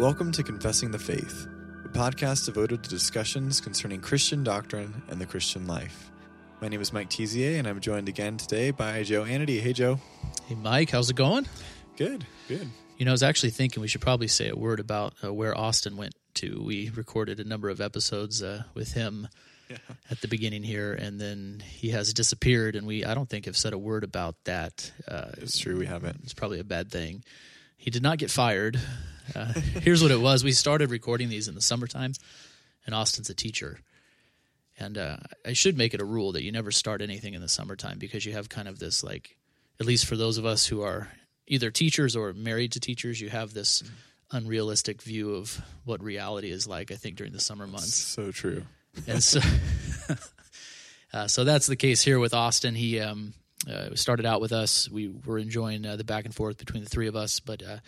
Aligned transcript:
Welcome 0.00 0.32
to 0.32 0.42
Confessing 0.42 0.92
the 0.92 0.98
Faith, 0.98 1.46
a 1.84 1.88
podcast 1.90 2.46
devoted 2.46 2.82
to 2.82 2.88
discussions 2.88 3.60
concerning 3.60 4.00
Christian 4.00 4.42
doctrine 4.42 5.02
and 5.10 5.20
the 5.20 5.26
Christian 5.26 5.66
life. 5.66 6.10
My 6.62 6.68
name 6.68 6.80
is 6.80 6.90
Mike 6.90 7.10
Tezier, 7.10 7.58
and 7.58 7.68
I'm 7.68 7.80
joined 7.80 8.08
again 8.08 8.38
today 8.38 8.70
by 8.70 9.02
Joe 9.02 9.24
Annity. 9.24 9.60
Hey, 9.60 9.74
Joe. 9.74 10.00
Hey, 10.46 10.54
Mike, 10.54 10.88
how's 10.88 11.10
it 11.10 11.16
going? 11.16 11.46
Good, 11.98 12.24
good. 12.48 12.70
You 12.96 13.04
know, 13.04 13.10
I 13.10 13.12
was 13.12 13.22
actually 13.22 13.50
thinking 13.50 13.82
we 13.82 13.88
should 13.88 14.00
probably 14.00 14.26
say 14.26 14.48
a 14.48 14.56
word 14.56 14.80
about 14.80 15.12
uh, 15.22 15.34
where 15.34 15.54
Austin 15.54 15.98
went 15.98 16.14
to. 16.36 16.62
We 16.64 16.88
recorded 16.88 17.38
a 17.38 17.44
number 17.44 17.68
of 17.68 17.82
episodes 17.82 18.42
uh, 18.42 18.62
with 18.72 18.94
him 18.94 19.28
yeah. 19.68 19.76
at 20.10 20.22
the 20.22 20.28
beginning 20.28 20.62
here, 20.62 20.94
and 20.94 21.20
then 21.20 21.62
he 21.62 21.90
has 21.90 22.14
disappeared, 22.14 22.74
and 22.74 22.86
we 22.86 23.04
I 23.04 23.12
don't 23.12 23.28
think 23.28 23.44
have 23.44 23.56
said 23.56 23.74
a 23.74 23.78
word 23.78 24.04
about 24.04 24.36
that. 24.44 24.92
Uh, 25.06 25.32
it's 25.36 25.58
true, 25.58 25.76
we 25.76 25.84
haven't. 25.84 26.20
It's 26.22 26.32
probably 26.32 26.58
a 26.58 26.64
bad 26.64 26.90
thing. 26.90 27.22
He 27.80 27.90
did 27.90 28.02
not 28.02 28.18
get 28.18 28.30
fired. 28.30 28.78
Uh, 29.34 29.52
here's 29.54 30.02
what 30.02 30.10
it 30.10 30.20
was: 30.20 30.44
we 30.44 30.52
started 30.52 30.90
recording 30.90 31.30
these 31.30 31.48
in 31.48 31.54
the 31.54 31.62
summertime, 31.62 32.12
and 32.84 32.94
Austin's 32.94 33.30
a 33.30 33.34
teacher. 33.34 33.80
And 34.78 34.98
uh, 34.98 35.16
I 35.46 35.54
should 35.54 35.78
make 35.78 35.94
it 35.94 36.00
a 36.00 36.04
rule 36.04 36.32
that 36.32 36.42
you 36.42 36.52
never 36.52 36.70
start 36.70 37.00
anything 37.00 37.32
in 37.32 37.40
the 37.40 37.48
summertime 37.48 37.98
because 37.98 38.26
you 38.26 38.34
have 38.34 38.50
kind 38.50 38.68
of 38.68 38.78
this 38.78 39.02
like, 39.02 39.36
at 39.78 39.86
least 39.86 40.04
for 40.04 40.16
those 40.16 40.36
of 40.36 40.44
us 40.44 40.66
who 40.66 40.82
are 40.82 41.08
either 41.46 41.70
teachers 41.70 42.16
or 42.16 42.34
married 42.34 42.72
to 42.72 42.80
teachers, 42.80 43.18
you 43.18 43.30
have 43.30 43.54
this 43.54 43.82
unrealistic 44.30 45.00
view 45.00 45.34
of 45.34 45.60
what 45.84 46.02
reality 46.02 46.50
is 46.50 46.66
like. 46.66 46.92
I 46.92 46.96
think 46.96 47.16
during 47.16 47.32
the 47.32 47.40
summer 47.40 47.66
months. 47.66 47.94
So 47.94 48.30
true. 48.30 48.62
And 49.06 49.22
so, 49.22 49.40
uh, 51.14 51.28
so 51.28 51.44
that's 51.44 51.66
the 51.66 51.76
case 51.76 52.02
here 52.02 52.18
with 52.18 52.34
Austin. 52.34 52.74
He 52.74 53.00
um, 53.00 53.32
uh, 53.68 53.94
started 53.94 54.26
out 54.26 54.40
with 54.40 54.52
us. 54.52 54.90
We 54.90 55.08
were 55.08 55.38
enjoying 55.38 55.84
uh, 55.84 55.96
the 55.96 56.04
back 56.04 56.24
and 56.24 56.34
forth 56.34 56.58
between 56.58 56.84
the 56.84 56.90
three 56.90 57.08
of 57.08 57.16
us, 57.16 57.40
but 57.40 57.62
uh, 57.62 57.78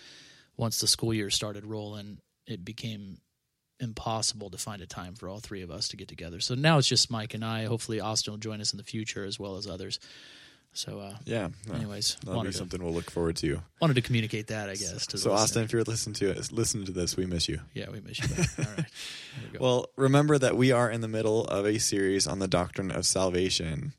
once 0.56 0.80
the 0.80 0.86
school 0.86 1.14
year 1.14 1.30
started 1.30 1.64
rolling, 1.64 2.18
it 2.46 2.64
became 2.64 3.18
impossible 3.80 4.50
to 4.50 4.58
find 4.58 4.80
a 4.80 4.86
time 4.86 5.14
for 5.14 5.28
all 5.28 5.40
three 5.40 5.62
of 5.62 5.70
us 5.70 5.88
to 5.88 5.96
get 5.96 6.08
together. 6.08 6.40
So 6.40 6.54
now 6.54 6.78
it's 6.78 6.88
just 6.88 7.10
Mike 7.10 7.34
and 7.34 7.44
I. 7.44 7.64
Hopefully, 7.64 8.00
Austin 8.00 8.32
will 8.32 8.38
join 8.38 8.60
us 8.60 8.72
in 8.72 8.76
the 8.76 8.84
future 8.84 9.24
as 9.24 9.38
well 9.38 9.56
as 9.56 9.66
others. 9.66 9.98
So 10.74 11.00
uh, 11.00 11.16
yeah. 11.24 11.48
Anyways, 11.72 12.16
that'll 12.24 12.42
be 12.42 12.50
to, 12.50 12.56
something 12.56 12.82
we'll 12.82 12.94
look 12.94 13.10
forward 13.10 13.36
to. 13.36 13.60
Wanted 13.80 13.94
to 13.94 14.02
communicate 14.02 14.46
that, 14.46 14.70
I 14.70 14.74
guess. 14.74 15.06
so 15.14 15.32
Austin, 15.32 15.64
if 15.64 15.72
you're 15.72 15.82
listening 15.82 16.14
to 16.14 16.30
it, 16.30 16.50
listen 16.50 16.84
to 16.86 16.92
this. 16.92 17.16
We 17.16 17.26
miss 17.26 17.48
you. 17.48 17.60
Yeah, 17.74 17.90
we 17.90 18.00
miss 18.00 18.20
you. 18.20 18.28
All 18.58 18.72
right. 18.76 18.86
We 19.52 19.58
well, 19.60 19.86
remember 19.96 20.38
that 20.38 20.56
we 20.56 20.72
are 20.72 20.90
in 20.90 21.02
the 21.02 21.08
middle 21.08 21.44
of 21.44 21.66
a 21.66 21.78
series 21.78 22.26
on 22.26 22.38
the 22.38 22.48
doctrine 22.48 22.90
of 22.90 23.04
salvation. 23.04 23.92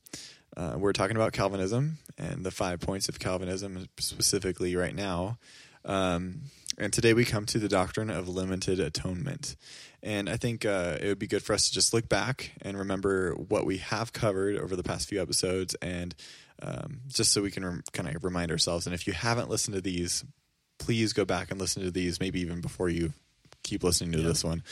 Uh, 0.55 0.75
we're 0.77 0.93
talking 0.93 1.15
about 1.15 1.33
Calvinism 1.33 1.97
and 2.17 2.45
the 2.45 2.51
five 2.51 2.79
points 2.79 3.09
of 3.09 3.19
Calvinism 3.19 3.87
specifically 3.99 4.75
right 4.75 4.95
now. 4.95 5.37
Um, 5.85 6.41
and 6.77 6.91
today 6.91 7.13
we 7.13 7.25
come 7.25 7.45
to 7.47 7.59
the 7.59 7.69
doctrine 7.69 8.09
of 8.09 8.27
limited 8.27 8.79
atonement. 8.79 9.55
And 10.01 10.29
I 10.29 10.37
think 10.37 10.65
uh, 10.65 10.97
it 11.01 11.07
would 11.07 11.19
be 11.19 11.27
good 11.27 11.43
for 11.43 11.53
us 11.53 11.67
to 11.67 11.73
just 11.73 11.93
look 11.93 12.09
back 12.09 12.51
and 12.61 12.77
remember 12.77 13.33
what 13.35 13.65
we 13.65 13.77
have 13.77 14.11
covered 14.11 14.57
over 14.57 14.75
the 14.75 14.83
past 14.83 15.07
few 15.07 15.21
episodes, 15.21 15.75
and 15.75 16.13
um, 16.61 17.01
just 17.07 17.31
so 17.31 17.41
we 17.41 17.51
can 17.51 17.63
rem- 17.63 17.83
kind 17.93 18.13
of 18.13 18.23
remind 18.23 18.51
ourselves. 18.51 18.85
And 18.85 18.93
if 18.93 19.07
you 19.07 19.13
haven't 19.13 19.49
listened 19.49 19.75
to 19.75 19.81
these, 19.81 20.25
please 20.77 21.13
go 21.13 21.23
back 21.23 21.51
and 21.51 21.59
listen 21.59 21.83
to 21.83 21.91
these, 21.91 22.19
maybe 22.19 22.41
even 22.41 22.59
before 22.59 22.89
you 22.89 23.13
keep 23.63 23.81
listening 23.81 24.11
to 24.11 24.19
yeah, 24.19 24.27
this 24.27 24.43
one. 24.43 24.63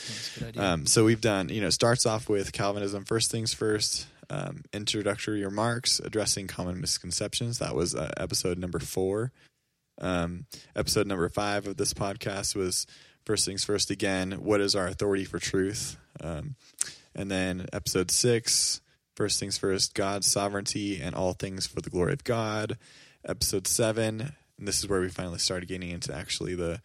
Um, 0.56 0.86
so 0.86 1.04
we've 1.04 1.20
done, 1.20 1.48
you 1.48 1.62
know, 1.62 1.70
starts 1.70 2.04
off 2.04 2.28
with 2.28 2.52
Calvinism, 2.52 3.04
first 3.04 3.30
things 3.30 3.54
first, 3.54 4.06
um, 4.30 4.62
introductory 4.72 5.44
remarks, 5.44 6.00
addressing 6.00 6.46
common 6.46 6.80
misconceptions. 6.80 7.58
That 7.58 7.74
was 7.74 7.94
uh, 7.94 8.12
episode 8.16 8.58
number 8.58 8.78
four. 8.78 9.32
Um, 10.00 10.46
episode 10.74 11.06
number 11.06 11.28
five 11.28 11.66
of 11.66 11.76
this 11.76 11.94
podcast 11.94 12.56
was 12.56 12.86
First 13.24 13.46
Things 13.46 13.64
First 13.64 13.90
again. 13.90 14.32
What 14.32 14.60
is 14.60 14.74
our 14.74 14.86
authority 14.86 15.24
for 15.24 15.38
truth? 15.38 15.96
Um, 16.20 16.56
and 17.14 17.30
then 17.30 17.66
episode 17.72 18.10
six, 18.10 18.80
First 19.16 19.38
Things 19.38 19.58
First, 19.58 19.94
God's 19.94 20.26
sovereignty 20.26 21.00
and 21.00 21.14
all 21.14 21.34
things 21.34 21.66
for 21.66 21.80
the 21.80 21.90
glory 21.90 22.12
of 22.12 22.24
God. 22.24 22.78
Episode 23.24 23.66
seven, 23.66 24.32
and 24.58 24.68
this 24.68 24.78
is 24.78 24.88
where 24.88 25.00
we 25.00 25.08
finally 25.08 25.38
started 25.38 25.68
getting 25.68 25.90
into 25.90 26.14
actually 26.14 26.54
the 26.54 26.80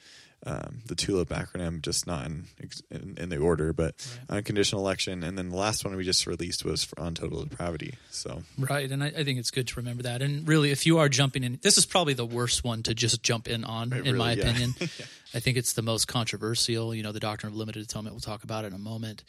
um, 0.47 0.80
the 0.85 0.96
TULIP 0.96 1.28
acronym, 1.28 1.81
just 1.81 2.08
not 2.08 2.25
in, 2.25 2.46
in, 2.90 3.18
in 3.18 3.30
the 3.30 3.38
order, 3.38 3.74
but 3.74 3.96
right. 4.30 4.38
unconditional 4.38 4.81
election. 4.81 5.22
And 5.22 5.38
then 5.38 5.50
the 5.50 5.58
last 5.58 5.84
one 5.84 5.94
we 5.97 6.06
just 6.06 6.25
released 6.25 6.63
was 6.63 6.88
on 6.97 7.16
total 7.16 7.44
depravity. 7.44 7.96
So 8.12 8.44
right, 8.58 8.90
and 8.90 9.03
I, 9.03 9.08
I, 9.08 9.24
think 9.25 9.40
it's 9.40 9.52
good 9.52 9.68
to 9.68 9.75
remember 9.75 10.03
that. 10.03 10.22
And 10.22 10.47
really, 10.47 10.72
if 10.72 10.85
you 10.85 11.00
are 11.00 11.09
jumping 11.09 11.44
in, 11.44 11.59
this 11.62 11.78
is 11.78 11.85
probably 11.85 12.13
the 12.13 12.25
worst 12.25 12.63
one 12.63 12.81
to 12.84 12.96
just 12.96 13.22
jump 13.22 13.50
in 13.50 13.66
on, 13.66 13.91
in 13.91 14.03
really, 14.03 14.18
my 14.18 14.31
yeah. 14.34 14.44
opinion. 14.44 14.74
yeah. 14.80 14.88
I 15.34 15.41
think 15.41 15.58
it's 15.58 15.74
the 15.74 15.81
most 15.81 16.08
controversial. 16.08 16.96
You 16.96 17.03
know, 17.03 17.12
the 17.12 17.19
doctrine 17.19 17.52
of 17.52 17.58
limited 17.58 17.84
atonement. 17.84 18.14
We'll 18.14 18.22
talk 18.22 18.46
about 18.46 18.64
it 18.64 18.68
in 18.68 18.74
a 18.74 18.79
moment. 18.79 19.25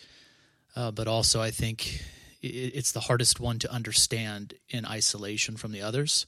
Uh, 0.77 0.93
but 0.93 1.09
also, 1.09 1.43
I 1.43 1.51
think 1.51 2.01
it, 2.43 2.47
it's 2.47 2.93
the 2.93 3.01
hardest 3.01 3.41
one 3.41 3.59
to 3.59 3.73
understand 3.73 4.55
in 4.69 4.87
isolation 4.87 5.57
from 5.57 5.73
the 5.73 5.83
others. 5.83 6.27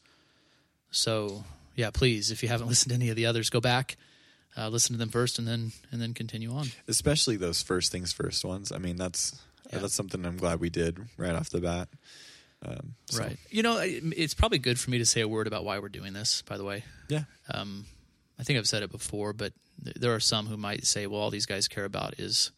So 0.91 1.45
yeah, 1.77 1.91
please, 1.91 2.33
if 2.33 2.43
you 2.43 2.49
haven't 2.49 2.67
listened 2.69 2.91
to 2.91 2.97
any 2.97 3.11
of 3.11 3.15
the 3.15 3.27
others, 3.27 3.51
go 3.51 3.61
back 3.61 3.97
uh, 4.61 4.69
listen 4.69 4.95
to 4.95 4.99
them 4.99 5.09
first 5.09 5.39
and 5.39 5.49
then 5.49 5.73
and 5.91 6.01
then 6.01 6.15
continue 6.15 6.53
on. 6.53 6.67
Especially 6.87 7.37
those 7.37 7.63
first 7.63 7.91
things 7.91 8.13
first 8.13 8.45
ones. 8.45 8.73
I 8.73 8.79
mean, 8.79 8.97
that's 8.97 9.41
yeah. 9.73 9.79
that's 9.79 9.95
something 9.95 10.25
I'm 10.25 10.37
glad 10.37 10.61
we 10.61 10.71
did 10.71 10.99
right 11.17 11.35
off 11.35 11.51
the 11.51 11.61
bat. 11.61 11.89
Um, 12.63 12.95
so. 13.07 13.23
Right. 13.23 13.39
You 13.49 13.63
know, 13.63 13.79
it's 13.81 14.35
probably 14.35 14.59
good 14.59 14.79
for 14.79 14.91
me 14.91 14.99
to 14.99 15.07
say 15.07 15.23
a 15.23 15.29
word 15.29 15.47
about 15.47 15.65
why 15.65 15.79
we're 15.79 15.89
doing 15.89 16.13
this. 16.13 16.43
By 16.43 16.59
the 16.59 16.65
way. 16.65 16.85
Yeah. 17.09 17.25
Um, 17.53 17.87
I 18.39 18.43
think 18.43 18.59
I've 18.59 18.69
said 18.69 18.83
it 18.83 18.91
before, 18.91 19.33
but 19.33 19.53
there 19.79 20.15
are 20.15 20.21
some 20.21 20.47
who 20.47 20.57
might 20.57 20.87
say, 20.87 21.07
"Well, 21.07 21.21
all 21.21 21.31
these 21.31 21.47
guys 21.47 21.69
care 21.69 21.85
about 21.85 22.19
is 22.19 22.51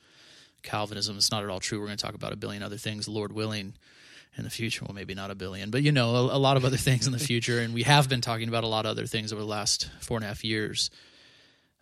Calvinism." 0.62 1.16
It's 1.16 1.30
not 1.30 1.44
at 1.44 1.50
all 1.50 1.60
true. 1.60 1.78
We're 1.78 1.86
going 1.86 1.98
to 1.98 2.04
talk 2.04 2.14
about 2.14 2.32
a 2.32 2.36
billion 2.36 2.62
other 2.62 2.76
things, 2.76 3.08
Lord 3.08 3.32
willing 3.32 3.74
in 4.36 4.44
the 4.44 4.50
future. 4.50 4.84
Well, 4.84 4.94
maybe 4.94 5.14
not 5.14 5.30
a 5.30 5.34
billion, 5.34 5.70
but 5.70 5.82
you 5.82 5.92
know, 5.92 6.14
a, 6.14 6.36
a, 6.36 6.38
lot 6.38 6.56
of 6.56 6.64
other 6.64 6.76
things 6.88 7.06
in 7.06 7.12
the 7.12 7.18
future. 7.18 7.60
And 7.60 7.74
we 7.74 7.82
have 7.82 8.08
been 8.08 8.20
talking 8.20 8.48
about 8.48 8.64
a 8.64 8.68
lot 8.68 8.86
of 8.86 8.90
other 8.90 9.06
things 9.06 9.32
over 9.32 9.42
the 9.42 9.48
last 9.48 9.90
four 10.00 10.16
and 10.16 10.24
a 10.24 10.28
half 10.28 10.44
years. 10.44 10.90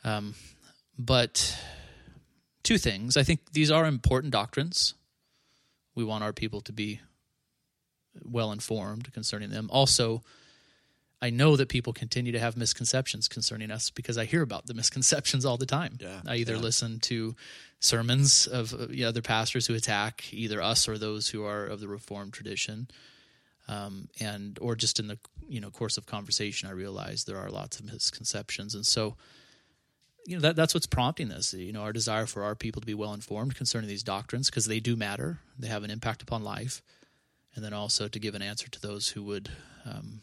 Um, 0.05 0.35
but 0.99 1.57
two 2.63 2.79
things. 2.79 3.17
I 3.17 3.23
think 3.23 3.53
these 3.53 3.71
are 3.71 3.87
important 3.87 4.33
doctrines. 4.33 4.95
We 5.95 6.05
want 6.05 6.25
our 6.25 6.33
people 6.33 6.61
to 6.63 6.73
be 6.73 7.01
well 8.23 8.53
informed 8.53 9.13
concerning 9.13 9.51
them. 9.51 9.69
Also, 9.73 10.23
I 11.23 11.31
know 11.31 11.57
that 11.57 11.69
people 11.69 11.93
continue 11.93 12.33
to 12.33 12.39
have 12.39 12.57
misconceptions 12.57 13.29
concerning 13.29 13.71
us 13.71 13.91
because 13.91 14.17
I 14.17 14.25
hear 14.25 14.43
about 14.43 14.67
the 14.67 14.75
misconceptions 14.81 15.45
all 15.45 15.57
the 15.57 15.67
time. 15.67 15.99
Yeah, 16.01 16.21
I 16.27 16.37
either 16.37 16.55
yeah. 16.55 16.61
listen 16.61 17.01
to 17.01 17.37
sermons 17.79 18.47
of 18.47 18.73
uh, 18.75 18.89
you 18.89 19.03
know, 19.03 19.09
other 19.09 19.23
pastors 19.23 19.67
who 19.67 19.75
attack 19.75 20.33
either 20.33 20.63
us 20.63 20.89
or 20.89 20.99
those 20.99 21.29
who 21.29 21.45
are 21.45 21.67
of 21.67 21.81
the 21.81 21.89
Reformed 21.89 22.33
tradition, 22.33 22.89
um, 23.69 24.09
and 24.19 24.59
or 24.61 24.75
just 24.75 24.99
in 24.99 25.09
the 25.09 25.19
you 25.49 25.61
know 25.61 25.71
course 25.71 25.99
of 25.99 26.07
conversation, 26.07 26.69
I 26.69 26.73
realize 26.73 27.25
there 27.25 27.39
are 27.39 27.51
lots 27.51 27.79
of 27.79 27.87
misconceptions, 27.87 28.75
and 28.75 28.87
so 28.87 29.17
you 30.27 30.37
know 30.37 30.41
that 30.41 30.57
that's 30.57 30.75
what's 30.75 30.87
prompting 30.87 31.29
this 31.29 31.55
you 31.55 31.73
know 31.73 31.83
our 31.83 31.93
desire 31.93 32.27
for 32.27 32.43
our 32.43 32.55
people 32.55 32.81
to 32.81 32.87
be 32.87 32.95
well 32.95 33.15
informed 33.15 33.55
concerning 33.55 33.89
these 33.89 34.03
doctrines 34.03 34.51
because 34.51 34.67
they 34.67 34.81
do 34.81 34.97
matter 34.97 35.41
they 35.59 35.69
have 35.69 35.85
an 35.85 35.91
impact 35.91 36.23
upon 36.23 36.43
life 36.43 36.83
and 37.55 37.65
then 37.65 37.73
also 37.73 38.09
to 38.09 38.19
give 38.19 38.35
an 38.35 38.43
answer 38.43 38.69
to 38.69 38.81
those 38.81 39.09
who 39.09 39.23
would 39.23 39.51
um, 39.85 40.21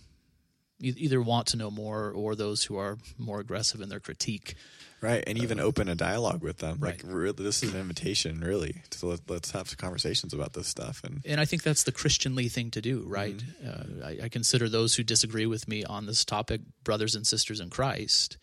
e- 0.81 0.93
either 0.97 1.21
want 1.21 1.47
to 1.47 1.57
know 1.57 1.69
more 1.69 2.11
or 2.11 2.35
those 2.35 2.63
who 2.63 2.77
are 2.77 2.97
more 3.17 3.39
aggressive 3.39 3.81
in 3.81 3.89
their 3.89 3.99
critique 3.99 4.55
right 5.01 5.23
and 5.27 5.37
even 5.37 5.59
uh, 5.59 5.63
open 5.63 5.89
a 5.89 5.95
dialogue 5.95 6.41
with 6.41 6.57
them 6.59 6.77
right. 6.79 7.03
like 7.03 7.13
really, 7.13 7.43
this 7.43 7.63
is 7.63 7.73
an 7.73 7.79
invitation 7.79 8.39
really 8.39 8.81
to 8.89 9.07
let, 9.07 9.29
us 9.29 9.51
have 9.51 9.67
some 9.67 9.77
conversations 9.77 10.33
about 10.33 10.53
this 10.53 10.67
stuff 10.67 11.01
and 11.03 11.21
and 11.25 11.41
i 11.41 11.45
think 11.45 11.63
that's 11.63 11.83
the 11.83 11.91
christianly 11.91 12.49
thing 12.49 12.71
to 12.71 12.81
do 12.81 13.03
right 13.07 13.37
mm-hmm. 13.37 14.01
uh, 14.03 14.07
I, 14.07 14.25
I 14.25 14.29
consider 14.29 14.69
those 14.69 14.95
who 14.95 15.03
disagree 15.03 15.45
with 15.45 15.67
me 15.67 15.83
on 15.83 16.05
this 16.05 16.23
topic 16.23 16.61
brothers 16.83 17.15
and 17.15 17.25
sisters 17.25 17.59
in 17.59 17.69
christ 17.69 18.37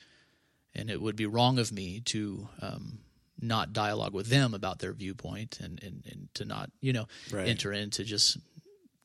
and 0.74 0.90
it 0.90 1.00
would 1.00 1.16
be 1.16 1.26
wrong 1.26 1.58
of 1.58 1.72
me 1.72 2.00
to 2.00 2.48
um, 2.60 2.98
not 3.40 3.72
dialogue 3.72 4.14
with 4.14 4.28
them 4.28 4.54
about 4.54 4.78
their 4.78 4.92
viewpoint 4.92 5.60
and, 5.60 5.82
and, 5.82 6.02
and 6.10 6.28
to 6.34 6.44
not 6.44 6.70
you 6.80 6.92
know 6.92 7.06
right. 7.32 7.48
enter 7.48 7.72
into 7.72 8.04
just 8.04 8.38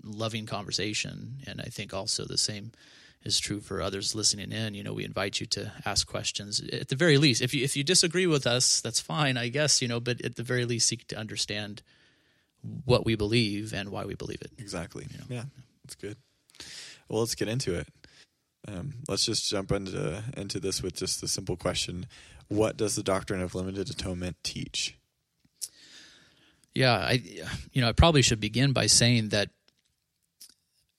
loving 0.04 0.46
conversation. 0.46 1.38
And 1.48 1.62
i 1.62 1.66
think 1.66 1.94
also 1.94 2.26
the 2.26 2.38
same 2.38 2.72
is 3.24 3.38
true 3.38 3.60
for 3.60 3.82
others 3.82 4.16
listening 4.16 4.52
in. 4.52 4.74
You 4.74 4.84
know 4.84 4.94
we 4.94 5.04
invite 5.04 5.40
you 5.40 5.46
to 5.48 5.72
ask 5.86 6.08
questions. 6.08 6.62
At 6.72 6.88
the 6.88 6.96
very 6.96 7.18
least 7.18 7.42
if 7.42 7.54
you 7.54 7.64
if 7.64 7.76
you 7.76 7.84
disagree 7.84 8.28
with 8.28 8.48
us 8.48 8.82
that's 8.82 9.00
fine 9.00 9.38
i 9.38 9.50
guess 9.50 9.82
you 9.82 9.88
know 9.88 10.00
but 10.00 10.22
at 10.24 10.36
the 10.36 10.44
very 10.44 10.66
least 10.66 10.88
seek 10.88 11.08
to 11.08 11.18
understand 11.18 11.82
what 12.86 13.06
we 13.06 13.16
believe 13.16 13.74
and 13.74 13.90
why 13.90 14.04
we 14.06 14.16
believe 14.16 14.42
it. 14.42 14.52
Exactly. 14.58 15.08
You 15.12 15.18
know? 15.20 15.26
yeah 15.30 15.44
that's 15.84 15.96
good. 15.96 16.18
Well 17.10 17.20
let's 17.22 17.36
get 17.36 17.48
into 17.48 17.74
it 17.76 17.88
um, 18.68 18.94
let's 19.08 19.26
just 19.26 19.50
jump 19.50 19.72
into 19.72 20.24
into 20.36 20.60
this 20.60 20.84
with 20.84 20.96
just 20.96 21.22
the 21.22 21.28
simple 21.28 21.56
question: 21.56 22.06
What 22.48 22.78
does 22.78 22.96
the 22.96 23.04
doctrine 23.04 23.42
of 23.42 23.56
limited 23.56 23.90
atonement 23.90 24.38
teach? 24.44 24.98
Yeah, 26.74 26.98
I 26.98 27.22
you 27.72 27.82
know 27.82 27.90
I 27.90 27.94
probably 27.94 28.22
should 28.22 28.40
begin 28.40 28.74
by 28.74 28.88
saying 28.88 29.30
that 29.30 29.50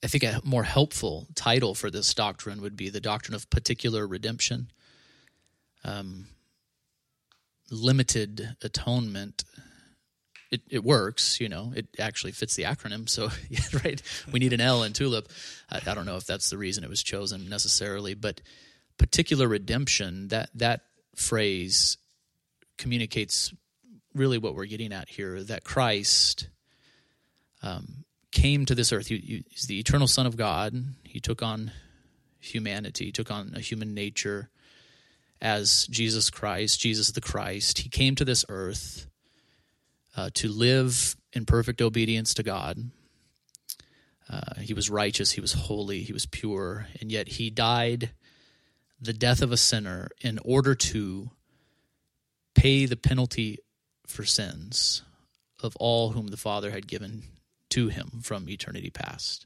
I 0.03 0.07
think 0.07 0.23
a 0.23 0.41
more 0.43 0.63
helpful 0.63 1.27
title 1.35 1.75
for 1.75 1.91
this 1.91 2.13
doctrine 2.13 2.61
would 2.61 2.75
be 2.75 2.89
the 2.89 3.01
doctrine 3.01 3.35
of 3.35 3.49
particular 3.49 4.07
redemption. 4.07 4.71
Um, 5.83 6.27
limited 7.71 8.55
atonement 8.61 9.43
it, 10.51 10.61
it 10.69 10.83
works, 10.83 11.39
you 11.39 11.47
know, 11.47 11.71
it 11.75 11.87
actually 11.97 12.33
fits 12.33 12.55
the 12.55 12.63
acronym. 12.63 13.07
So, 13.09 13.29
yeah, 13.49 13.61
right, 13.83 14.01
we 14.31 14.39
need 14.39 14.53
an 14.53 14.61
L 14.61 14.83
in 14.83 14.93
TULIP. 14.93 15.27
I, 15.71 15.79
I, 15.85 15.95
don't 15.95 16.05
know 16.05 16.17
if 16.17 16.25
that's 16.25 16.49
the 16.49 16.57
reason 16.57 16.83
it 16.83 16.89
was 16.89 17.01
chosen 17.01 17.49
necessarily, 17.49 18.13
but 18.13 18.41
particular 18.97 19.47
redemption, 19.47 20.27
that, 20.27 20.49
that 20.55 20.81
phrase 21.15 21.97
communicates 22.77 23.53
really 24.13 24.37
what 24.37 24.55
we're 24.55 24.65
getting 24.65 24.91
at 24.91 25.07
here 25.07 25.41
that 25.43 25.63
Christ 25.63 26.49
um, 27.63 28.03
came 28.31 28.65
to 28.65 28.75
this 28.75 28.91
earth. 28.91 29.07
He, 29.07 29.45
he's 29.49 29.67
the 29.67 29.79
eternal 29.79 30.07
Son 30.07 30.25
of 30.25 30.35
God. 30.35 30.75
He 31.03 31.19
took 31.19 31.41
on 31.41 31.71
humanity, 32.39 33.05
he 33.05 33.11
took 33.11 33.31
on 33.31 33.53
a 33.55 33.59
human 33.59 33.93
nature 33.93 34.49
as 35.41 35.87
Jesus 35.87 36.29
Christ, 36.29 36.79
Jesus 36.79 37.11
the 37.11 37.21
Christ. 37.21 37.79
He 37.79 37.89
came 37.89 38.15
to 38.15 38.25
this 38.25 38.43
earth 38.49 39.07
uh, 40.15 40.29
to 40.33 40.49
live 40.49 41.15
in 41.33 41.45
perfect 41.45 41.81
obedience 41.81 42.33
to 42.33 42.43
God. 42.43 42.91
Uh, 44.29 44.59
he 44.59 44.73
was 44.73 44.89
righteous, 44.89 45.31
he 45.31 45.41
was 45.41 45.53
holy, 45.53 46.01
he 46.01 46.13
was 46.13 46.25
pure, 46.25 46.87
and 46.99 47.11
yet 47.11 47.27
he 47.27 47.49
died 47.49 48.11
the 48.99 49.13
death 49.13 49.41
of 49.41 49.51
a 49.51 49.57
sinner 49.57 50.09
in 50.21 50.39
order 50.45 50.75
to 50.75 51.31
pay 52.53 52.85
the 52.85 52.95
penalty 52.95 53.57
for 54.05 54.23
sins 54.23 55.01
of 55.61 55.75
all 55.77 56.11
whom 56.11 56.27
the 56.27 56.37
Father 56.37 56.71
had 56.71 56.87
given 56.87 57.23
to 57.69 57.87
him 57.87 58.21
from 58.21 58.49
eternity 58.49 58.89
past. 58.89 59.45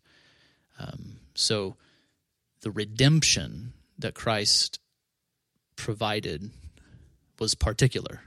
Um, 0.80 1.18
so 1.36 1.78
the 2.62 2.72
redemption 2.72 3.74
that 3.98 4.14
Christ 4.14 4.80
provided 5.76 6.52
was 7.40 7.56
particular. 7.56 8.22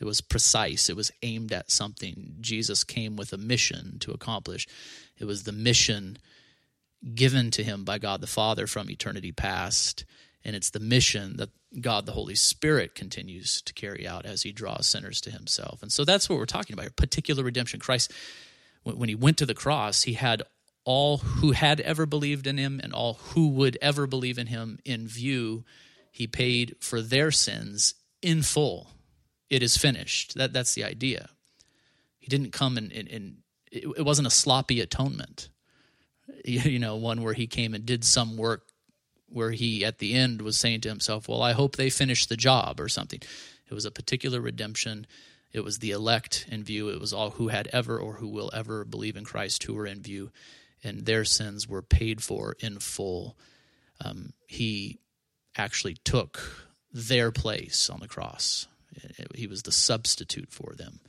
It 0.00 0.06
was 0.06 0.22
precise. 0.22 0.88
It 0.88 0.96
was 0.96 1.12
aimed 1.22 1.52
at 1.52 1.70
something. 1.70 2.36
Jesus 2.40 2.84
came 2.84 3.16
with 3.16 3.32
a 3.32 3.38
mission 3.38 3.98
to 4.00 4.12
accomplish. 4.12 4.66
It 5.18 5.26
was 5.26 5.42
the 5.42 5.52
mission 5.52 6.16
given 7.14 7.50
to 7.52 7.62
him 7.62 7.84
by 7.84 7.98
God 7.98 8.20
the 8.20 8.26
Father 8.26 8.66
from 8.66 8.90
eternity 8.90 9.30
past. 9.30 10.04
And 10.42 10.56
it's 10.56 10.70
the 10.70 10.80
mission 10.80 11.36
that 11.36 11.50
God 11.78 12.06
the 12.06 12.12
Holy 12.12 12.34
Spirit 12.34 12.94
continues 12.94 13.60
to 13.62 13.74
carry 13.74 14.08
out 14.08 14.24
as 14.24 14.42
he 14.42 14.52
draws 14.52 14.86
sinners 14.86 15.20
to 15.22 15.30
himself. 15.30 15.82
And 15.82 15.92
so 15.92 16.04
that's 16.06 16.28
what 16.28 16.38
we're 16.38 16.46
talking 16.46 16.72
about 16.72 16.84
here 16.84 16.92
particular 16.96 17.44
redemption. 17.44 17.78
Christ, 17.78 18.10
when 18.82 19.10
he 19.10 19.14
went 19.14 19.36
to 19.38 19.46
the 19.46 19.54
cross, 19.54 20.02
he 20.02 20.14
had 20.14 20.42
all 20.84 21.18
who 21.18 21.52
had 21.52 21.78
ever 21.80 22.06
believed 22.06 22.46
in 22.46 22.56
him 22.56 22.80
and 22.82 22.94
all 22.94 23.14
who 23.14 23.48
would 23.48 23.76
ever 23.82 24.06
believe 24.06 24.38
in 24.38 24.46
him 24.46 24.78
in 24.86 25.06
view. 25.06 25.62
He 26.10 26.26
paid 26.26 26.76
for 26.80 27.02
their 27.02 27.30
sins 27.30 27.94
in 28.22 28.42
full 28.42 28.88
it 29.50 29.62
is 29.62 29.76
finished. 29.76 30.36
That 30.36 30.52
that's 30.52 30.74
the 30.74 30.84
idea. 30.84 31.28
He 32.18 32.28
didn't 32.28 32.52
come 32.52 32.78
and, 32.78 32.92
and, 32.92 33.08
and 33.08 33.36
it, 33.70 33.84
it, 33.96 34.04
wasn't 34.04 34.28
a 34.28 34.30
sloppy 34.30 34.80
atonement. 34.80 35.48
You, 36.44 36.78
know, 36.78 36.94
one 36.94 37.22
where 37.22 37.34
he 37.34 37.48
came 37.48 37.74
and 37.74 37.84
did 37.84 38.04
some 38.04 38.36
work 38.36 38.68
where 39.28 39.50
he 39.50 39.84
at 39.84 39.98
the 39.98 40.14
end 40.14 40.40
was 40.40 40.56
saying 40.56 40.82
to 40.82 40.88
himself, 40.88 41.28
"Well, 41.28 41.42
I 41.42 41.52
hope 41.52 41.74
they 41.74 41.90
finish 41.90 42.24
the 42.24 42.36
job" 42.36 42.80
or 42.80 42.88
something. 42.88 43.20
It 43.68 43.74
was 43.74 43.84
a 43.84 43.90
particular 43.90 44.40
redemption. 44.40 45.06
It 45.52 45.64
was 45.64 45.80
the 45.80 45.90
elect 45.90 46.46
in 46.48 46.62
view. 46.62 46.88
It 46.88 47.00
was 47.00 47.12
all 47.12 47.30
who 47.30 47.48
had 47.48 47.68
ever 47.72 47.98
or 47.98 48.14
who 48.14 48.28
will 48.28 48.48
ever 48.54 48.84
believe 48.84 49.16
in 49.16 49.24
Christ 49.24 49.64
who 49.64 49.74
were 49.74 49.86
in 49.86 50.02
view, 50.02 50.30
and 50.84 51.04
their 51.04 51.24
sins 51.24 51.68
were 51.68 51.82
paid 51.82 52.22
for 52.22 52.56
in 52.60 52.78
full. 52.78 53.36
Um, 54.02 54.32
he 54.46 55.00
actually 55.56 55.96
took 56.04 56.68
their 56.92 57.32
place 57.32 57.90
on 57.90 58.00
the 58.00 58.08
cross 58.08 58.66
he 59.34 59.46
was 59.46 59.62
the 59.62 59.72
substitute 59.72 60.50
for 60.50 60.74
them. 60.76 61.00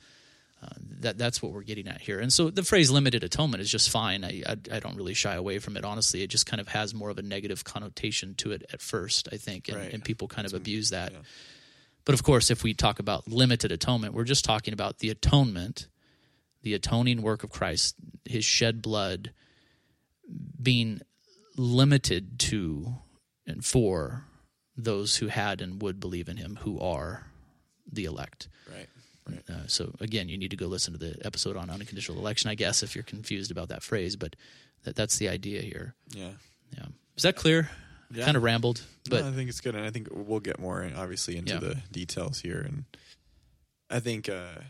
Uh, 0.62 0.68
that 1.00 1.18
that's 1.18 1.42
what 1.42 1.50
we're 1.50 1.62
getting 1.62 1.88
at 1.88 2.00
here. 2.00 2.20
And 2.20 2.32
so 2.32 2.48
the 2.48 2.62
phrase 2.62 2.88
limited 2.88 3.24
atonement 3.24 3.60
is 3.60 3.70
just 3.70 3.90
fine. 3.90 4.24
I, 4.24 4.42
I, 4.46 4.56
I 4.76 4.80
don't 4.80 4.96
really 4.96 5.14
shy 5.14 5.34
away 5.34 5.58
from 5.58 5.76
it. 5.76 5.84
Honestly, 5.84 6.22
it 6.22 6.28
just 6.28 6.46
kind 6.46 6.60
of 6.60 6.68
has 6.68 6.94
more 6.94 7.10
of 7.10 7.18
a 7.18 7.22
negative 7.22 7.64
connotation 7.64 8.36
to 8.36 8.52
it 8.52 8.64
at 8.72 8.80
first, 8.80 9.28
I 9.32 9.38
think, 9.38 9.66
and, 9.68 9.76
right. 9.76 9.92
and 9.92 10.04
people 10.04 10.28
kind 10.28 10.46
of 10.46 10.54
abuse 10.54 10.90
that. 10.90 11.12
Yeah. 11.12 11.18
But 12.04 12.14
of 12.14 12.22
course, 12.22 12.50
if 12.50 12.62
we 12.62 12.74
talk 12.74 13.00
about 13.00 13.26
limited 13.26 13.72
atonement, 13.72 14.14
we're 14.14 14.22
just 14.22 14.44
talking 14.44 14.72
about 14.72 14.98
the 14.98 15.10
atonement, 15.10 15.88
the 16.62 16.74
atoning 16.74 17.22
work 17.22 17.42
of 17.42 17.50
Christ, 17.50 17.96
His 18.24 18.44
shed 18.44 18.82
blood, 18.82 19.32
being 20.60 21.00
limited 21.56 22.38
to 22.38 22.94
and 23.46 23.64
for 23.64 24.26
those 24.76 25.16
who 25.16 25.26
had 25.26 25.60
and 25.60 25.82
would 25.82 25.98
believe 25.98 26.28
in 26.28 26.36
Him, 26.36 26.58
who 26.62 26.78
are 26.78 27.31
the 27.92 28.04
elect. 28.04 28.48
Right. 28.70 28.88
Right. 29.28 29.42
Uh, 29.48 29.66
so 29.68 29.94
again, 30.00 30.28
you 30.28 30.36
need 30.36 30.50
to 30.50 30.56
go 30.56 30.66
listen 30.66 30.92
to 30.94 30.98
the 30.98 31.16
episode 31.24 31.56
on 31.56 31.70
unconditional 31.70 32.18
election, 32.18 32.50
I 32.50 32.56
guess, 32.56 32.82
if 32.82 32.96
you're 32.96 33.04
confused 33.04 33.52
about 33.52 33.68
that 33.68 33.82
phrase. 33.82 34.16
But 34.16 34.34
that, 34.84 34.96
that's 34.96 35.18
the 35.18 35.28
idea 35.28 35.62
here. 35.62 35.94
Yeah. 36.10 36.32
Yeah. 36.76 36.86
Is 37.16 37.22
that 37.22 37.36
clear? 37.36 37.70
Yeah. 38.12 38.24
Kind 38.24 38.36
of 38.36 38.42
rambled, 38.42 38.82
but 39.08 39.22
no, 39.22 39.28
I 39.28 39.32
think 39.32 39.48
it's 39.48 39.62
good, 39.62 39.74
and 39.74 39.86
I 39.86 39.90
think 39.90 40.08
we'll 40.12 40.40
get 40.40 40.58
more 40.58 40.86
obviously 40.96 41.38
into 41.38 41.54
yeah. 41.54 41.60
the 41.60 41.76
details 41.90 42.40
here. 42.40 42.60
And 42.60 42.84
I 43.88 44.00
think 44.00 44.28
uh, 44.28 44.60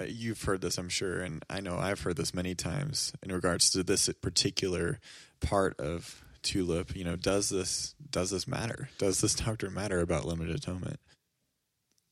uh, 0.00 0.04
you've 0.08 0.42
heard 0.42 0.62
this, 0.62 0.78
I'm 0.78 0.88
sure, 0.88 1.20
and 1.20 1.44
I 1.50 1.60
know 1.60 1.76
I've 1.76 2.00
heard 2.00 2.16
this 2.16 2.32
many 2.32 2.54
times 2.54 3.12
in 3.22 3.32
regards 3.32 3.68
to 3.72 3.82
this 3.82 4.08
particular 4.22 4.98
part 5.40 5.78
of 5.78 6.24
tulip. 6.42 6.96
You 6.96 7.04
know, 7.04 7.16
does 7.16 7.50
this 7.50 7.94
does 8.10 8.30
this 8.30 8.48
matter? 8.48 8.88
Does 8.96 9.20
this 9.20 9.34
doctrine 9.46 9.74
matter 9.74 10.00
about 10.00 10.24
limited 10.24 10.56
atonement? 10.56 11.00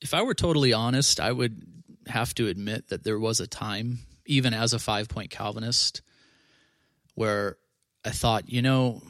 If 0.01 0.15
I 0.15 0.23
were 0.23 0.35
totally 0.35 0.73
honest, 0.73 1.21
I 1.21 1.33
would 1.33 1.63
have 2.07 2.35
to 2.35 2.49
admit 2.49 2.89
that 2.89 3.05
there 3.05 3.19
was 3.19 3.41
a 3.41 3.47
time, 3.47 3.99
even 4.27 4.55
as 4.55 4.73
a 4.73 4.79
five 4.79 5.09
point 5.09 5.31
Calvinist, 5.31 6.03
where 7.15 7.57
I 8.05 8.11
thought, 8.11 8.49
you 8.49 8.63
know, 8.63 9.03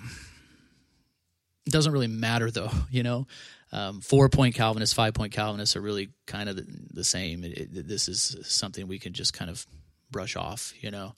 it 1.66 1.72
doesn't 1.72 1.92
really 1.92 2.06
matter 2.06 2.50
though, 2.50 2.70
you 2.90 3.02
know. 3.02 3.26
Um, 3.70 4.00
four 4.00 4.30
point 4.30 4.54
Calvinists, 4.54 4.94
five 4.94 5.12
point 5.12 5.32
Calvinists 5.32 5.76
are 5.76 5.82
really 5.82 6.08
kind 6.26 6.48
of 6.48 6.56
the, 6.56 6.66
the 6.94 7.04
same. 7.04 7.44
It, 7.44 7.58
it, 7.58 7.88
this 7.88 8.08
is 8.08 8.38
something 8.42 8.88
we 8.88 8.98
can 8.98 9.12
just 9.12 9.34
kind 9.34 9.50
of 9.50 9.66
brush 10.10 10.36
off, 10.36 10.72
you 10.80 10.90
know. 10.90 11.14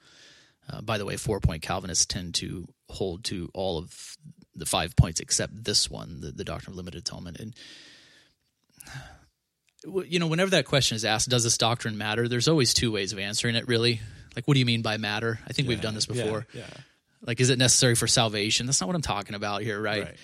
Uh, 0.69 0.81
by 0.81 0.99
the 0.99 1.05
way, 1.05 1.17
four 1.17 1.39
point 1.41 1.63
Calvinists 1.63 2.07
tend 2.07 2.35
to 2.35 2.67
hold 2.89 3.25
to 3.25 3.51
all 3.55 3.79
of 3.79 4.17
the 4.55 4.67
five 4.67 4.97
points 4.97 5.21
except 5.21 5.65
this 5.65 5.89
one, 5.89 6.21
the, 6.21 6.33
the 6.33 6.45
doctrine 6.45 6.73
of 6.73 6.77
limited 6.77 6.99
atonement. 6.99 7.39
And 7.39 7.55
you 9.85 10.19
know, 10.19 10.27
whenever 10.27 10.51
that 10.51 10.67
question 10.67 10.97
is 10.97 11.05
asked, 11.05 11.29
does 11.29 11.45
this 11.45 11.59
doctrine 11.59 11.97
matter? 11.97 12.29
There's 12.29 12.49
always 12.49 12.75
two 12.75 12.93
ways 12.93 13.13
of 13.13 13.19
answering 13.19 13.57
it, 13.57 13.67
really. 13.67 14.01
Like, 14.37 14.47
what 14.47 14.55
do 14.55 14.61
you 14.61 14.67
mean 14.67 14.83
by 14.83 14.97
matter? 14.97 15.41
I 15.47 15.53
think 15.53 15.67
yeah, 15.67 15.71
we've 15.71 15.81
done 15.81 15.95
this 15.95 16.07
before. 16.07 16.47
Yeah, 16.53 16.61
yeah, 16.61 16.81
Like, 17.23 17.41
is 17.41 17.51
it 17.51 17.59
necessary 17.59 17.95
for 17.95 18.07
salvation? 18.07 18.67
That's 18.67 18.81
not 18.81 18.87
what 18.87 18.97
I'm 18.97 19.03
talking 19.03 19.35
about 19.35 19.63
here, 19.63 19.81
right? 19.81 20.05
right. 20.05 20.17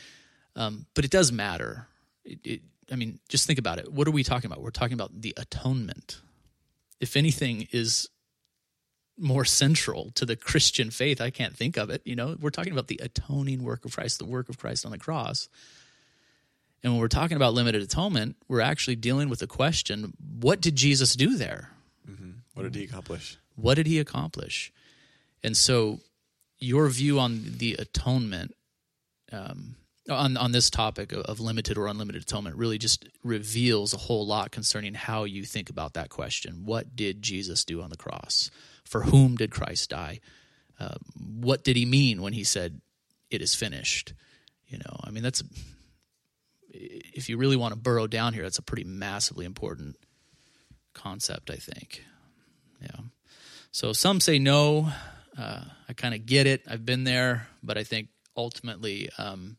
Um, 0.54 0.86
but 0.94 1.04
it 1.04 1.10
does 1.10 1.32
matter. 1.32 1.86
It, 2.24 2.38
it, 2.44 2.60
I 2.90 2.96
mean, 2.96 3.18
just 3.28 3.46
think 3.46 3.58
about 3.58 3.78
it. 3.78 3.92
What 3.92 4.06
are 4.06 4.12
we 4.12 4.22
talking 4.22 4.50
about? 4.50 4.62
We're 4.62 4.70
talking 4.70 4.94
about 4.94 5.20
the 5.20 5.34
atonement. 5.36 6.20
If 7.00 7.16
anything 7.16 7.68
is 7.72 8.08
more 9.18 9.44
central 9.44 10.10
to 10.12 10.24
the 10.24 10.36
Christian 10.36 10.90
faith, 10.90 11.20
I 11.20 11.30
can't 11.30 11.56
think 11.56 11.76
of 11.76 11.90
it. 11.90 12.02
You 12.04 12.16
know, 12.16 12.36
we're 12.40 12.50
talking 12.50 12.72
about 12.72 12.88
the 12.88 13.00
atoning 13.02 13.62
work 13.64 13.84
of 13.84 13.94
Christ, 13.94 14.18
the 14.18 14.24
work 14.24 14.48
of 14.48 14.58
Christ 14.58 14.84
on 14.84 14.92
the 14.92 14.98
cross. 14.98 15.48
And 16.86 16.94
when 16.94 17.00
we're 17.00 17.08
talking 17.08 17.36
about 17.36 17.52
limited 17.52 17.82
atonement, 17.82 18.36
we're 18.46 18.60
actually 18.60 18.94
dealing 18.94 19.28
with 19.28 19.40
the 19.40 19.48
question 19.48 20.12
what 20.38 20.60
did 20.60 20.76
Jesus 20.76 21.16
do 21.16 21.36
there? 21.36 21.70
Mm-hmm. 22.08 22.30
What 22.54 22.62
did 22.62 22.76
he 22.76 22.84
accomplish? 22.84 23.38
What 23.56 23.74
did 23.74 23.88
he 23.88 23.98
accomplish? 23.98 24.72
And 25.42 25.56
so, 25.56 25.98
your 26.60 26.88
view 26.88 27.18
on 27.18 27.42
the 27.56 27.74
atonement, 27.76 28.54
um, 29.32 29.74
on 30.08 30.36
on 30.36 30.52
this 30.52 30.70
topic 30.70 31.10
of, 31.10 31.22
of 31.22 31.40
limited 31.40 31.76
or 31.76 31.88
unlimited 31.88 32.22
atonement, 32.22 32.54
really 32.54 32.78
just 32.78 33.08
reveals 33.24 33.92
a 33.92 33.98
whole 33.98 34.24
lot 34.24 34.52
concerning 34.52 34.94
how 34.94 35.24
you 35.24 35.42
think 35.42 35.68
about 35.68 35.94
that 35.94 36.08
question. 36.08 36.62
What 36.66 36.94
did 36.94 37.20
Jesus 37.20 37.64
do 37.64 37.82
on 37.82 37.90
the 37.90 37.96
cross? 37.96 38.48
For 38.84 39.02
whom 39.02 39.34
did 39.34 39.50
Christ 39.50 39.90
die? 39.90 40.20
Uh, 40.78 40.94
what 41.16 41.64
did 41.64 41.74
he 41.74 41.84
mean 41.84 42.22
when 42.22 42.32
he 42.32 42.44
said, 42.44 42.80
"It 43.28 43.42
is 43.42 43.56
finished"? 43.56 44.12
You 44.68 44.78
know, 44.78 45.00
I 45.02 45.10
mean 45.10 45.24
that's 45.24 45.42
if 46.78 47.28
you 47.28 47.36
really 47.36 47.56
want 47.56 47.74
to 47.74 47.80
burrow 47.80 48.06
down 48.06 48.34
here, 48.34 48.42
that's 48.42 48.58
a 48.58 48.62
pretty 48.62 48.84
massively 48.84 49.44
important 49.44 49.96
concept, 50.94 51.50
I 51.50 51.56
think. 51.56 52.04
Yeah. 52.80 53.00
So 53.70 53.92
some 53.92 54.20
say 54.20 54.38
no. 54.38 54.90
Uh, 55.36 55.62
I 55.88 55.92
kind 55.92 56.14
of 56.14 56.26
get 56.26 56.46
it. 56.46 56.62
I've 56.68 56.86
been 56.86 57.04
there, 57.04 57.48
but 57.62 57.76
I 57.76 57.84
think 57.84 58.08
ultimately 58.36 59.10
um, 59.18 59.56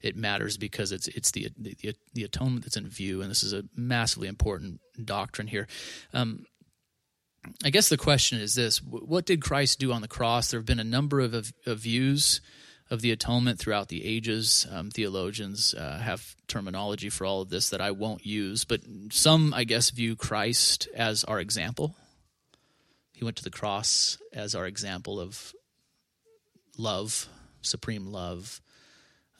it 0.00 0.16
matters 0.16 0.56
because 0.56 0.92
it's 0.92 1.08
it's 1.08 1.32
the, 1.32 1.48
the, 1.58 1.94
the 2.14 2.24
atonement 2.24 2.64
that's 2.64 2.76
in 2.76 2.88
view, 2.88 3.20
and 3.20 3.30
this 3.30 3.42
is 3.42 3.52
a 3.52 3.64
massively 3.74 4.28
important 4.28 4.80
doctrine 5.04 5.48
here. 5.48 5.66
Um, 6.12 6.46
I 7.64 7.70
guess 7.70 7.88
the 7.88 7.96
question 7.96 8.38
is 8.38 8.54
this: 8.54 8.78
What 8.82 9.26
did 9.26 9.42
Christ 9.42 9.80
do 9.80 9.92
on 9.92 10.02
the 10.02 10.08
cross? 10.08 10.50
There 10.50 10.60
have 10.60 10.66
been 10.66 10.80
a 10.80 10.84
number 10.84 11.20
of, 11.20 11.34
of, 11.34 11.52
of 11.66 11.78
views 11.80 12.40
of 12.90 13.02
the 13.02 13.10
atonement 13.10 13.58
throughout 13.58 13.88
the 13.88 14.04
ages. 14.04 14.66
Um, 14.70 14.90
theologians 14.90 15.74
uh, 15.74 15.98
have 15.98 16.34
terminology 16.46 17.10
for 17.10 17.26
all 17.26 17.42
of 17.42 17.50
this 17.50 17.70
that 17.70 17.80
I 17.80 17.90
won't 17.90 18.24
use, 18.24 18.64
but 18.64 18.80
some, 19.10 19.52
I 19.52 19.64
guess, 19.64 19.90
view 19.90 20.16
Christ 20.16 20.88
as 20.94 21.24
our 21.24 21.38
example. 21.38 21.94
He 23.12 23.24
went 23.24 23.36
to 23.36 23.44
the 23.44 23.50
cross 23.50 24.18
as 24.32 24.54
our 24.54 24.66
example 24.66 25.20
of 25.20 25.52
love, 26.78 27.28
supreme 27.62 28.06
love. 28.06 28.60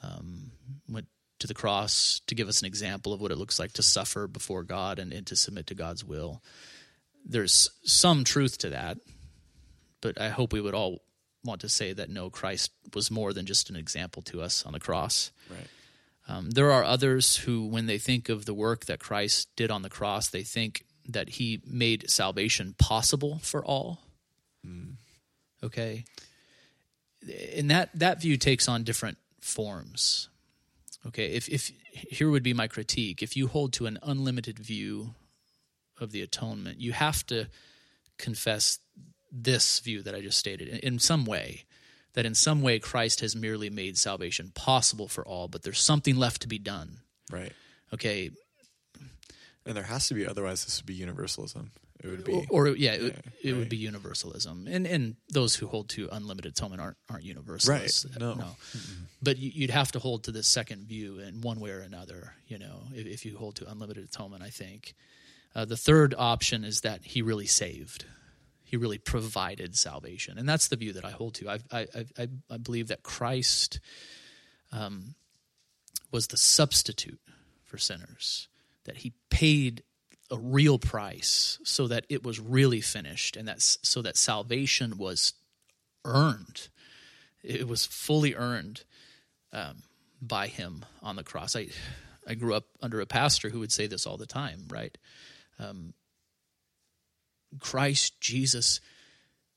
Um, 0.02 0.52
went 0.88 1.06
to 1.38 1.46
the 1.46 1.54
cross 1.54 2.20
to 2.26 2.34
give 2.34 2.48
us 2.48 2.60
an 2.60 2.66
example 2.66 3.12
of 3.12 3.20
what 3.20 3.30
it 3.30 3.38
looks 3.38 3.58
like 3.58 3.72
to 3.74 3.82
suffer 3.82 4.26
before 4.26 4.62
God 4.62 4.98
and, 4.98 5.12
and 5.12 5.26
to 5.28 5.36
submit 5.36 5.68
to 5.68 5.74
God's 5.74 6.04
will. 6.04 6.42
There's 7.24 7.70
some 7.84 8.24
truth 8.24 8.58
to 8.58 8.70
that, 8.70 8.98
but 10.00 10.20
I 10.20 10.28
hope 10.28 10.52
we 10.52 10.60
would 10.60 10.74
all 10.74 11.02
want 11.44 11.60
to 11.62 11.68
say 11.68 11.92
that 11.92 12.10
no, 12.10 12.30
Christ 12.30 12.70
was 12.94 13.10
more 13.10 13.32
than 13.32 13.46
just 13.46 13.70
an 13.70 13.76
example 13.76 14.22
to 14.22 14.40
us 14.40 14.64
on 14.66 14.72
the 14.72 14.80
cross. 14.80 15.30
Right. 15.50 15.66
Um, 16.28 16.50
there 16.50 16.70
are 16.70 16.84
others 16.84 17.36
who, 17.38 17.66
when 17.66 17.86
they 17.86 17.98
think 17.98 18.28
of 18.28 18.44
the 18.44 18.54
work 18.54 18.84
that 18.84 18.98
Christ 18.98 19.48
did 19.56 19.70
on 19.70 19.82
the 19.82 19.88
cross, 19.88 20.28
they 20.28 20.42
think 20.42 20.84
that 21.08 21.30
he 21.30 21.62
made 21.66 22.10
salvation 22.10 22.74
possible 22.78 23.40
for 23.42 23.64
all. 23.64 24.00
Mm. 24.66 24.96
Okay. 25.62 26.04
And 27.56 27.70
that, 27.70 27.90
that 27.94 28.20
view 28.20 28.36
takes 28.36 28.68
on 28.68 28.84
different 28.84 29.16
forms. 29.40 30.28
Okay. 31.06 31.32
If, 31.32 31.48
if 31.48 31.72
here 31.92 32.30
would 32.30 32.42
be 32.42 32.52
my 32.52 32.68
critique 32.68 33.22
if 33.22 33.36
you 33.36 33.46
hold 33.46 33.72
to 33.74 33.86
an 33.86 33.98
unlimited 34.02 34.58
view 34.58 35.14
of 35.98 36.12
the 36.12 36.20
atonement, 36.20 36.78
you 36.78 36.92
have 36.92 37.26
to 37.26 37.46
confess 38.18 38.78
this 39.30 39.80
view 39.80 40.02
that 40.02 40.14
I 40.14 40.20
just 40.20 40.38
stated 40.38 40.68
in 40.68 40.98
some 40.98 41.24
way 41.24 41.64
that 42.14 42.26
in 42.26 42.34
some 42.34 42.62
way 42.62 42.78
Christ 42.78 43.20
has 43.20 43.36
merely 43.36 43.70
made 43.70 43.96
salvation 43.96 44.50
possible 44.54 45.06
for 45.06 45.24
all, 45.24 45.46
but 45.46 45.62
there's 45.62 45.80
something 45.80 46.16
left 46.16 46.42
to 46.42 46.48
be 46.48 46.58
done. 46.58 46.98
Right. 47.30 47.52
Okay. 47.94 48.30
And 49.64 49.76
there 49.76 49.84
has 49.84 50.08
to 50.08 50.14
be, 50.14 50.26
otherwise 50.26 50.64
this 50.64 50.80
would 50.80 50.86
be 50.86 50.94
universalism. 50.94 51.70
It 52.02 52.08
would 52.08 52.24
be, 52.24 52.46
or, 52.50 52.66
or 52.66 52.76
yeah, 52.76 52.92
it, 52.92 53.02
yeah, 53.02 53.08
it 53.42 53.52
right. 53.52 53.58
would 53.58 53.68
be 53.68 53.76
universalism. 53.76 54.66
And 54.68 54.86
and 54.86 55.16
those 55.30 55.56
who 55.56 55.66
hold 55.66 55.88
to 55.90 56.08
unlimited 56.12 56.52
atonement 56.52 56.80
aren't 56.80 56.96
aren't 57.10 57.24
universalists. 57.24 58.04
Right. 58.04 58.20
No. 58.20 58.34
no. 58.34 58.44
Mm-hmm. 58.44 59.04
But 59.20 59.38
you'd 59.38 59.70
have 59.70 59.90
to 59.92 59.98
hold 59.98 60.24
to 60.24 60.32
this 60.32 60.46
second 60.46 60.86
view 60.86 61.18
in 61.18 61.40
one 61.40 61.58
way 61.58 61.70
or 61.70 61.80
another. 61.80 62.34
You 62.46 62.58
know, 62.58 62.82
if, 62.94 63.06
if 63.06 63.26
you 63.26 63.36
hold 63.36 63.56
to 63.56 63.70
unlimited 63.70 64.04
atonement, 64.04 64.42
I 64.44 64.50
think. 64.50 64.94
Uh, 65.56 65.64
the 65.64 65.76
third 65.76 66.14
option 66.16 66.62
is 66.62 66.82
that 66.82 67.04
he 67.04 67.20
really 67.20 67.46
saved 67.46 68.04
he 68.68 68.76
really 68.76 68.98
provided 68.98 69.74
salvation, 69.74 70.36
and 70.36 70.46
that's 70.46 70.68
the 70.68 70.76
view 70.76 70.92
that 70.92 71.04
I 71.04 71.10
hold 71.10 71.32
to. 71.36 71.48
I 71.48 71.58
I 71.72 71.86
I, 72.18 72.28
I 72.50 72.56
believe 72.58 72.88
that 72.88 73.02
Christ 73.02 73.80
um, 74.70 75.14
was 76.12 76.26
the 76.26 76.36
substitute 76.36 77.20
for 77.64 77.78
sinners. 77.78 78.48
That 78.84 78.98
he 78.98 79.14
paid 79.30 79.84
a 80.30 80.36
real 80.36 80.78
price 80.78 81.58
so 81.64 81.88
that 81.88 82.04
it 82.10 82.22
was 82.22 82.38
really 82.38 82.82
finished, 82.82 83.38
and 83.38 83.48
that 83.48 83.62
so 83.62 84.02
that 84.02 84.18
salvation 84.18 84.98
was 84.98 85.32
earned. 86.04 86.68
It 87.42 87.66
was 87.66 87.86
fully 87.86 88.34
earned 88.34 88.84
um, 89.50 89.82
by 90.20 90.48
him 90.48 90.84
on 91.02 91.16
the 91.16 91.24
cross. 91.24 91.56
I 91.56 91.68
I 92.26 92.34
grew 92.34 92.52
up 92.52 92.66
under 92.82 93.00
a 93.00 93.06
pastor 93.06 93.48
who 93.48 93.60
would 93.60 93.72
say 93.72 93.86
this 93.86 94.06
all 94.06 94.18
the 94.18 94.26
time. 94.26 94.66
Right. 94.68 94.98
Um, 95.58 95.94
Christ 97.60 98.20
Jesus 98.20 98.80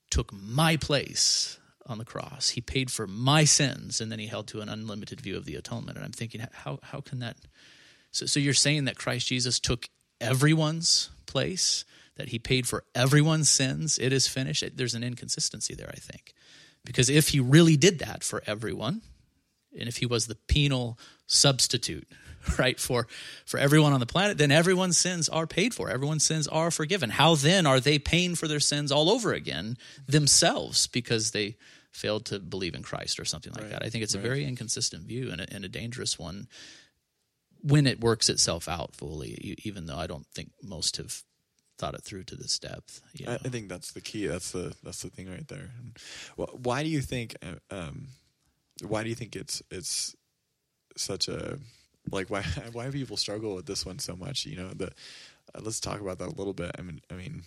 took 0.09 0.31
my 0.33 0.77
place 0.77 1.59
on 1.85 1.97
the 1.97 2.05
cross. 2.05 2.49
He 2.49 2.61
paid 2.61 2.91
for 2.91 3.07
my 3.07 3.43
sins, 3.43 4.01
and 4.01 4.11
then 4.11 4.19
he 4.19 4.27
held 4.27 4.47
to 4.49 4.61
an 4.61 4.69
unlimited 4.69 5.21
view 5.21 5.35
of 5.37 5.45
the 5.45 5.55
atonement. 5.55 5.97
And 5.97 6.05
I'm 6.05 6.11
thinking, 6.11 6.45
how 6.51 6.79
how 6.83 7.01
can 7.01 7.19
that? 7.19 7.37
So, 8.11 8.25
so 8.25 8.39
you're 8.39 8.53
saying 8.53 8.85
that 8.85 8.97
Christ 8.97 9.27
Jesus 9.27 9.59
took 9.59 9.87
everyone's 10.19 11.09
place, 11.25 11.85
that 12.17 12.29
he 12.29 12.39
paid 12.39 12.67
for 12.67 12.83
everyone's 12.93 13.49
sins. 13.49 13.97
It 13.97 14.13
is 14.13 14.27
finished. 14.27 14.63
There's 14.75 14.93
an 14.93 15.03
inconsistency 15.03 15.73
there, 15.73 15.89
I 15.89 15.99
think, 15.99 16.33
because 16.85 17.09
if 17.09 17.29
he 17.29 17.39
really 17.39 17.77
did 17.77 17.99
that 17.99 18.23
for 18.23 18.43
everyone, 18.45 19.01
and 19.77 19.87
if 19.87 19.97
he 19.97 20.05
was 20.05 20.27
the 20.27 20.35
penal 20.35 20.99
substitute 21.25 22.07
right 22.59 22.79
for 22.79 23.07
for 23.45 23.57
everyone 23.57 23.93
on 23.93 23.99
the 23.99 24.05
planet 24.05 24.37
then 24.37 24.51
everyone's 24.51 24.97
sins 24.97 25.29
are 25.29 25.47
paid 25.47 25.73
for 25.73 25.89
everyone's 25.89 26.23
sins 26.23 26.47
are 26.47 26.71
forgiven 26.71 27.09
how 27.09 27.35
then 27.35 27.65
are 27.65 27.79
they 27.79 27.99
paying 27.99 28.35
for 28.35 28.47
their 28.47 28.59
sins 28.59 28.91
all 28.91 29.09
over 29.09 29.33
again 29.33 29.77
themselves 30.07 30.87
because 30.87 31.31
they 31.31 31.55
failed 31.91 32.25
to 32.25 32.39
believe 32.39 32.75
in 32.75 32.81
christ 32.81 33.19
or 33.19 33.25
something 33.25 33.53
like 33.53 33.63
right. 33.63 33.71
that 33.71 33.83
i 33.83 33.89
think 33.89 34.03
it's 34.03 34.15
right. 34.15 34.23
a 34.23 34.27
very 34.27 34.45
inconsistent 34.45 35.03
view 35.03 35.31
and 35.31 35.41
a, 35.41 35.53
and 35.53 35.65
a 35.65 35.69
dangerous 35.69 36.17
one 36.17 36.47
when 37.61 37.85
it 37.85 38.01
works 38.01 38.29
itself 38.29 38.67
out 38.67 38.95
fully 38.95 39.55
even 39.63 39.85
though 39.85 39.97
i 39.97 40.07
don't 40.07 40.27
think 40.27 40.51
most 40.63 40.97
have 40.97 41.23
thought 41.77 41.95
it 41.95 42.03
through 42.03 42.23
to 42.23 42.35
this 42.35 42.59
depth 42.59 43.01
you 43.13 43.25
know? 43.25 43.33
I, 43.43 43.49
think 43.49 43.67
that's 43.67 43.91
the 43.91 44.01
key 44.01 44.27
that's 44.27 44.51
the 44.51 44.73
that's 44.83 45.01
the 45.01 45.09
thing 45.09 45.29
right 45.29 45.47
there 45.47 45.71
well, 46.37 46.59
why 46.61 46.83
do 46.83 46.89
you 46.89 47.01
think 47.01 47.35
uh, 47.41 47.75
um, 47.75 48.07
why 48.81 49.03
do 49.03 49.09
you 49.09 49.15
think 49.15 49.35
it's 49.35 49.61
it's 49.71 50.15
such 50.97 51.27
a 51.27 51.57
like 52.09 52.29
why 52.29 52.41
why 52.71 52.89
people 52.89 53.17
struggle 53.17 53.55
with 53.55 53.65
this 53.65 53.85
one 53.85 53.99
so 53.99 54.15
much? 54.15 54.45
You 54.45 54.57
know, 54.57 54.69
the 54.69 54.87
uh, 55.55 55.61
let's 55.61 55.79
talk 55.79 56.01
about 56.01 56.19
that 56.19 56.29
a 56.29 56.35
little 56.35 56.53
bit. 56.53 56.71
I 56.77 56.81
mean, 56.81 57.01
I 57.11 57.15
mean, 57.15 57.43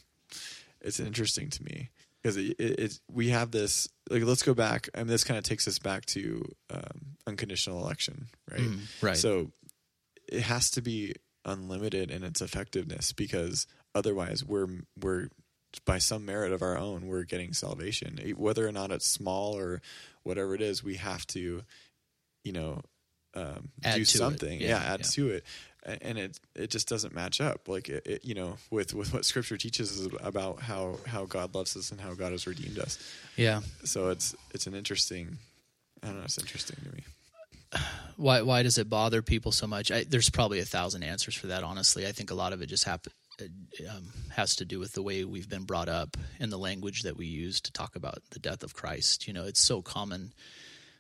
it's 0.80 1.00
interesting 1.00 1.50
to 1.50 1.64
me 1.64 1.90
because 2.22 2.36
it, 2.36 2.56
it, 2.58 2.78
it, 2.78 3.00
we 3.10 3.28
have 3.30 3.50
this 3.50 3.88
like 4.10 4.22
let's 4.22 4.42
go 4.42 4.54
back 4.54 4.88
and 4.94 5.08
this 5.08 5.24
kind 5.24 5.38
of 5.38 5.44
takes 5.44 5.66
us 5.68 5.78
back 5.78 6.06
to 6.06 6.44
um, 6.70 7.16
unconditional 7.26 7.80
election, 7.80 8.26
right? 8.50 8.60
Mm, 8.60 9.02
right. 9.02 9.16
So 9.16 9.50
it 10.28 10.42
has 10.42 10.70
to 10.72 10.82
be 10.82 11.14
unlimited 11.44 12.10
in 12.10 12.24
its 12.24 12.40
effectiveness 12.40 13.12
because 13.12 13.66
otherwise 13.94 14.44
we're 14.44 14.68
we're 15.00 15.28
by 15.84 15.98
some 15.98 16.24
merit 16.24 16.52
of 16.52 16.62
our 16.62 16.78
own 16.78 17.06
we're 17.06 17.24
getting 17.24 17.52
salvation 17.52 18.18
whether 18.36 18.66
or 18.66 18.72
not 18.72 18.92
it's 18.92 19.10
small 19.10 19.58
or 19.58 19.82
whatever 20.22 20.54
it 20.54 20.62
is 20.62 20.84
we 20.84 20.94
have 20.94 21.26
to 21.26 21.62
you 22.44 22.52
know 22.52 22.80
um, 23.34 23.68
do 23.94 24.04
something. 24.04 24.60
Yeah, 24.60 24.68
yeah, 24.68 24.92
add 24.92 25.00
yeah. 25.00 25.06
to 25.12 25.30
it, 25.30 25.44
and 25.84 26.18
it 26.18 26.40
it 26.54 26.70
just 26.70 26.88
doesn't 26.88 27.14
match 27.14 27.40
up. 27.40 27.68
Like 27.68 27.88
it, 27.88 28.06
it, 28.06 28.24
you 28.24 28.34
know, 28.34 28.56
with 28.70 28.94
with 28.94 29.12
what 29.12 29.24
Scripture 29.24 29.56
teaches 29.56 30.06
us 30.06 30.12
about 30.20 30.60
how 30.60 30.98
how 31.06 31.24
God 31.24 31.54
loves 31.54 31.76
us 31.76 31.90
and 31.90 32.00
how 32.00 32.14
God 32.14 32.32
has 32.32 32.46
redeemed 32.46 32.78
us. 32.78 32.98
Yeah. 33.36 33.60
So 33.84 34.10
it's 34.10 34.34
it's 34.52 34.66
an 34.66 34.74
interesting. 34.74 35.38
I 36.02 36.08
don't 36.08 36.18
know. 36.18 36.24
It's 36.24 36.38
interesting 36.38 36.76
to 36.84 36.94
me. 36.94 37.04
Why 38.16 38.42
why 38.42 38.62
does 38.62 38.78
it 38.78 38.88
bother 38.88 39.22
people 39.22 39.52
so 39.52 39.66
much? 39.66 39.90
I, 39.90 40.04
there's 40.04 40.30
probably 40.30 40.60
a 40.60 40.64
thousand 40.64 41.02
answers 41.02 41.34
for 41.34 41.48
that. 41.48 41.64
Honestly, 41.64 42.06
I 42.06 42.12
think 42.12 42.30
a 42.30 42.34
lot 42.34 42.52
of 42.52 42.62
it 42.62 42.66
just 42.66 42.84
happen, 42.84 43.12
um, 43.90 44.04
has 44.30 44.56
to 44.56 44.64
do 44.64 44.78
with 44.78 44.92
the 44.92 45.02
way 45.02 45.24
we've 45.24 45.48
been 45.48 45.64
brought 45.64 45.88
up 45.88 46.16
and 46.38 46.52
the 46.52 46.58
language 46.58 47.02
that 47.02 47.16
we 47.16 47.26
use 47.26 47.60
to 47.62 47.72
talk 47.72 47.96
about 47.96 48.22
the 48.30 48.38
death 48.38 48.62
of 48.62 48.74
Christ. 48.74 49.26
You 49.26 49.32
know, 49.32 49.44
it's 49.44 49.60
so 49.60 49.82
common 49.82 50.32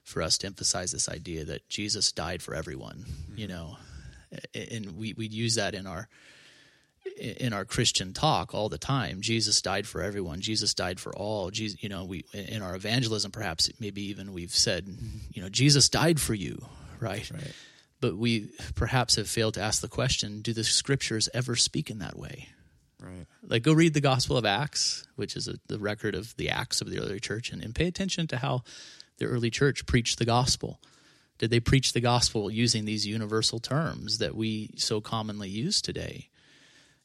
for 0.04 0.22
us 0.22 0.38
to 0.38 0.46
emphasize 0.46 0.92
this 0.92 1.08
idea 1.08 1.44
that 1.46 1.68
Jesus 1.68 2.12
died 2.12 2.42
for 2.42 2.54
everyone, 2.54 3.04
mm-hmm. 3.08 3.38
you 3.38 3.48
know, 3.48 3.76
and 4.54 4.96
we 4.96 5.14
we 5.14 5.26
use 5.26 5.56
that 5.56 5.74
in 5.74 5.86
our 5.86 6.08
in 7.18 7.52
our 7.52 7.64
Christian 7.64 8.12
talk 8.12 8.54
all 8.54 8.68
the 8.68 8.78
time. 8.78 9.20
Jesus 9.20 9.60
died 9.62 9.86
for 9.86 10.02
everyone. 10.02 10.40
Jesus 10.40 10.74
died 10.74 10.98
for 11.00 11.14
all. 11.14 11.50
Jesus, 11.50 11.82
you 11.82 11.88
know, 11.88 12.04
we 12.04 12.24
in 12.32 12.62
our 12.62 12.74
evangelism, 12.74 13.30
perhaps 13.30 13.70
maybe 13.80 14.02
even 14.08 14.32
we've 14.32 14.54
said, 14.54 14.88
you 15.32 15.42
know, 15.42 15.48
Jesus 15.48 15.88
died 15.88 16.20
for 16.20 16.34
you, 16.34 16.64
right? 17.00 17.28
Right. 17.30 17.52
But 18.00 18.16
we 18.16 18.50
perhaps 18.74 19.16
have 19.16 19.28
failed 19.28 19.54
to 19.54 19.62
ask 19.62 19.80
the 19.80 19.88
question: 19.88 20.42
Do 20.42 20.52
the 20.52 20.64
scriptures 20.64 21.28
ever 21.32 21.56
speak 21.56 21.90
in 21.90 22.00
that 22.00 22.18
way? 22.18 22.48
Right. 23.00 23.26
Like, 23.46 23.62
go 23.62 23.72
read 23.72 23.94
the 23.94 24.00
Gospel 24.00 24.36
of 24.36 24.46
Acts, 24.46 25.06
which 25.16 25.36
is 25.36 25.48
a, 25.48 25.54
the 25.68 25.78
record 25.78 26.14
of 26.14 26.34
the 26.36 26.50
acts 26.50 26.80
of 26.80 26.90
the 26.90 26.98
early 26.98 27.20
church, 27.20 27.50
and, 27.50 27.62
and 27.62 27.74
pay 27.74 27.86
attention 27.86 28.26
to 28.28 28.38
how 28.38 28.62
the 29.18 29.26
early 29.26 29.50
church 29.50 29.86
preached 29.86 30.18
the 30.18 30.24
gospel? 30.24 30.80
Did 31.38 31.50
they 31.50 31.60
preach 31.60 31.92
the 31.92 32.00
gospel 32.00 32.50
using 32.50 32.84
these 32.84 33.06
universal 33.06 33.58
terms 33.58 34.18
that 34.18 34.36
we 34.36 34.70
so 34.76 35.00
commonly 35.00 35.48
use 35.48 35.82
today? 35.82 36.30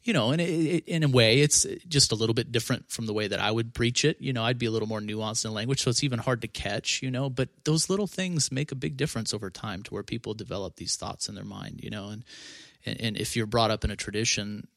You 0.03 0.13
know, 0.13 0.31
and 0.31 0.39
it, 0.39 0.49
it, 0.49 0.87
in 0.87 1.03
a 1.03 1.09
way, 1.09 1.41
it's 1.41 1.65
just 1.87 2.11
a 2.11 2.15
little 2.15 2.33
bit 2.33 2.51
different 2.51 2.89
from 2.89 3.05
the 3.05 3.13
way 3.13 3.27
that 3.27 3.39
I 3.39 3.51
would 3.51 3.73
preach 3.73 4.05
it. 4.05 4.21
You 4.21 4.31
know, 4.31 4.43
I'd 4.43 4.57
be 4.57 4.67
a 4.67 4.71
little 4.71 4.87
more 4.87 5.01
nuanced 5.01 5.43
in 5.43 5.53
language, 5.53 5.81
so 5.81 5.89
it's 5.89 6.03
even 6.03 6.19
hard 6.19 6.41
to 6.43 6.47
catch. 6.47 7.01
You 7.03 7.11
know, 7.11 7.29
but 7.29 7.49
those 7.65 7.89
little 7.89 8.07
things 8.07 8.51
make 8.51 8.71
a 8.71 8.75
big 8.75 8.95
difference 8.95 9.33
over 9.33 9.49
time 9.49 9.83
to 9.83 9.93
where 9.93 10.03
people 10.03 10.33
develop 10.33 10.77
these 10.77 10.95
thoughts 10.95 11.27
in 11.27 11.35
their 11.35 11.43
mind. 11.43 11.81
You 11.83 11.89
know, 11.89 12.09
and 12.09 12.23
and, 12.85 13.01
and 13.01 13.17
if 13.17 13.35
you're 13.35 13.45
brought 13.45 13.71
up 13.71 13.83
in 13.83 13.91
a 13.91 13.95
tradition 13.95 14.67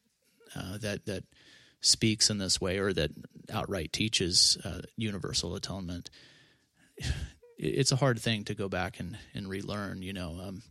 uh, 0.55 0.77
that 0.79 1.05
that 1.05 1.23
speaks 1.79 2.29
in 2.29 2.37
this 2.37 2.59
way 2.59 2.79
or 2.79 2.91
that 2.93 3.11
outright 3.51 3.93
teaches 3.93 4.57
uh, 4.65 4.81
universal 4.97 5.55
atonement, 5.55 6.09
it's 7.57 7.91
a 7.91 7.97
hard 7.97 8.19
thing 8.19 8.43
to 8.45 8.55
go 8.55 8.67
back 8.69 8.99
and, 8.99 9.17
and 9.33 9.47
relearn, 9.47 10.01
you 10.01 10.13
know. 10.13 10.39
Um, 10.41 10.63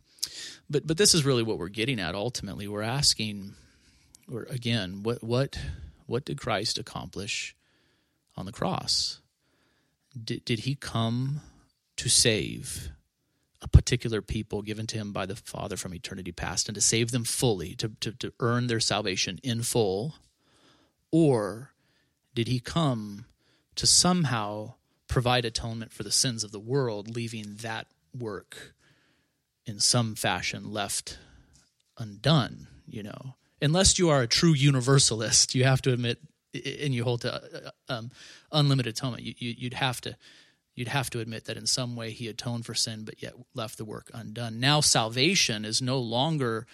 but 0.69 0.87
but 0.87 0.97
this 0.97 1.13
is 1.13 1.25
really 1.25 1.43
what 1.43 1.57
we're 1.57 1.69
getting 1.69 1.99
at. 1.99 2.15
Ultimately, 2.15 2.67
we're 2.67 2.81
asking, 2.81 3.55
or 4.31 4.43
again, 4.49 5.03
what 5.03 5.23
what 5.23 5.57
what 6.05 6.25
did 6.25 6.39
Christ 6.39 6.77
accomplish 6.77 7.55
on 8.35 8.45
the 8.45 8.51
cross? 8.51 9.19
Did 10.21 10.45
did 10.45 10.59
he 10.59 10.75
come 10.75 11.41
to 11.97 12.09
save 12.09 12.89
a 13.63 13.67
particular 13.67 14.21
people 14.21 14.61
given 14.61 14.85
to 14.87 14.97
him 14.97 15.13
by 15.13 15.25
the 15.25 15.37
Father 15.37 15.77
from 15.77 15.95
eternity 15.95 16.31
past 16.31 16.67
and 16.67 16.75
to 16.75 16.81
save 16.81 17.11
them 17.11 17.23
fully, 17.23 17.75
to, 17.75 17.89
to, 18.01 18.11
to 18.11 18.33
earn 18.41 18.67
their 18.67 18.81
salvation 18.81 19.39
in 19.41 19.63
full? 19.63 20.15
Or 21.11 21.71
did 22.35 22.47
he 22.47 22.59
come 22.59 23.25
to 23.75 23.87
somehow 23.87 24.73
provide 25.13 25.45
atonement 25.45 25.93
for 25.93 26.01
the 26.01 26.11
sins 26.11 26.43
of 26.43 26.51
the 26.51 26.59
world, 26.59 27.15
leaving 27.15 27.57
that 27.61 27.85
work 28.17 28.73
in 29.63 29.79
some 29.79 30.15
fashion 30.15 30.73
left 30.73 31.19
undone, 31.99 32.67
you 32.87 33.03
know? 33.03 33.35
Unless 33.61 33.99
you 33.99 34.09
are 34.09 34.23
a 34.23 34.27
true 34.27 34.53
universalist, 34.53 35.53
you 35.53 35.65
have 35.65 35.83
to 35.83 35.93
admit, 35.93 36.17
and 36.55 36.95
you 36.95 37.03
hold 37.03 37.21
to 37.21 37.31
uh, 37.31 37.69
um, 37.89 38.09
unlimited 38.51 38.95
atonement, 38.95 39.21
you, 39.21 39.35
you, 39.37 39.53
you'd 39.55 39.75
have 39.75 40.01
to 40.01 40.17
you'd 40.75 40.87
have 40.87 41.11
to 41.11 41.19
admit 41.19 41.45
that 41.45 41.57
in 41.57 41.67
some 41.67 41.95
way 41.95 42.09
he 42.09 42.27
atoned 42.27 42.65
for 42.65 42.73
sin, 42.73 43.03
but 43.05 43.21
yet 43.21 43.33
left 43.53 43.77
the 43.77 43.85
work 43.85 44.09
undone. 44.15 44.59
Now 44.59 44.81
salvation 44.81 45.63
is 45.63 45.79
no 45.79 45.99
longer 45.99 46.65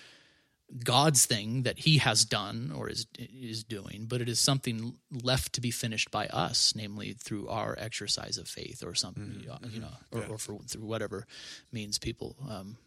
God's 0.83 1.25
thing 1.25 1.63
that 1.63 1.79
He 1.79 1.97
has 1.97 2.25
done 2.25 2.71
or 2.75 2.89
is 2.89 3.07
is 3.17 3.63
doing, 3.63 4.05
but 4.07 4.21
it 4.21 4.29
is 4.29 4.39
something 4.39 4.95
left 5.23 5.53
to 5.53 5.61
be 5.61 5.71
finished 5.71 6.11
by 6.11 6.27
us, 6.27 6.73
namely 6.75 7.13
through 7.13 7.47
our 7.47 7.75
exercise 7.77 8.38
of 8.38 8.47
faith 8.47 8.83
or 8.85 8.93
something, 8.93 9.23
mm-hmm. 9.23 9.69
you 9.73 9.79
know, 9.79 9.88
or, 10.11 10.19
yeah. 10.19 10.27
or, 10.27 10.38
for 10.38 10.59
through 10.67 10.85
whatever 10.85 11.25
means 11.71 11.97
people 11.97 12.35
um, 12.47 12.77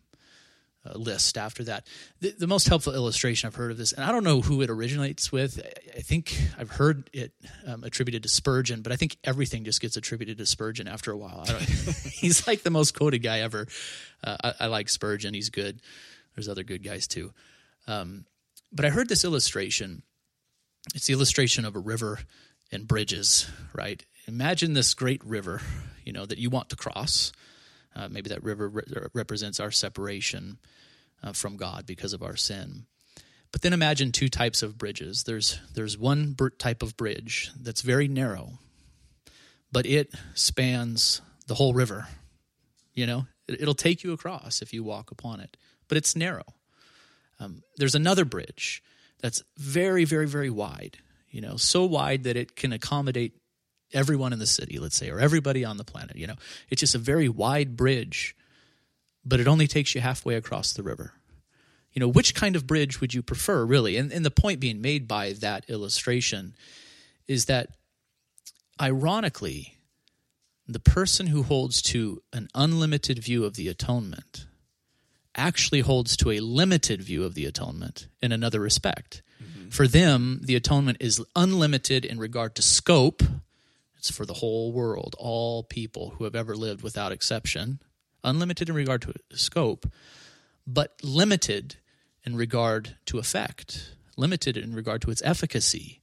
uh, 0.85 0.99
list 0.99 1.39
after 1.39 1.65
that. 1.65 1.87
The, 2.21 2.35
the, 2.39 2.47
most 2.47 2.69
helpful 2.69 2.95
illustration 2.95 3.47
I've 3.47 3.55
heard 3.55 3.71
of 3.71 3.77
this, 3.77 3.93
and 3.93 4.05
I 4.05 4.11
don't 4.11 4.25
know 4.25 4.41
who 4.41 4.63
it 4.63 4.71
originates 4.71 5.31
with. 5.31 5.61
I, 5.65 5.99
I 5.99 6.01
think 6.01 6.37
I've 6.59 6.71
heard 6.71 7.09
it 7.13 7.33
um, 7.67 7.85
attributed 7.85 8.25
to 8.25 8.29
Spurgeon, 8.29 8.83
but 8.83 8.93
I 8.93 8.97
think 8.97 9.17
everything 9.23 9.65
just 9.65 9.81
gets 9.81 9.97
attributed 9.97 10.39
to 10.39 10.47
Spurgeon 10.47 10.89
after 10.89 11.13
a 11.13 11.17
while. 11.17 11.45
he's 12.11 12.47
like 12.47 12.63
the 12.63 12.71
most 12.71 12.97
quoted 12.97 13.21
guy 13.21 13.41
ever. 13.41 13.67
Uh, 14.25 14.37
I, 14.43 14.55
I 14.61 14.67
like 14.67 14.89
Spurgeon; 14.89 15.35
he's 15.35 15.51
good. 15.51 15.81
There's 16.35 16.49
other 16.49 16.65
good 16.65 16.83
guys 16.83 17.07
too. 17.07 17.33
Um, 17.87 18.27
but 18.73 18.85
I 18.85 18.91
heard 18.91 19.09
this 19.09 19.25
illustration. 19.25 20.03
It's 20.95 21.07
the 21.07 21.13
illustration 21.13 21.65
of 21.65 21.77
a 21.77 21.81
river 21.81 22.21
and 22.71 22.89
bridges, 22.89 23.49
right? 23.75 24.05
Imagine 24.27 24.73
this 24.73 24.95
great 24.95 25.25
river, 25.25 25.61
you 26.05 26.13
know, 26.13 26.27
that 26.27 26.39
you 26.39 26.51
want 26.51 26.71
to 26.71 26.77
cross. 26.77 27.33
Uh, 27.95 28.09
maybe 28.09 28.31
that 28.31 28.43
river 28.43 28.69
re- 28.69 28.85
represents 29.13 29.61
our 29.61 29.71
separation 29.71 30.59
uh, 31.23 31.33
from 31.33 31.57
God 31.57 31.85
because 31.87 32.13
of 32.13 32.23
our 32.23 32.37
sin. 32.37 32.87
But 33.53 33.61
then 33.61 33.75
imagine 33.75 34.13
two 34.13 34.31
types 34.31 34.63
of 34.63 34.79
bridges. 34.79 35.25
There's 35.25 35.61
there's 35.75 35.99
one 35.99 36.35
type 36.59 36.83
of 36.83 36.97
bridge 36.97 37.51
that's 37.61 37.83
very 37.83 38.09
narrow, 38.09 38.59
but 39.71 39.85
it 39.85 40.15
spans 40.35 41.21
the 41.47 41.55
whole 41.55 41.75
river. 41.75 42.07
You 42.95 43.07
know, 43.07 43.27
it, 43.47 43.61
it'll 43.61 43.75
take 43.75 44.03
you 44.03 44.13
across 44.13 44.63
if 44.63 44.73
you 44.73 44.83
walk 44.83 45.11
upon 45.11 45.41
it, 45.41 45.59
but 45.87 45.99
it's 45.99 46.17
narrow. 46.17 46.47
Um, 47.43 47.63
there's 47.77 47.95
another 47.95 48.25
bridge 48.25 48.83
that's 49.21 49.43
very, 49.57 50.05
very, 50.05 50.27
very 50.27 50.51
wide. 50.51 50.99
You 51.31 51.41
know, 51.41 51.57
so 51.57 51.85
wide 51.85 52.25
that 52.25 52.37
it 52.37 52.57
can 52.57 52.73
accommodate 52.73 53.33
everyone 53.93 54.33
in 54.33 54.39
the 54.39 54.47
city, 54.47 54.79
let's 54.79 54.97
say, 54.97 55.11
or 55.11 55.19
everybody 55.19 55.65
on 55.65 55.77
the 55.77 55.85
planet. 55.85 56.17
You 56.17 56.27
know, 56.27 56.37
it's 56.69 56.81
just 56.81 56.95
a 56.95 56.99
very 56.99 57.29
wide 57.29 57.77
bridge, 57.77 58.37
but 59.25 59.41
it 59.41 59.49
only 59.49 59.67
takes 59.67 59.95
you 59.95 60.01
halfway 60.01 60.35
across 60.35 60.73
the 60.73 60.83
river. 60.83 61.15
You 61.93 62.01
know, 62.01 62.09
which 62.09 62.35
kind 62.35 62.57
of 62.57 62.67
bridge 62.67 63.01
would 63.01 63.13
you 63.13 63.23
prefer, 63.23 63.65
really? 63.65 63.97
And, 63.97 64.13
and 64.13 64.25
the 64.25 64.31
point 64.31 64.61
being 64.61 64.81
made 64.81 65.07
by 65.07 65.33
that 65.35 65.69
illustration 65.69 66.55
is 67.29 67.47
that, 67.47 67.69
ironically, 68.81 69.79
the 70.67 70.81
person 70.81 71.27
who 71.27 71.43
holds 71.43 71.83
to 71.83 72.23
an 72.33 72.49
unlimited 72.55 73.19
view 73.19 73.45
of 73.45 73.55
the 73.55 73.69
atonement 73.69 74.47
actually 75.35 75.81
holds 75.81 76.17
to 76.19 76.31
a 76.31 76.41
limited 76.41 77.03
view 77.03 77.25
of 77.25 77.35
the 77.35 77.47
atonement 77.47 78.09
in 78.21 78.33
another 78.33 78.61
respect. 78.61 79.23
Mm-hmm. 79.43 79.71
For 79.71 79.87
them, 79.87 80.41
the 80.43 80.57
atonement 80.57 80.99
is 81.01 81.25
unlimited 81.35 82.05
in 82.05 82.19
regard 82.19 82.55
to 82.57 82.63
scope. 82.63 83.23
It's 83.97 84.11
for 84.11 84.27
the 84.27 84.35
whole 84.35 84.73
world, 84.73 85.15
all 85.19 85.63
people 85.63 86.15
who 86.17 86.25
have 86.25 86.35
ever 86.35 86.55
lived 86.55 86.83
without 86.83 87.13
exception. 87.13 87.81
Unlimited 88.25 88.69
in 88.69 88.75
regard 88.75 89.03
to 89.03 89.15
scope, 89.37 89.91
but 90.67 90.95
limited 91.03 91.77
in 92.25 92.37
regard 92.37 92.97
to 93.07 93.19
effect, 93.19 93.95
limited 94.17 94.57
in 94.57 94.75
regard 94.75 95.03
to 95.03 95.11
its 95.11 95.23
efficacy. 95.23 96.01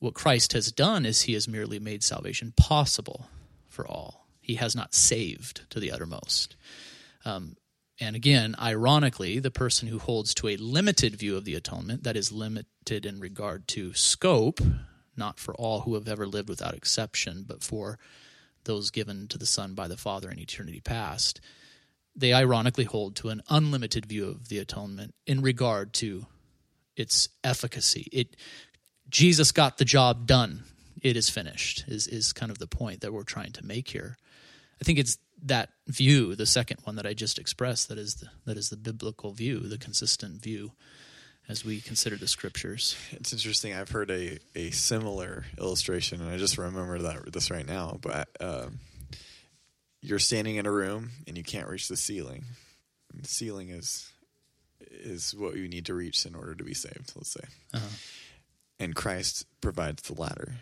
What 0.00 0.14
Christ 0.14 0.54
has 0.54 0.72
done 0.72 1.06
is 1.06 1.22
he 1.22 1.34
has 1.34 1.46
merely 1.46 1.78
made 1.78 2.02
salvation 2.02 2.52
possible 2.56 3.28
for 3.68 3.86
all. 3.86 4.26
He 4.40 4.56
has 4.56 4.74
not 4.74 4.92
saved 4.92 5.70
to 5.70 5.78
the 5.78 5.92
uttermost. 5.92 6.56
Um, 7.24 7.56
and 8.02 8.16
again, 8.16 8.56
ironically, 8.60 9.38
the 9.38 9.52
person 9.52 9.86
who 9.86 10.00
holds 10.00 10.34
to 10.34 10.48
a 10.48 10.56
limited 10.56 11.14
view 11.14 11.36
of 11.36 11.44
the 11.44 11.54
atonement, 11.54 12.02
that 12.02 12.16
is 12.16 12.32
limited 12.32 13.06
in 13.06 13.20
regard 13.20 13.68
to 13.68 13.94
scope, 13.94 14.60
not 15.16 15.38
for 15.38 15.54
all 15.54 15.82
who 15.82 15.94
have 15.94 16.08
ever 16.08 16.26
lived 16.26 16.48
without 16.48 16.74
exception, 16.74 17.44
but 17.46 17.62
for 17.62 18.00
those 18.64 18.90
given 18.90 19.28
to 19.28 19.38
the 19.38 19.46
Son 19.46 19.74
by 19.74 19.86
the 19.86 19.96
Father 19.96 20.28
in 20.30 20.40
eternity 20.40 20.80
past, 20.80 21.40
they 22.16 22.32
ironically 22.32 22.84
hold 22.84 23.14
to 23.16 23.28
an 23.28 23.40
unlimited 23.48 24.06
view 24.06 24.26
of 24.26 24.48
the 24.48 24.58
atonement 24.58 25.14
in 25.24 25.40
regard 25.40 25.92
to 25.92 26.26
its 26.96 27.28
efficacy. 27.44 28.08
It 28.12 28.36
Jesus 29.08 29.52
got 29.52 29.78
the 29.78 29.84
job 29.84 30.26
done. 30.26 30.64
It 31.00 31.16
is 31.16 31.30
finished. 31.30 31.84
Is 31.86 32.08
is 32.08 32.32
kind 32.32 32.50
of 32.50 32.58
the 32.58 32.66
point 32.66 33.02
that 33.02 33.12
we're 33.12 33.22
trying 33.22 33.52
to 33.52 33.64
make 33.64 33.88
here. 33.88 34.16
I 34.80 34.84
think 34.84 34.98
it's 34.98 35.18
that 35.42 35.70
view, 35.88 36.34
the 36.34 36.46
second 36.46 36.78
one 36.84 36.96
that 36.96 37.06
I 37.06 37.14
just 37.14 37.38
expressed, 37.38 37.88
that 37.88 37.98
is 37.98 38.16
the, 38.16 38.28
that 38.46 38.56
is 38.56 38.70
the 38.70 38.76
biblical 38.76 39.32
view, 39.32 39.60
the 39.60 39.78
consistent 39.78 40.42
view 40.42 40.72
as 41.48 41.64
we 41.64 41.80
consider 41.80 42.16
the 42.16 42.28
scriptures. 42.28 42.96
It's 43.10 43.32
interesting. 43.32 43.74
I've 43.74 43.90
heard 43.90 44.10
a, 44.10 44.38
a 44.54 44.70
similar 44.70 45.44
illustration, 45.58 46.20
and 46.20 46.30
I 46.30 46.38
just 46.38 46.56
remember 46.56 46.98
that 47.00 47.32
this 47.32 47.50
right 47.50 47.66
now. 47.66 47.98
But 48.00 48.28
um, 48.40 48.78
you're 50.00 50.18
standing 50.18 50.56
in 50.56 50.66
a 50.66 50.72
room 50.72 51.10
and 51.26 51.36
you 51.36 51.44
can't 51.44 51.68
reach 51.68 51.88
the 51.88 51.96
ceiling. 51.96 52.44
And 53.12 53.22
the 53.22 53.28
ceiling 53.28 53.70
is 53.70 54.08
is 54.90 55.34
what 55.34 55.56
you 55.56 55.68
need 55.68 55.86
to 55.86 55.94
reach 55.94 56.26
in 56.26 56.34
order 56.34 56.54
to 56.54 56.64
be 56.64 56.74
saved. 56.74 57.12
Let's 57.16 57.32
say, 57.32 57.44
uh-huh. 57.74 57.86
and 58.78 58.94
Christ 58.94 59.46
provides 59.60 60.02
the 60.02 60.20
ladder, 60.20 60.56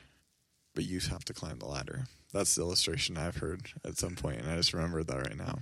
but 0.75 0.85
you 0.85 1.01
have 1.01 1.25
to 1.27 1.35
climb 1.35 1.59
the 1.59 1.67
ladder. 1.67 2.07
That's 2.33 2.55
the 2.55 2.63
illustration 2.63 3.19
I've 3.19 3.37
heard 3.37 3.63
at 3.85 3.99
some 3.99 4.15
point, 4.15 4.41
and 4.41 4.51
I 4.51 4.57
just 4.57 4.73
remembered 4.73 5.09
that 5.09 5.17
right 5.17 5.37
now. 5.37 5.59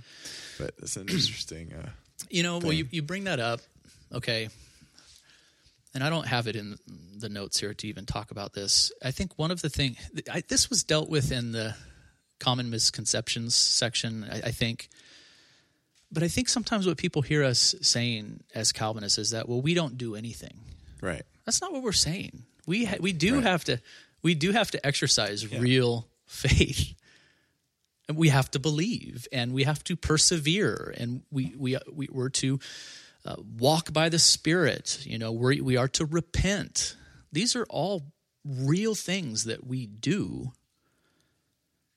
But 0.59 0.73
it's 0.79 0.95
an 0.97 1.03
interesting. 1.09 1.73
Uh, 1.73 1.89
you 2.29 2.43
know, 2.43 2.59
thing. 2.59 2.67
well, 2.67 2.77
you, 2.77 2.87
you 2.91 3.01
bring 3.01 3.23
that 3.23 3.39
up, 3.39 3.61
okay, 4.13 4.49
and 5.93 6.03
I 6.03 6.09
don't 6.09 6.27
have 6.27 6.47
it 6.47 6.55
in 6.55 6.77
the 7.17 7.29
notes 7.29 7.59
here 7.59 7.73
to 7.73 7.87
even 7.87 8.05
talk 8.05 8.31
about 8.31 8.53
this. 8.53 8.91
I 9.03 9.11
think 9.11 9.37
one 9.37 9.51
of 9.51 9.61
the 9.61 9.69
things 9.69 9.97
this 10.47 10.69
was 10.69 10.83
dealt 10.83 11.09
with 11.09 11.31
in 11.31 11.51
the 11.51 11.75
common 12.39 12.69
misconceptions 12.69 13.55
section. 13.55 14.25
I, 14.29 14.47
I 14.47 14.51
think, 14.51 14.89
but 16.11 16.23
I 16.23 16.27
think 16.27 16.49
sometimes 16.49 16.85
what 16.87 16.97
people 16.97 17.21
hear 17.21 17.43
us 17.43 17.75
saying 17.81 18.43
as 18.53 18.71
Calvinists 18.71 19.17
is 19.17 19.31
that 19.31 19.49
well, 19.49 19.61
we 19.61 19.73
don't 19.73 19.97
do 19.97 20.15
anything. 20.15 20.59
Right. 21.01 21.23
That's 21.45 21.61
not 21.61 21.71
what 21.71 21.81
we're 21.81 21.91
saying. 21.93 22.43
We 22.67 22.85
ha- 22.85 22.97
we 22.99 23.13
do 23.13 23.35
right. 23.35 23.43
have 23.43 23.63
to 23.65 23.81
we 24.21 24.35
do 24.35 24.51
have 24.51 24.71
to 24.71 24.85
exercise 24.85 25.43
yeah. 25.43 25.59
real 25.59 26.07
faith. 26.25 26.93
And 28.07 28.17
we 28.17 28.29
have 28.29 28.49
to 28.51 28.59
believe 28.59 29.27
and 29.31 29.53
we 29.53 29.65
have 29.65 29.83
to 29.83 29.95
persevere 29.95 30.93
and 30.97 31.21
we, 31.29 31.53
we, 31.55 31.77
we, 31.93 32.07
we're 32.11 32.29
to 32.29 32.59
uh, 33.25 33.35
walk 33.57 33.93
by 33.93 34.09
the 34.09 34.19
Spirit. 34.19 35.05
You 35.05 35.19
know, 35.19 35.31
we 35.31 35.61
we 35.61 35.77
are 35.77 35.87
to 35.89 36.05
repent. 36.05 36.95
These 37.31 37.55
are 37.55 37.65
all 37.69 38.11
real 38.45 38.95
things 38.95 39.43
that 39.43 39.65
we 39.65 39.85
do. 39.85 40.53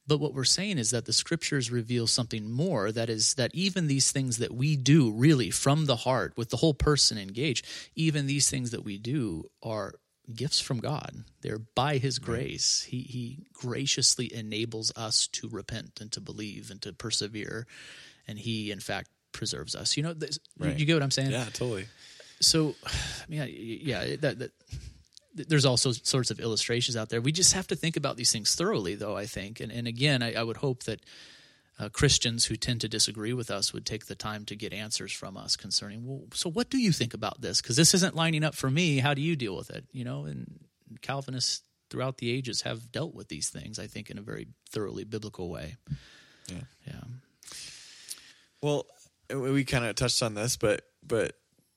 But 0.06 0.18
what 0.18 0.34
we're 0.34 0.44
saying 0.44 0.78
is 0.78 0.90
that 0.90 1.06
the 1.06 1.12
scriptures 1.12 1.70
reveal 1.70 2.08
something 2.08 2.50
more 2.50 2.90
that 2.90 3.08
is, 3.08 3.34
that 3.34 3.54
even 3.54 3.86
these 3.86 4.10
things 4.10 4.38
that 4.38 4.52
we 4.52 4.76
do 4.76 5.12
really 5.12 5.50
from 5.50 5.86
the 5.86 5.96
heart, 5.96 6.32
with 6.36 6.50
the 6.50 6.56
whole 6.56 6.74
person 6.74 7.18
engaged, 7.18 7.64
even 7.94 8.26
these 8.26 8.50
things 8.50 8.72
that 8.72 8.84
we 8.84 8.98
do 8.98 9.48
are 9.62 9.94
gifts 10.32 10.60
from 10.60 10.80
God. 10.80 11.24
They're 11.40 11.58
by 11.58 11.98
His 11.98 12.18
grace. 12.18 12.82
He 12.82 13.02
He 13.02 13.46
graciously 13.52 14.32
enables 14.34 14.92
us 14.96 15.26
to 15.28 15.48
repent 15.48 16.00
and 16.00 16.10
to 16.12 16.20
believe 16.20 16.70
and 16.70 16.80
to 16.82 16.92
persevere, 16.92 17.66
and 18.26 18.38
He 18.38 18.70
in 18.70 18.80
fact 18.80 19.10
preserves 19.32 19.74
us. 19.74 19.96
You 19.96 20.02
know, 20.02 20.12
this, 20.12 20.38
right. 20.58 20.78
you, 20.78 20.86
get 20.86 20.94
what 20.94 21.02
I'm 21.02 21.10
saying? 21.10 21.30
Yeah, 21.30 21.44
totally. 21.52 21.86
So, 22.40 22.74
I 22.84 22.90
yeah, 23.28 23.44
yeah, 23.44 24.16
that, 24.16 24.38
that 24.38 24.50
there's 25.34 25.64
also 25.64 25.92
sorts 25.92 26.30
of 26.30 26.40
illustrations 26.40 26.96
out 26.96 27.08
there. 27.08 27.20
We 27.20 27.32
just 27.32 27.54
have 27.54 27.66
to 27.68 27.76
think 27.76 27.96
about 27.96 28.16
these 28.16 28.32
things 28.32 28.54
thoroughly, 28.54 28.94
though. 28.94 29.16
I 29.16 29.26
think, 29.26 29.60
and 29.60 29.72
and 29.72 29.86
again, 29.86 30.22
I, 30.22 30.34
I 30.34 30.42
would 30.42 30.58
hope 30.58 30.84
that 30.84 31.00
uh, 31.82 31.88
Christians 31.88 32.44
who 32.44 32.54
tend 32.54 32.80
to 32.82 32.88
disagree 32.88 33.32
with 33.32 33.50
us 33.50 33.72
would 33.72 33.84
take 33.84 34.06
the 34.06 34.14
time 34.14 34.44
to 34.44 34.54
get 34.54 34.72
answers 34.72 35.12
from 35.12 35.36
us 35.36 35.56
concerning, 35.56 36.06
well, 36.06 36.22
so 36.32 36.48
what 36.48 36.70
do 36.70 36.78
you 36.78 36.92
think 36.92 37.12
about 37.12 37.40
this? 37.40 37.60
Because 37.60 37.74
this 37.74 37.92
isn't 37.94 38.14
lining 38.14 38.44
up 38.44 38.54
for 38.54 38.70
me. 38.70 38.98
How 38.98 39.14
do 39.14 39.20
you 39.20 39.34
deal 39.34 39.56
with 39.56 39.70
it? 39.70 39.84
You 39.90 40.04
know, 40.04 40.24
and 40.24 40.60
Calvinists 41.00 41.62
throughout 41.90 42.18
the 42.18 42.30
ages 42.30 42.62
have 42.62 42.92
dealt 42.92 43.14
with 43.14 43.28
these 43.28 43.50
things, 43.50 43.80
I 43.80 43.88
think, 43.88 44.10
in 44.10 44.18
a 44.18 44.22
very 44.22 44.46
thoroughly 44.70 45.02
biblical 45.02 45.50
way. 45.50 45.76
Yeah. 46.46 46.60
Yeah. 46.86 47.00
Well, 48.60 48.86
we 49.28 49.64
kind 49.64 49.84
of 49.84 49.96
touched 49.96 50.22
on 50.22 50.34
this, 50.34 50.56
but 50.56 50.82
but 51.04 51.32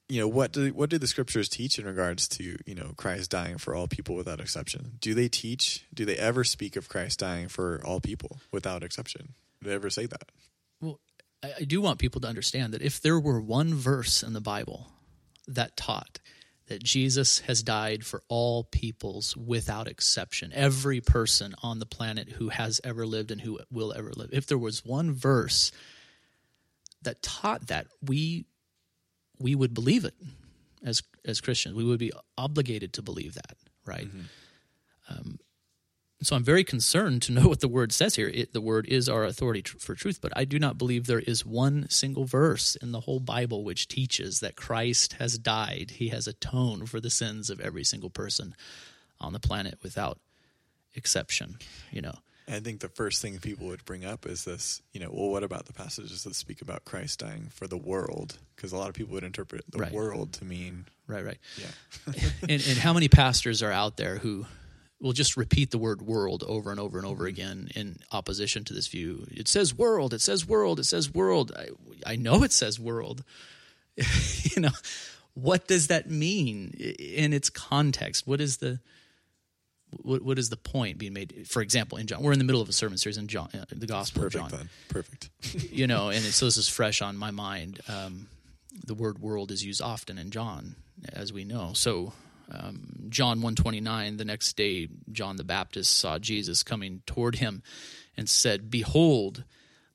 you 0.08 0.20
know 0.22 0.28
what 0.28 0.52
do 0.52 0.72
what 0.72 0.91
do 0.91 1.00
the 1.00 1.08
scriptures 1.08 1.50
teach 1.50 1.80
in 1.80 1.86
regards 1.86 2.28
to 2.28 2.58
you 2.68 2.76
know 2.76 2.94
Christ 2.96 3.32
dying 3.32 3.58
for 3.58 3.74
all 3.74 3.88
people 3.88 4.15
without 4.15 4.39
exception? 4.39 4.98
Do 5.00 5.15
they 5.15 5.30
teach? 5.30 5.86
Do 5.91 6.06
they 6.06 6.15
ever 6.15 6.44
speak 6.44 6.76
of 6.76 6.89
Christ 6.89 7.20
dying 7.20 7.48
for 7.48 7.82
all 7.84 8.00
people 8.00 8.39
without 8.52 8.84
exception? 8.84 9.34
They 9.65 9.73
ever 9.73 9.89
say 9.89 10.06
that? 10.06 10.32
Well, 10.82 10.99
I, 11.43 11.54
I 11.62 11.63
do 11.63 11.82
want 11.82 11.99
people 11.99 12.21
to 12.21 12.28
understand 12.28 12.73
that 12.73 12.82
if 12.82 13.01
there 13.01 13.19
were 13.19 13.41
one 13.41 13.73
verse 13.73 14.23
in 14.23 14.34
the 14.34 14.41
Bible 14.41 14.91
that 15.47 15.75
taught 15.78 16.19
that 16.67 16.84
Jesus 16.84 17.39
has 17.41 17.62
died 17.62 18.04
for 18.04 18.23
all 18.28 18.63
peoples 18.63 19.38
without 19.38 19.88
exception, 19.88 20.51
every 20.54 20.99
person 20.99 21.54
on 21.62 21.80
the 21.80 21.86
planet 21.86 22.30
who 22.30 22.49
has 22.49 22.82
ever 22.84 23.06
lived 23.06 23.30
and 23.30 23.41
who 23.41 23.60
will 23.71 23.93
ever 23.93 24.12
live. 24.15 24.30
If 24.34 24.47
there 24.47 24.58
was 24.58 24.84
one 24.84 25.12
verse 25.12 25.71
that 27.04 27.21
taught 27.21 27.67
that, 27.67 27.88
we 28.01 28.45
we 29.38 29.54
would 29.54 29.73
believe 29.73 30.06
it 30.06 30.15
as 30.84 31.04
as 31.23 31.39
Christians. 31.39 31.75
We 31.75 31.84
would 31.84 31.99
be 31.99 32.12
obligated 32.38 32.93
to 32.93 33.04
believe 33.04 33.36
that, 33.36 33.58
right? 33.86 34.08
Um, 35.08 35.39
so 36.26 36.36
I'm 36.36 36.44
very 36.44 36.64
concerned 36.64 37.22
to 37.24 37.32
know 37.34 37.48
what 37.48 37.60
the 37.60 37.68
word 37.68 37.92
says 37.92 38.16
here. 38.16 38.28
It, 38.34 38.54
the 38.54 38.62
word 38.62 38.88
is 38.88 39.08
our 39.10 39.24
authority 39.24 39.62
tr- 39.62 39.78
for 39.78 39.96
truth, 39.96 40.20
but 40.22 40.32
I 40.36 40.46
do 40.46 40.60
not 40.60 40.78
believe 40.78 41.06
there 41.08 41.20
is 41.20 41.46
one 41.46 41.88
single 41.90 42.26
verse 42.26 42.76
in 42.76 42.92
the 42.92 43.02
whole 43.02 43.20
Bible 43.20 43.64
which 43.64 43.88
teaches 43.88 44.40
that 44.40 44.56
Christ 44.56 45.14
has 45.14 45.38
died. 45.38 45.92
He 45.96 46.10
has 46.10 46.28
atoned 46.28 46.90
for 46.90 47.00
the 47.00 47.10
sins 47.10 47.50
of 47.50 47.60
every 47.60 47.84
single 47.84 48.10
person 48.10 48.56
on 49.20 49.34
the 49.34 49.40
planet 49.40 49.80
without 49.84 50.20
exception. 50.96 51.58
You 51.92 52.02
know, 52.02 52.16
I 52.48 52.60
think 52.60 52.80
the 52.80 52.90
first 52.90 53.22
thing 53.22 53.38
people 53.40 53.68
would 53.68 53.86
bring 53.86 54.06
up 54.06 54.26
is 54.26 54.46
this, 54.46 54.82
you 54.94 55.00
know, 55.00 55.10
well, 55.12 55.30
what 55.30 55.44
about 55.44 55.66
the 55.66 55.74
passages 55.74 56.24
that 56.24 56.36
speak 56.36 56.62
about 56.62 56.86
Christ 56.86 57.20
dying 57.20 57.48
for 57.52 57.68
the 57.68 57.78
world? 57.78 58.38
Because 58.56 58.72
a 58.72 58.78
lot 58.78 58.90
of 58.90 58.96
people 58.96 59.14
would 59.14 59.24
interpret 59.24 59.64
the 59.70 59.80
Right. 59.80 59.92
world 59.92 60.34
to 60.34 60.46
mean, 60.46 60.86
right, 61.08 61.26
right. 61.26 61.40
yeah, 61.58 62.14
and, 62.44 62.52
and 62.52 62.78
how 62.78 62.94
many 62.94 63.08
pastors 63.08 63.64
are 63.64 63.72
out 63.72 63.98
there 63.98 64.18
who 64.18 64.46
will 65.06 65.13
just 65.13 65.38
repeat 65.38 65.70
the 65.70 65.78
word 65.78 66.02
world 66.02 66.44
over 66.48 66.72
and 66.72 66.80
over 66.80 66.98
and 66.98 67.06
over 67.06 67.28
again 67.28 67.70
in 67.76 67.98
opposition 68.12 68.63
to 68.63 68.74
this 68.74 68.88
view? 68.88 69.28
It 69.30 69.48
says 69.48 69.78
world, 69.78 70.15
it 70.15 70.22
says 70.22 70.48
world, 70.48 70.80
it 70.80 70.86
says 70.86 71.13
world. 71.13 71.52
I, 71.56 71.68
I 72.12 72.15
know 72.15 72.41
it 72.41 72.52
says 72.52 72.80
world. 72.80 73.24
you 73.96 74.63
know, 74.63 74.72
what 75.36 75.68
does 75.68 75.88
that 75.88 76.10
mean 76.10 76.72
in 76.72 77.34
its 77.34 77.52
context? 77.52 78.26
What 78.26 78.41
is 78.41 78.58
the 78.58 78.80
what, 80.02 80.24
what 80.24 80.39
is 80.39 80.50
the 80.50 80.58
point 80.58 80.98
being 80.98 81.13
made? 81.13 81.46
For 81.48 81.62
example, 81.62 82.00
in 82.00 82.08
John, 82.08 82.24
we're 82.24 82.34
in 82.34 82.39
the 82.39 82.44
middle 82.44 82.62
of 82.62 82.68
a 82.68 82.74
sermon 82.74 82.98
series 82.98 83.20
in 83.20 83.28
John, 83.28 83.50
uh, 83.54 83.65
the 83.72 83.86
Gospel 83.86 84.26
of 84.26 84.34
perfect 84.34 84.52
John 84.52 84.60
then, 84.60 84.70
perfect. 84.89 85.30
you 85.72 85.86
know, 85.86 86.10
and 86.10 86.24
so 86.24 86.46
this 86.46 86.58
is 86.58 86.68
fresh 86.68 87.04
on 87.04 87.15
my 87.15 87.30
mind. 87.30 87.80
Um, 87.88 88.28
the 88.84 88.96
word 88.96 89.20
"world" 89.20 89.52
is 89.52 89.63
used 89.63 89.84
often 89.84 90.18
in 90.18 90.32
John, 90.32 90.76
as 91.13 91.32
we 91.32 91.44
know. 91.44 91.74
So, 91.74 92.13
um, 92.51 93.08
John 93.10 93.41
one 93.41 93.55
twenty 93.55 93.81
nine. 93.81 94.17
The 94.17 94.25
next 94.25 94.55
day, 94.55 94.89
John 95.12 95.36
the 95.38 95.43
Baptist 95.43 95.97
saw 95.97 96.19
Jesus 96.19 96.63
coming 96.63 97.01
toward 97.05 97.36
him, 97.36 97.63
and 98.17 98.29
said, 98.29 98.69
"Behold, 98.69 99.43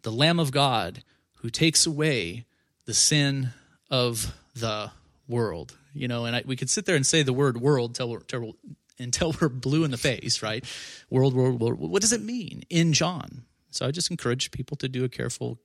the 0.03 0.13
Lamb 0.13 0.41
of 0.41 0.53
God 0.53 1.03
who 1.39 1.51
takes 1.51 1.87
away 1.87 2.47
the 2.87 2.95
sin 2.95 3.51
of 3.91 4.35
the 4.55 4.91
world." 5.29 5.77
You 5.93 6.09
know, 6.09 6.25
and 6.25 6.37
I, 6.37 6.43
we 6.47 6.57
could 6.57 6.71
sit 6.71 6.87
there 6.87 6.97
and 6.97 7.07
say 7.07 7.23
the 7.23 7.33
word 7.33 7.61
"world" 7.61 7.95
till 7.95 8.11
we're, 8.11 8.21
till, 8.21 8.57
until 8.99 9.35
we're 9.41 9.49
blue 9.49 9.85
in 9.85 9.91
the 9.91 9.97
face, 9.97 10.43
right? 10.43 10.65
World, 11.09 11.35
world, 11.35 11.61
world. 11.61 11.79
What 11.79 12.03
does 12.03 12.13
it 12.13 12.23
mean 12.23 12.63
in 12.71 12.93
John? 12.93 13.45
So 13.71 13.87
I 13.87 13.91
just 13.91 14.11
encourage 14.11 14.51
people 14.51 14.77
to 14.79 14.89
do 14.89 15.05
a 15.05 15.09
careful 15.09 15.59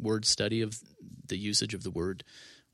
word 0.00 0.24
study 0.24 0.62
of 0.62 0.80
the 1.26 1.36
usage 1.36 1.74
of 1.74 1.82
the 1.82 1.90
word 1.90 2.24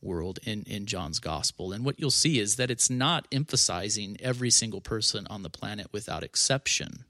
world 0.00 0.38
in, 0.44 0.62
in 0.64 0.86
John's 0.86 1.18
gospel. 1.18 1.72
And 1.72 1.84
what 1.84 1.98
you'll 1.98 2.10
see 2.10 2.38
is 2.38 2.56
that 2.56 2.70
it's 2.70 2.90
not 2.90 3.26
emphasizing 3.32 4.16
every 4.20 4.50
single 4.50 4.80
person 4.80 5.26
on 5.28 5.42
the 5.42 5.50
planet 5.50 5.88
without 5.92 6.22
exception, 6.22 7.04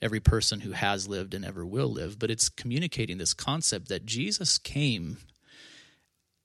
every 0.00 0.20
person 0.20 0.60
who 0.60 0.72
has 0.72 1.08
lived 1.08 1.34
and 1.34 1.44
ever 1.44 1.64
will 1.64 1.88
live, 1.88 2.18
but 2.18 2.30
it's 2.30 2.48
communicating 2.48 3.18
this 3.18 3.34
concept 3.34 3.88
that 3.88 4.06
Jesus 4.06 4.58
came 4.58 5.18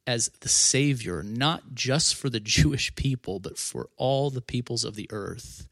as 0.07 0.29
the 0.41 0.49
Savior, 0.49 1.23
not 1.23 1.73
just 1.73 2.15
for 2.15 2.29
the 2.29 2.39
Jewish 2.41 2.93
people, 2.95 3.39
but 3.39 3.57
for 3.57 3.89
all 3.97 4.29
the 4.29 4.41
peoples 4.41 4.83
of 4.83 4.95
the 4.95 5.07
earth. 5.11 5.67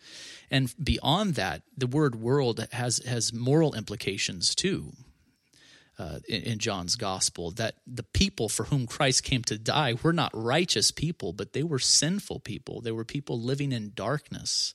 And 0.52 0.74
beyond 0.82 1.36
that, 1.36 1.64
the 1.78 1.88
word 1.88 2.16
world 2.16 2.66
has, 2.72 3.00
has 3.06 3.34
moral 3.34 3.74
implications 3.76 4.56
too. 4.56 4.94
Uh, 6.00 6.20
in, 6.30 6.44
in 6.44 6.60
John's 6.60 6.96
gospel, 6.96 7.52
that 7.52 7.76
the 7.86 8.04
people 8.04 8.48
for 8.48 8.64
whom 8.64 8.88
Christ 8.88 9.22
came 9.22 9.44
to 9.44 9.58
die 9.58 9.96
were 10.02 10.14
not 10.14 10.32
righteous 10.34 10.92
people, 10.92 11.34
but 11.34 11.52
they 11.52 11.62
were 11.62 11.78
sinful 11.78 12.40
people. 12.40 12.80
They 12.80 12.94
were 12.94 13.04
people 13.04 13.38
living 13.38 13.74
in 13.74 13.92
darkness. 13.96 14.74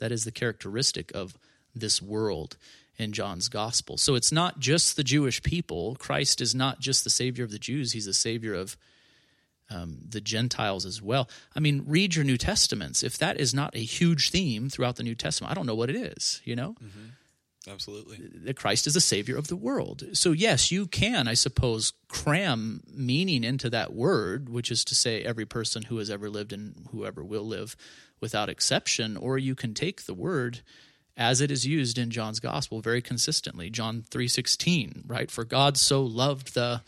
That 0.00 0.10
is 0.10 0.24
the 0.24 0.32
characteristic 0.32 1.14
of 1.14 1.38
this 1.72 2.02
world 2.02 2.56
in 2.98 3.12
John's 3.12 3.48
gospel. 3.48 3.96
So 3.96 4.16
it's 4.16 4.32
not 4.32 4.58
just 4.58 4.96
the 4.96 5.04
Jewish 5.04 5.40
people. 5.40 5.94
Christ 6.00 6.40
is 6.40 6.52
not 6.52 6.80
just 6.80 7.04
the 7.04 7.10
Savior 7.10 7.44
of 7.44 7.52
the 7.52 7.60
Jews, 7.60 7.92
He's 7.92 8.06
the 8.06 8.12
Savior 8.12 8.54
of 8.54 8.76
um, 9.70 9.98
the 10.08 10.20
Gentiles 10.20 10.84
as 10.84 11.00
well. 11.02 11.28
I 11.54 11.60
mean, 11.60 11.84
read 11.86 12.16
your 12.16 12.24
New 12.24 12.38
Testaments. 12.38 13.02
If 13.02 13.18
that 13.18 13.38
is 13.38 13.54
not 13.54 13.74
a 13.76 13.80
huge 13.84 14.30
theme 14.30 14.68
throughout 14.68 14.96
the 14.96 15.02
New 15.02 15.14
Testament, 15.14 15.52
I 15.52 15.54
don't 15.54 15.66
know 15.66 15.74
what 15.74 15.90
it 15.90 15.96
is, 15.96 16.40
you 16.44 16.56
know? 16.56 16.74
Absolutely. 17.68 18.18
that 18.44 18.56
Christ 18.56 18.86
is 18.86 18.94
the 18.94 19.00
Savior 19.00 19.36
of 19.36 19.48
the 19.48 19.56
world. 19.56 20.04
So, 20.12 20.32
yes, 20.32 20.70
you 20.70 20.86
can, 20.86 21.26
I 21.26 21.34
suppose, 21.34 21.92
cram 22.08 22.82
meaning 22.86 23.42
into 23.42 23.68
that 23.70 23.92
word, 23.92 24.48
which 24.48 24.70
is 24.70 24.84
to 24.84 24.94
say, 24.94 25.22
every 25.22 25.46
person 25.46 25.82
who 25.82 25.98
has 25.98 26.08
ever 26.08 26.30
lived 26.30 26.52
and 26.52 26.86
whoever 26.92 27.24
will 27.24 27.46
live 27.46 27.76
without 28.20 28.48
exception, 28.48 29.16
or 29.16 29.36
you 29.36 29.54
can 29.54 29.74
take 29.74 30.04
the 30.06 30.14
word 30.14 30.60
as 31.16 31.40
it 31.40 31.50
is 31.50 31.66
used 31.66 31.98
in 31.98 32.10
John's 32.10 32.40
gospel 32.40 32.80
very 32.80 33.00
consistently. 33.00 33.70
John 33.70 34.04
3:16, 34.10 35.04
right? 35.06 35.30
For 35.30 35.44
God 35.44 35.76
so 35.76 36.02
loved 36.02 36.54
the 36.54 36.82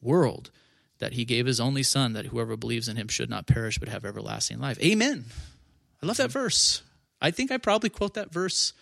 world 0.00 0.50
that 0.98 1.12
he 1.12 1.24
gave 1.24 1.46
his 1.46 1.60
only 1.60 1.82
son 1.82 2.14
that 2.14 2.26
whoever 2.26 2.56
believes 2.56 2.88
in 2.88 2.96
him 2.96 3.08
should 3.08 3.28
not 3.28 3.46
perish 3.46 3.78
but 3.78 3.88
have 3.88 4.04
everlasting 4.04 4.58
life. 4.58 4.78
Amen. 4.80 5.26
I 6.02 6.06
love 6.06 6.16
that 6.16 6.30
verse. 6.30 6.82
I 7.20 7.30
think 7.30 7.50
I 7.50 7.58
probably 7.58 7.90
quote 7.90 8.14
that 8.14 8.32
verse 8.32 8.72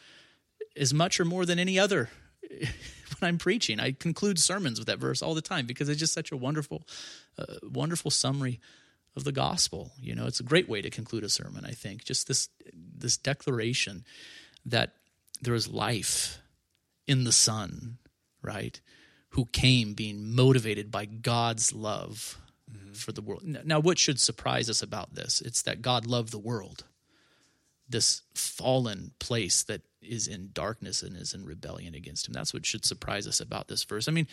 as 0.76 0.92
much 0.94 1.20
or 1.20 1.24
more 1.24 1.46
than 1.46 1.58
any 1.58 1.78
other 1.78 2.10
when 2.50 2.68
I'm 3.22 3.38
preaching. 3.38 3.80
I 3.80 3.92
conclude 3.92 4.38
sermons 4.38 4.78
with 4.78 4.88
that 4.88 4.98
verse 4.98 5.22
all 5.22 5.34
the 5.34 5.42
time 5.42 5.66
because 5.66 5.88
it's 5.88 6.00
just 6.00 6.12
such 6.12 6.32
a 6.32 6.37
wonderful, 6.37 6.87
uh, 7.38 7.44
wonderful 7.62 8.10
summary 8.10 8.60
of 9.16 9.24
the 9.24 9.32
gospel. 9.32 9.92
You 10.00 10.14
know, 10.14 10.26
it's 10.26 10.40
a 10.40 10.44
great 10.44 10.68
way 10.68 10.82
to 10.82 10.90
conclude 10.90 11.24
a 11.24 11.28
sermon. 11.28 11.64
I 11.64 11.72
think 11.72 12.04
just 12.04 12.28
this 12.28 12.48
this 12.96 13.16
declaration 13.16 14.04
that 14.66 14.94
there 15.42 15.54
is 15.54 15.68
life 15.68 16.38
in 17.06 17.24
the 17.24 17.32
Son, 17.32 17.98
right? 18.42 18.80
Who 19.30 19.46
came 19.46 19.94
being 19.94 20.34
motivated 20.34 20.90
by 20.90 21.04
God's 21.04 21.72
love 21.72 22.38
for 22.92 23.12
the 23.12 23.20
world. 23.20 23.42
Now, 23.44 23.80
what 23.80 23.98
should 23.98 24.20
surprise 24.20 24.70
us 24.70 24.82
about 24.82 25.14
this? 25.14 25.40
It's 25.40 25.62
that 25.62 25.82
God 25.82 26.06
loved 26.06 26.30
the 26.30 26.38
world 26.38 26.84
this 27.88 28.22
fallen 28.34 29.12
place 29.18 29.62
that 29.64 29.82
is 30.05 30.27
in 30.27 30.51
darkness 30.53 31.03
and 31.03 31.17
is 31.17 31.35
in 31.35 31.45
rebellion 31.45 31.95
against 31.95 32.29
him. 32.29 32.33
That's 32.35 32.55
what 32.55 32.67
should 32.67 32.85
surprise 32.85 33.27
us 33.27 33.40
about 33.40 33.69
this 33.69 33.85
verse. 33.85 34.09
I 34.09 34.12
mean, 34.12 34.27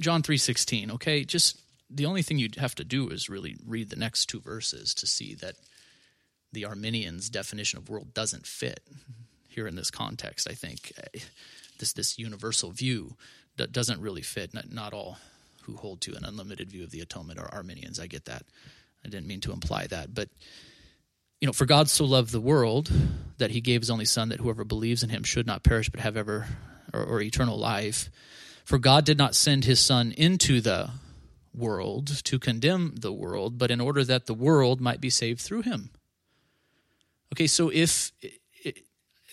John 0.00 0.22
3:16, 0.22 0.90
okay? 0.92 1.24
Just 1.24 1.58
the 1.88 2.06
only 2.06 2.22
thing 2.22 2.38
you'd 2.38 2.56
have 2.56 2.74
to 2.76 2.84
do 2.84 3.08
is 3.08 3.28
really 3.28 3.56
read 3.66 3.90
the 3.90 3.96
next 3.96 4.26
two 4.26 4.40
verses 4.40 4.94
to 4.94 5.06
see 5.06 5.34
that 5.36 5.56
the 6.52 6.64
Arminians' 6.64 7.28
definition 7.28 7.78
of 7.78 7.88
world 7.88 8.14
doesn't 8.14 8.46
fit 8.46 8.80
here 9.48 9.66
in 9.66 9.76
this 9.76 9.90
context, 9.90 10.48
I 10.48 10.54
think. 10.54 10.92
This 11.78 11.92
this 11.92 12.18
universal 12.18 12.70
view 12.70 13.16
doesn't 13.56 14.00
really 14.00 14.22
fit. 14.22 14.54
Not, 14.54 14.70
not 14.70 14.92
all 14.92 15.18
who 15.62 15.76
hold 15.76 16.00
to 16.02 16.14
an 16.14 16.24
unlimited 16.24 16.70
view 16.70 16.84
of 16.84 16.90
the 16.90 17.00
atonement 17.00 17.38
are 17.38 17.52
Arminians. 17.52 18.00
I 18.00 18.06
get 18.06 18.24
that. 18.24 18.44
I 19.04 19.08
didn't 19.08 19.26
mean 19.26 19.40
to 19.42 19.52
imply 19.52 19.86
that, 19.88 20.14
but 20.14 20.28
you 21.40 21.46
know, 21.46 21.52
for 21.52 21.66
God 21.66 21.88
so 21.88 22.04
loved 22.04 22.32
the 22.32 22.40
world 22.40 22.90
that 23.38 23.50
he 23.50 23.60
gave 23.60 23.80
his 23.80 23.90
only 23.90 24.04
son 24.04 24.28
that 24.28 24.40
whoever 24.40 24.64
believes 24.64 25.02
in 25.02 25.08
him 25.08 25.24
should 25.24 25.46
not 25.46 25.62
perish 25.62 25.88
but 25.88 26.00
have 26.00 26.16
ever 26.16 26.46
or, 26.92 27.02
or 27.02 27.20
eternal 27.20 27.58
life. 27.58 28.10
For 28.64 28.78
God 28.78 29.04
did 29.04 29.18
not 29.18 29.34
send 29.34 29.64
his 29.64 29.80
son 29.80 30.12
into 30.12 30.60
the 30.60 30.90
world 31.54 32.22
to 32.24 32.38
condemn 32.38 32.94
the 32.96 33.12
world, 33.12 33.58
but 33.58 33.70
in 33.70 33.80
order 33.80 34.04
that 34.04 34.26
the 34.26 34.34
world 34.34 34.80
might 34.80 35.00
be 35.00 35.10
saved 35.10 35.40
through 35.40 35.62
him. 35.62 35.90
Okay, 37.32 37.46
so 37.46 37.70
if 37.70 38.12
it, 38.20 38.84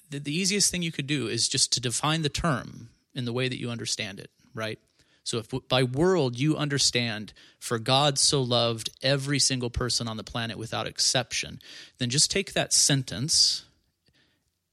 the, 0.09 0.19
the 0.19 0.35
easiest 0.35 0.71
thing 0.71 0.81
you 0.81 0.91
could 0.91 1.07
do 1.07 1.27
is 1.27 1.49
just 1.49 1.73
to 1.73 1.81
define 1.81 2.21
the 2.21 2.29
term 2.29 2.89
in 3.13 3.25
the 3.25 3.33
way 3.33 3.49
that 3.49 3.59
you 3.59 3.69
understand 3.69 4.19
it, 4.19 4.31
right? 4.53 4.79
So 5.27 5.39
if 5.39 5.49
by 5.67 5.83
world 5.83 6.39
you 6.39 6.55
understand 6.55 7.33
for 7.59 7.79
God 7.79 8.17
so 8.17 8.41
loved 8.41 8.91
every 9.01 9.39
single 9.39 9.69
person 9.69 10.07
on 10.07 10.15
the 10.15 10.23
planet 10.23 10.57
without 10.57 10.87
exception, 10.87 11.59
then 11.97 12.09
just 12.09 12.31
take 12.31 12.53
that 12.53 12.71
sentence 12.71 13.65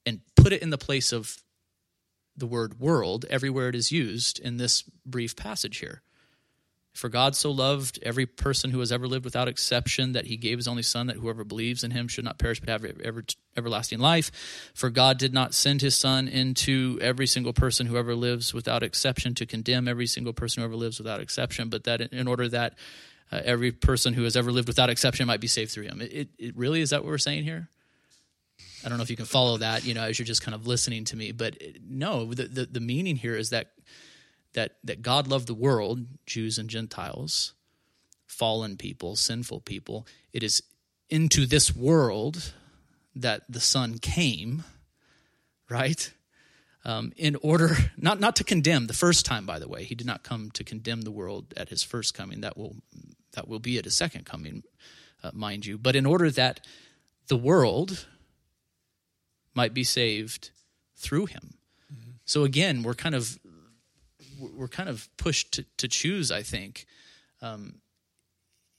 and 0.06 0.20
put 0.36 0.52
it 0.52 0.62
in 0.62 0.70
the 0.70 0.78
place 0.78 1.12
of 1.12 1.42
the 2.36 2.46
word 2.46 2.78
world 2.78 3.24
everywhere 3.28 3.68
it 3.68 3.74
is 3.74 3.90
used 3.90 4.38
in 4.38 4.56
this 4.56 4.84
brief 5.04 5.34
passage 5.34 5.78
here. 5.78 6.02
For 6.94 7.08
God 7.08 7.34
so 7.34 7.50
loved 7.50 7.98
every 8.02 8.24
person 8.24 8.70
who 8.70 8.78
has 8.78 8.92
ever 8.92 9.08
lived 9.08 9.24
without 9.24 9.48
exception 9.48 10.12
that 10.12 10.26
he 10.26 10.36
gave 10.36 10.58
his 10.58 10.68
only 10.68 10.84
Son, 10.84 11.08
that 11.08 11.16
whoever 11.16 11.42
believes 11.42 11.82
in 11.82 11.90
him 11.90 12.06
should 12.06 12.24
not 12.24 12.38
perish 12.38 12.60
but 12.60 12.68
have 12.68 12.84
ever, 12.84 13.24
everlasting 13.56 13.98
life. 13.98 14.30
For 14.74 14.90
God 14.90 15.18
did 15.18 15.34
not 15.34 15.54
send 15.54 15.82
his 15.82 15.96
Son 15.96 16.28
into 16.28 16.96
every 17.02 17.26
single 17.26 17.52
person 17.52 17.86
who 17.86 17.96
ever 17.96 18.14
lives 18.14 18.54
without 18.54 18.84
exception 18.84 19.34
to 19.34 19.46
condemn 19.46 19.88
every 19.88 20.06
single 20.06 20.32
person 20.32 20.62
who 20.62 20.68
ever 20.68 20.76
lives 20.76 20.98
without 20.98 21.20
exception, 21.20 21.68
but 21.68 21.82
that 21.82 22.00
in 22.00 22.28
order 22.28 22.48
that 22.48 22.74
uh, 23.32 23.40
every 23.44 23.72
person 23.72 24.14
who 24.14 24.22
has 24.22 24.36
ever 24.36 24.52
lived 24.52 24.68
without 24.68 24.88
exception 24.88 25.26
might 25.26 25.40
be 25.40 25.48
saved 25.48 25.72
through 25.72 25.84
him. 25.84 26.00
It, 26.00 26.12
it, 26.12 26.28
it 26.38 26.56
really 26.56 26.80
is 26.80 26.90
that 26.90 27.02
what 27.02 27.10
we're 27.10 27.18
saying 27.18 27.42
here? 27.42 27.68
I 28.84 28.88
don't 28.88 28.98
know 28.98 29.02
if 29.02 29.10
you 29.10 29.16
can 29.16 29.24
follow 29.24 29.56
that, 29.58 29.84
you 29.84 29.94
know, 29.94 30.02
as 30.02 30.18
you're 30.18 30.26
just 30.26 30.42
kind 30.42 30.54
of 30.54 30.66
listening 30.66 31.04
to 31.06 31.16
me, 31.16 31.32
but 31.32 31.56
no, 31.88 32.26
the, 32.34 32.44
the, 32.44 32.66
the 32.66 32.80
meaning 32.80 33.16
here 33.16 33.34
is 33.34 33.50
that 33.50 33.70
that 34.54 34.76
that 34.82 35.02
God 35.02 35.28
loved 35.28 35.46
the 35.46 35.54
world, 35.54 36.06
Jews 36.26 36.58
and 36.58 36.68
Gentiles, 36.70 37.52
fallen 38.26 38.76
people, 38.76 39.16
sinful 39.16 39.60
people. 39.60 40.06
It 40.32 40.42
is 40.42 40.62
into 41.08 41.46
this 41.46 41.76
world 41.76 42.54
that 43.14 43.42
the 43.48 43.60
Son 43.60 43.98
came, 43.98 44.64
right? 45.68 46.12
Um, 46.84 47.12
in 47.16 47.36
order 47.36 47.76
not 47.96 48.20
not 48.20 48.36
to 48.36 48.44
condemn 48.44 48.86
the 48.86 48.94
first 48.94 49.24
time. 49.24 49.46
By 49.46 49.58
the 49.58 49.68
way, 49.68 49.84
he 49.84 49.94
did 49.94 50.06
not 50.06 50.22
come 50.22 50.50
to 50.52 50.64
condemn 50.64 51.02
the 51.02 51.10
world 51.10 51.54
at 51.56 51.68
his 51.68 51.82
first 51.82 52.14
coming. 52.14 52.40
That 52.40 52.56
will 52.56 52.76
that 53.32 53.48
will 53.48 53.60
be 53.60 53.78
at 53.78 53.84
his 53.84 53.94
second 53.94 54.26
coming, 54.26 54.62
uh, 55.22 55.30
mind 55.32 55.66
you. 55.66 55.78
But 55.78 55.96
in 55.96 56.06
order 56.06 56.30
that 56.30 56.60
the 57.28 57.36
world 57.36 58.06
might 59.54 59.72
be 59.72 59.84
saved 59.84 60.50
through 60.96 61.26
him. 61.26 61.54
Mm-hmm. 61.92 62.10
So 62.24 62.44
again, 62.44 62.82
we're 62.82 62.94
kind 62.94 63.14
of 63.14 63.38
we're 64.38 64.68
kind 64.68 64.88
of 64.88 65.08
pushed 65.16 65.52
to, 65.54 65.64
to 65.78 65.88
choose. 65.88 66.30
I 66.30 66.42
think, 66.42 66.86
um, 67.42 67.80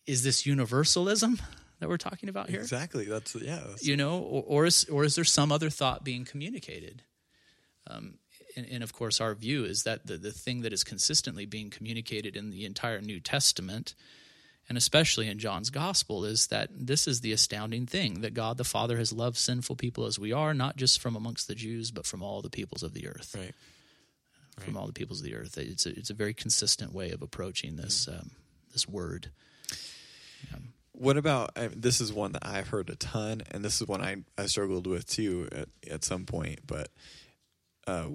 is 0.06 0.24
this 0.24 0.46
universalism 0.46 1.40
that 1.80 1.90
we're 1.90 1.98
talking 1.98 2.30
about 2.30 2.50
here? 2.50 2.62
Exactly. 2.62 3.06
That's 3.06 3.36
yeah. 3.36 3.62
That's... 3.68 3.86
You 3.86 3.98
know, 3.98 4.20
or, 4.20 4.44
or 4.48 4.66
is 4.66 4.86
or 4.86 5.04
is 5.04 5.16
there 5.16 5.24
some 5.24 5.52
other 5.52 5.70
thought 5.70 6.04
being 6.04 6.26
communicated? 6.26 7.04
Um, 7.88 8.16
and, 8.58 8.66
and, 8.72 8.84
of 8.84 8.94
course, 8.94 9.20
our 9.20 9.36
view 9.36 9.66
is 9.66 9.84
that 9.84 10.08
the, 10.08 10.18
the 10.18 10.32
thing 10.32 10.62
that 10.62 10.74
is 10.74 10.84
consistently 10.84 11.46
being 11.46 11.70
communicated 11.70 12.38
in 12.38 12.50
the 12.50 12.66
entire 12.66 13.02
New 13.02 13.20
Testament, 13.20 13.94
and 14.70 14.78
especially 14.78 15.28
in 15.28 15.38
John's 15.38 15.70
Gospel, 15.70 16.24
is 16.26 16.48
that 16.48 16.70
this 16.72 17.06
is 17.08 17.22
the 17.22 17.34
astounding 17.34 17.86
thing 17.86 18.22
that 18.22 18.34
God 18.34 18.58
the 18.58 18.64
Father 18.64 18.98
has 18.98 19.12
loved 19.12 19.38
sinful 19.38 19.76
people 19.76 20.06
as 20.06 20.18
we 20.18 20.32
are, 20.32 20.54
not 20.54 20.78
just 20.78 21.02
from 21.02 21.16
amongst 21.16 21.48
the 21.48 21.54
Jews, 21.54 21.92
but 21.92 22.06
from 22.08 22.24
all 22.24 22.42
the 22.42 22.50
peoples 22.50 22.82
of 22.82 22.94
the 22.94 23.08
earth. 23.08 23.36
Right 23.38 23.54
from 24.60 24.78
all 24.78 24.88
the 24.88 24.94
peoples 24.94 25.20
of 25.20 25.26
the 25.26 25.36
earth. 25.36 25.58
It's 25.58 25.86
a, 25.86 25.98
it's 25.98 26.10
a 26.10 26.14
very 26.14 26.34
consistent 26.34 26.94
way 26.94 27.12
of 27.12 27.22
approaching 27.22 27.76
this 27.76 28.08
mm. 28.10 28.20
um, 28.20 28.32
this 28.74 28.88
word. 28.88 29.30
Yeah. 30.52 30.60
What 30.94 31.18
about 31.18 31.52
I, 31.56 31.70
this? 31.76 32.00
Is 32.02 32.14
one 32.14 32.32
that 32.34 32.46
I've 32.46 32.70
heard 32.70 32.90
a 32.90 32.96
ton, 32.96 33.42
and 33.52 33.64
this 33.64 33.82
is 33.82 33.88
one 33.88 34.02
I, 34.02 34.18
I 34.38 34.46
struggled 34.46 34.88
with 34.88 35.08
too 35.08 35.50
at, 35.52 35.68
at 35.90 36.04
some 36.04 36.26
point. 36.26 36.62
But 36.66 36.90
uh, 37.88 38.08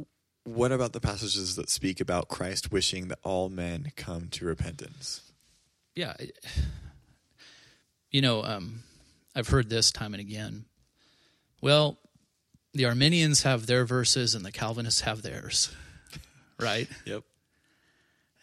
what 0.44 0.72
about 0.72 0.92
the 0.92 1.00
passages 1.00 1.57
that 1.57 1.68
speak 1.68 2.00
about 2.00 2.29
Christ 2.29 2.72
wishing 2.72 3.09
that 3.09 3.18
all 3.22 3.48
men 3.48 3.92
come 3.96 4.29
to 4.29 4.44
repentance? 4.44 5.22
Yeah, 5.94 6.14
you 8.11 8.22
know, 8.22 8.44
um, 8.44 8.83
I've 9.35 9.48
heard 9.48 9.68
this 9.68 9.90
time 9.90 10.14
and 10.14 10.20
again. 10.20 10.64
Well, 11.61 11.98
the 12.72 12.87
Arminians 12.87 13.42
have 13.42 13.66
their 13.66 13.85
verses 13.85 14.35
and 14.35 14.44
the 14.44 14.53
Calvinists 14.53 15.03
have 15.03 15.22
theirs 15.22 15.74
right? 16.62 16.88
Yep. 17.07 17.25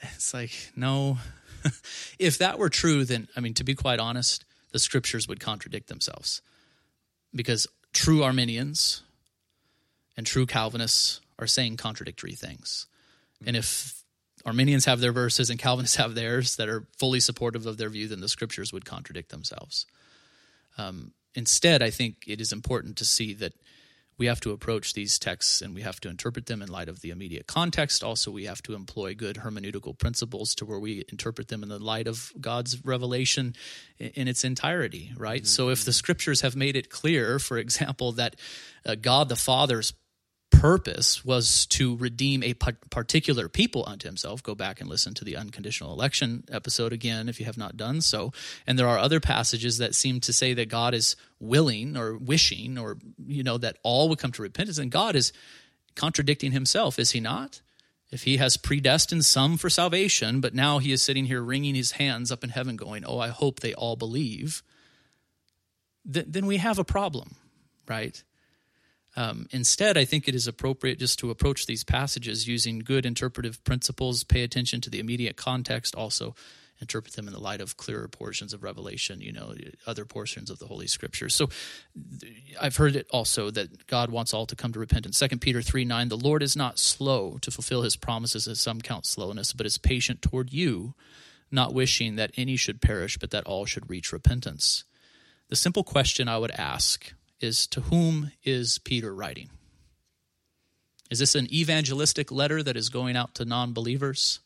It's 0.02 0.34
like, 0.34 0.52
no. 0.76 1.18
if 2.20 2.38
that 2.40 2.60
were 2.60 2.70
true, 2.70 3.06
then, 3.06 3.28
I 3.36 3.40
mean, 3.40 3.54
to 3.56 3.64
be 3.64 3.76
quite 3.76 4.00
honest, 4.00 4.46
the 4.72 4.80
scriptures 4.80 5.28
would 5.28 5.40
contradict 5.40 5.88
themselves. 5.88 6.42
Because 7.34 7.68
true 7.94 8.24
Arminians 8.24 9.02
and 10.16 10.26
true 10.26 10.46
Calvinists 10.46 11.22
are 11.40 11.48
saying 11.48 11.78
contradictory 11.78 12.34
things. 12.34 12.88
And 13.46 13.56
if 13.56 14.04
Arminians 14.46 14.86
have 14.86 15.00
their 15.00 15.12
verses 15.12 15.50
and 15.50 15.60
Calvinists 15.60 15.98
have 15.98 16.16
theirs 16.16 16.56
that 16.56 16.70
are 16.70 16.86
fully 16.98 17.20
supportive 17.20 17.66
of 17.66 17.78
their 17.78 17.90
view, 17.90 18.08
then 18.08 18.22
the 18.22 18.30
scriptures 18.30 18.72
would 18.74 18.86
contradict 18.86 19.30
themselves. 19.30 19.86
Um, 20.78 21.12
instead, 21.36 21.84
I 21.84 21.90
think 21.90 22.24
it 22.28 22.40
is 22.42 22.52
important 22.52 22.98
to 22.98 23.06
see 23.06 23.34
that 23.36 23.54
we 24.18 24.26
have 24.26 24.40
to 24.42 24.52
approach 24.52 24.94
these 24.94 25.20
texts 25.20 25.62
and 25.62 25.76
we 25.76 25.82
have 25.82 26.00
to 26.02 26.10
interpret 26.10 26.48
them 26.48 26.62
in 26.62 26.70
light 26.70 26.90
of 26.90 27.02
the 27.02 27.12
immediate 27.12 27.48
context. 27.48 28.04
Also, 28.04 28.32
we 28.32 28.46
have 28.46 28.62
to 28.64 28.74
employ 28.74 29.14
good 29.14 29.38
hermeneutical 29.38 29.98
principles 29.98 30.56
to 30.56 30.66
where 30.66 30.80
we 30.80 31.04
interpret 31.10 31.50
them 31.50 31.64
in 31.64 31.70
the 31.70 31.80
light 31.80 32.08
of 32.08 32.34
God's 32.40 32.84
revelation 32.84 33.56
in 34.00 34.28
its 34.28 34.44
entirety, 34.44 35.12
right? 35.18 35.42
Mm-hmm. 35.42 35.46
So, 35.46 35.70
if 35.70 35.86
the 35.86 35.94
scriptures 35.94 36.42
have 36.42 36.56
made 36.56 36.76
it 36.76 36.90
clear, 36.90 37.40
for 37.40 37.58
example, 37.58 38.14
that 38.14 38.36
uh, 38.86 38.96
God 38.96 39.30
the 39.30 39.36
Father's 39.36 39.94
purpose 40.60 41.24
was 41.24 41.66
to 41.68 41.96
redeem 41.98 42.42
a 42.44 42.54
particular 42.54 43.48
people 43.48 43.84
unto 43.88 44.08
himself. 44.08 44.42
Go 44.42 44.56
back 44.56 44.82
and 44.82 44.90
listen 44.90 45.14
to 45.16 45.24
the 45.24 45.38
unconditional 45.38 45.94
election 45.94 46.44
episode 46.52 46.94
again 46.94 47.30
if 47.30 47.40
you 47.40 47.46
have 47.46 47.58
not 47.58 47.78
done 47.78 48.02
so. 48.02 48.34
And 48.66 48.78
there 48.78 48.88
are 48.88 48.98
other 48.98 49.20
passages 49.20 49.78
that 49.78 49.94
seem 49.94 50.20
to 50.22 50.34
say 50.34 50.54
that 50.56 50.70
God 50.70 50.94
is 50.94 51.16
willing 51.40 51.96
or 51.96 52.18
wishing 52.18 52.78
or, 52.78 52.98
you 53.26 53.44
know, 53.44 53.58
that 53.60 53.78
all 53.84 54.10
would 54.10 54.20
come 54.20 54.32
to 54.32 54.42
repentance. 54.42 54.80
And 54.80 54.92
God 54.92 55.16
is 55.16 55.32
contradicting 55.96 56.52
himself, 56.52 56.98
is 56.98 57.12
he 57.12 57.20
not? 57.20 57.62
If 58.10 58.24
he 58.24 58.38
has 58.38 58.58
predestined 58.58 59.26
some 59.26 59.58
for 59.58 59.70
salvation, 59.70 60.40
but 60.40 60.56
now 60.56 60.80
he 60.80 60.92
is 60.92 61.02
sitting 61.02 61.26
here 61.26 61.42
wringing 61.42 61.76
his 61.76 61.92
hands 61.92 62.32
up 62.32 62.44
in 62.44 62.50
heaven 62.52 62.78
going, 62.78 63.04
Oh, 63.06 63.20
I 63.20 63.28
hope 63.28 63.60
they 63.60 63.74
all 63.74 63.96
believe, 63.96 64.64
then 66.06 66.46
we 66.46 66.58
have 66.58 66.80
a 66.80 66.86
problem, 66.86 67.36
right? 67.88 68.24
Um, 69.18 69.48
instead, 69.50 69.98
I 69.98 70.06
think 70.06 70.28
it 70.28 70.36
is 70.36 70.48
appropriate 70.48 71.00
just 71.00 71.18
to 71.20 71.32
approach 71.32 71.66
these 71.66 71.84
passages 71.84 72.48
using 72.48 72.80
good 72.80 73.04
interpretive 73.04 73.62
principles, 73.64 74.24
pay 74.24 74.44
attention 74.44 74.80
to 74.82 74.92
the 74.92 75.00
immediate 75.00 75.36
context, 75.36 75.96
also 75.96 76.36
interpret 76.80 77.16
them 77.16 77.28
in 77.28 77.34
the 77.34 77.40
light 77.40 77.60
of 77.60 77.78
clearer 77.78 78.08
portions 78.08 78.54
of 78.54 78.62
Revelation, 78.62 79.20
you 79.20 79.34
know, 79.34 79.56
other 79.88 80.06
portions 80.06 80.52
of 80.52 80.60
the 80.60 80.68
Holy 80.68 80.86
Scriptures. 80.86 81.34
So 81.34 81.50
I've 82.62 82.76
heard 82.76 82.96
it 82.96 83.08
also 83.10 83.50
that 83.50 83.88
God 83.88 84.12
wants 84.12 84.36
all 84.36 84.46
to 84.46 84.56
come 84.56 84.72
to 84.74 84.80
repentance. 84.80 85.20
2 85.20 85.40
Peter 85.40 85.64
3 85.64 85.84
9, 85.84 86.10
the 86.10 86.16
Lord 86.16 86.44
is 86.44 86.56
not 86.56 86.78
slow 86.78 87.40
to 87.42 87.50
fulfill 87.50 87.82
his 87.82 87.96
promises, 87.96 88.48
as 88.48 88.60
some 88.60 88.82
count 88.82 89.08
slowness, 89.08 89.52
but 89.52 89.66
is 89.66 89.80
patient 89.80 90.22
toward 90.22 90.54
you, 90.54 90.94
not 91.50 91.74
wishing 91.74 92.18
that 92.18 92.32
any 92.38 92.56
should 92.56 92.82
perish, 92.82 93.18
but 93.18 93.32
that 93.32 93.46
all 93.46 93.66
should 93.66 93.90
reach 93.90 94.14
repentance. 94.14 94.84
The 95.50 95.56
simple 95.56 95.84
question 95.84 96.28
I 96.28 96.38
would 96.38 96.52
ask 96.52 97.14
is 97.40 97.68
to 97.68 97.82
whom 97.82 98.32
is 98.44 98.80
Peter 98.80 99.14
writing? 99.14 99.50
Is 101.10 101.20
this 101.20 101.36
an 101.36 101.52
evangelistic 101.54 102.32
letter 102.32 102.62
that 102.64 102.78
is 102.78 102.90
going 102.90 103.16
out 103.16 103.36
to 103.36 103.46
non 103.46 103.74
believers? 103.74 104.40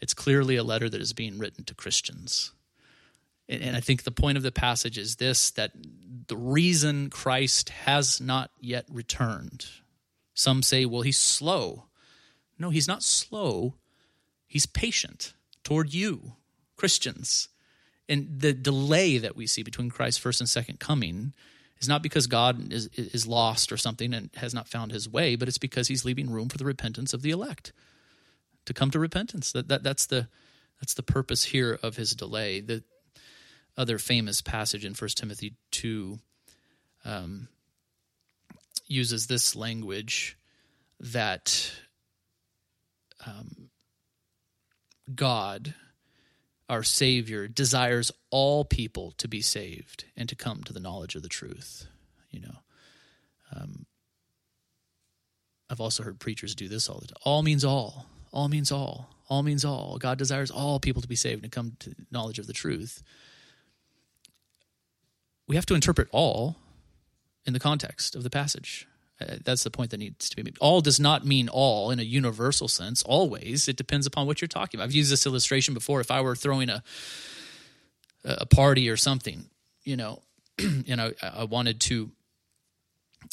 It's 0.00 0.14
clearly 0.14 0.56
a 0.56 0.64
letter 0.64 0.88
that 0.88 1.00
is 1.00 1.12
being 1.12 1.38
written 1.38 1.64
to 1.64 1.74
Christians. 1.74 2.52
And 3.48 3.76
I 3.76 3.80
think 3.80 4.02
the 4.02 4.10
point 4.10 4.36
of 4.36 4.42
the 4.42 4.52
passage 4.52 4.98
is 4.98 5.16
this 5.16 5.50
that 5.52 5.72
the 6.26 6.36
reason 6.36 7.10
Christ 7.10 7.70
has 7.70 8.20
not 8.20 8.50
yet 8.60 8.86
returned. 8.90 9.66
Some 10.34 10.62
say, 10.62 10.84
well, 10.84 11.02
he's 11.02 11.18
slow. 11.18 11.84
No, 12.58 12.70
he's 12.70 12.88
not 12.88 13.02
slow. 13.02 13.74
He's 14.46 14.66
patient 14.66 15.32
toward 15.62 15.94
you, 15.94 16.32
Christians. 16.76 17.48
And 18.08 18.40
the 18.40 18.52
delay 18.52 19.18
that 19.18 19.36
we 19.36 19.46
see 19.46 19.62
between 19.62 19.90
Christ's 19.90 20.20
first 20.20 20.40
and 20.40 20.48
second 20.48 20.80
coming 20.80 21.32
is 21.80 21.88
not 21.88 22.02
because 22.02 22.26
God 22.26 22.72
is, 22.72 22.86
is 22.94 23.26
lost 23.26 23.70
or 23.70 23.76
something 23.76 24.14
and 24.14 24.30
has 24.36 24.54
not 24.54 24.68
found 24.68 24.92
his 24.92 25.08
way, 25.08 25.36
but 25.36 25.48
it's 25.48 25.58
because 25.58 25.88
he's 25.88 26.04
leaving 26.04 26.30
room 26.30 26.48
for 26.48 26.58
the 26.58 26.64
repentance 26.64 27.12
of 27.12 27.22
the 27.22 27.30
elect 27.30 27.72
to 28.64 28.74
come 28.74 28.90
to 28.90 28.98
repentance. 28.98 29.52
That, 29.52 29.68
that 29.68 29.82
that's 29.82 30.06
the 30.06 30.28
that's 30.80 30.94
the 30.94 31.02
purpose 31.02 31.44
here 31.44 31.78
of 31.82 31.96
his 31.96 32.14
delay. 32.14 32.60
The 32.60 32.82
other 33.76 33.98
famous 33.98 34.40
passage 34.40 34.84
in 34.84 34.94
1 34.94 35.10
Timothy 35.10 35.54
two 35.70 36.18
um, 37.04 37.48
uses 38.86 39.26
this 39.26 39.54
language 39.54 40.36
that 41.00 41.72
um, 43.26 43.70
God 45.14 45.74
our 46.68 46.82
Savior 46.82 47.46
desires 47.46 48.12
all 48.30 48.64
people 48.64 49.12
to 49.18 49.28
be 49.28 49.40
saved 49.40 50.04
and 50.16 50.28
to 50.28 50.34
come 50.34 50.64
to 50.64 50.72
the 50.72 50.80
knowledge 50.80 51.14
of 51.14 51.22
the 51.22 51.28
truth. 51.28 51.86
You 52.30 52.40
know, 52.40 52.56
um, 53.54 53.86
I've 55.70 55.80
also 55.80 56.02
heard 56.02 56.18
preachers 56.18 56.54
do 56.54 56.68
this 56.68 56.88
all 56.88 56.98
the 56.98 57.08
time. 57.08 57.18
All 57.24 57.42
means 57.42 57.64
all. 57.64 58.06
All 58.32 58.48
means 58.48 58.72
all. 58.72 59.10
All 59.28 59.42
means 59.42 59.64
all. 59.64 59.98
God 59.98 60.18
desires 60.18 60.50
all 60.50 60.78
people 60.80 61.02
to 61.02 61.08
be 61.08 61.16
saved 61.16 61.42
and 61.42 61.52
to 61.52 61.56
come 61.56 61.76
to 61.80 61.94
knowledge 62.10 62.38
of 62.38 62.46
the 62.46 62.52
truth. 62.52 63.02
We 65.48 65.56
have 65.56 65.66
to 65.66 65.74
interpret 65.74 66.08
all 66.12 66.56
in 67.44 67.52
the 67.52 67.60
context 67.60 68.16
of 68.16 68.22
the 68.24 68.30
passage. 68.30 68.86
Uh, 69.20 69.36
that's 69.44 69.64
the 69.64 69.70
point 69.70 69.90
that 69.90 69.98
needs 69.98 70.28
to 70.28 70.36
be 70.36 70.42
made. 70.42 70.58
All 70.60 70.80
does 70.80 71.00
not 71.00 71.24
mean 71.24 71.48
all 71.48 71.90
in 71.90 71.98
a 71.98 72.02
universal 72.02 72.68
sense. 72.68 73.02
Always, 73.02 73.66
it 73.66 73.76
depends 73.76 74.06
upon 74.06 74.26
what 74.26 74.40
you're 74.40 74.48
talking 74.48 74.78
about. 74.78 74.84
I've 74.84 74.94
used 74.94 75.10
this 75.10 75.24
illustration 75.24 75.72
before. 75.72 76.00
If 76.00 76.10
I 76.10 76.20
were 76.20 76.36
throwing 76.36 76.68
a 76.68 76.82
a 78.24 78.44
party 78.44 78.90
or 78.90 78.96
something, 78.96 79.46
you 79.84 79.96
know, 79.96 80.20
and 80.58 81.00
I, 81.00 81.12
I 81.22 81.44
wanted 81.44 81.80
to 81.82 82.10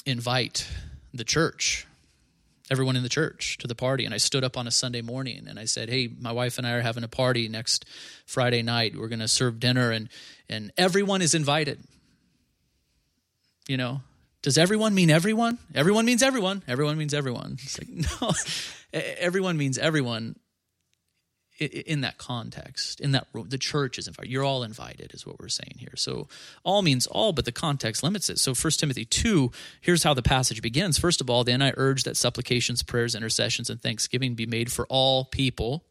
invite 0.05 0.67
the 1.13 1.23
church, 1.23 1.87
everyone 2.69 2.95
in 2.95 3.03
the 3.03 3.09
church, 3.09 3.57
to 3.57 3.67
the 3.67 3.75
party, 3.75 4.05
and 4.05 4.13
I 4.13 4.17
stood 4.17 4.43
up 4.43 4.55
on 4.55 4.67
a 4.67 4.71
Sunday 4.71 5.01
morning 5.01 5.47
and 5.47 5.59
I 5.59 5.65
said, 5.65 5.89
"Hey, 5.89 6.07
my 6.07 6.31
wife 6.31 6.57
and 6.57 6.67
I 6.67 6.73
are 6.73 6.81
having 6.81 7.03
a 7.03 7.07
party 7.07 7.49
next 7.49 7.85
Friday 8.25 8.61
night. 8.61 8.95
We're 8.95 9.09
going 9.09 9.19
to 9.19 9.27
serve 9.27 9.59
dinner, 9.59 9.91
and 9.91 10.09
and 10.47 10.71
everyone 10.77 11.21
is 11.21 11.33
invited." 11.33 11.79
You 13.67 13.77
know, 13.77 14.01
does 14.43 14.57
everyone 14.57 14.93
mean 14.93 15.09
everyone? 15.09 15.57
Everyone 15.73 16.05
means 16.05 16.21
everyone. 16.21 16.63
Everyone 16.67 16.97
means 16.97 17.13
everyone. 17.13 17.57
It's 17.63 17.79
like, 17.79 17.89
no, 18.21 18.31
everyone 18.93 19.57
means 19.57 19.77
everyone 19.77 20.35
in 21.59 22.01
that 22.01 22.17
context. 22.17 22.99
In 22.99 23.13
that 23.13 23.27
room, 23.31 23.47
the 23.49 23.57
church 23.57 23.97
is 23.97 24.07
invited. 24.07 24.29
You're 24.29 24.43
all 24.43 24.63
invited, 24.63 25.13
is 25.13 25.25
what 25.25 25.39
we're 25.39 25.47
saying 25.47 25.75
here. 25.77 25.93
So 25.95 26.27
all 26.65 26.81
means 26.81 27.07
all, 27.07 27.31
but 27.31 27.45
the 27.45 27.53
context 27.53 28.03
limits 28.03 28.29
it. 28.29 28.37
So 28.37 28.53
1 28.53 28.71
Timothy 28.71 29.05
2, 29.05 29.49
here's 29.79 30.03
how 30.03 30.13
the 30.13 30.21
passage 30.21 30.61
begins. 30.61 30.99
First 30.99 31.21
of 31.21 31.29
all, 31.29 31.45
then 31.45 31.61
I 31.61 31.71
urge 31.77 32.03
that 32.03 32.17
supplications, 32.17 32.83
prayers, 32.83 33.15
intercessions, 33.15 33.69
and 33.69 33.81
thanksgiving 33.81 34.35
be 34.35 34.45
made 34.45 34.71
for 34.73 34.85
all 34.87 35.23
people. 35.23 35.85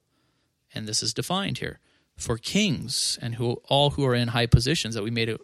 And 0.75 0.87
this 0.87 1.03
is 1.03 1.15
defined 1.15 1.59
here 1.59 1.81
for 2.23 2.39
kings 2.39 3.19
and 3.21 3.35
who 3.35 3.61
all 3.69 3.91
who 3.91 4.07
are 4.07 4.15
in 4.15 4.29
high 4.29 4.47
positions 4.47 4.95
that 4.95 5.03
we 5.03 5.11
may, 5.11 5.37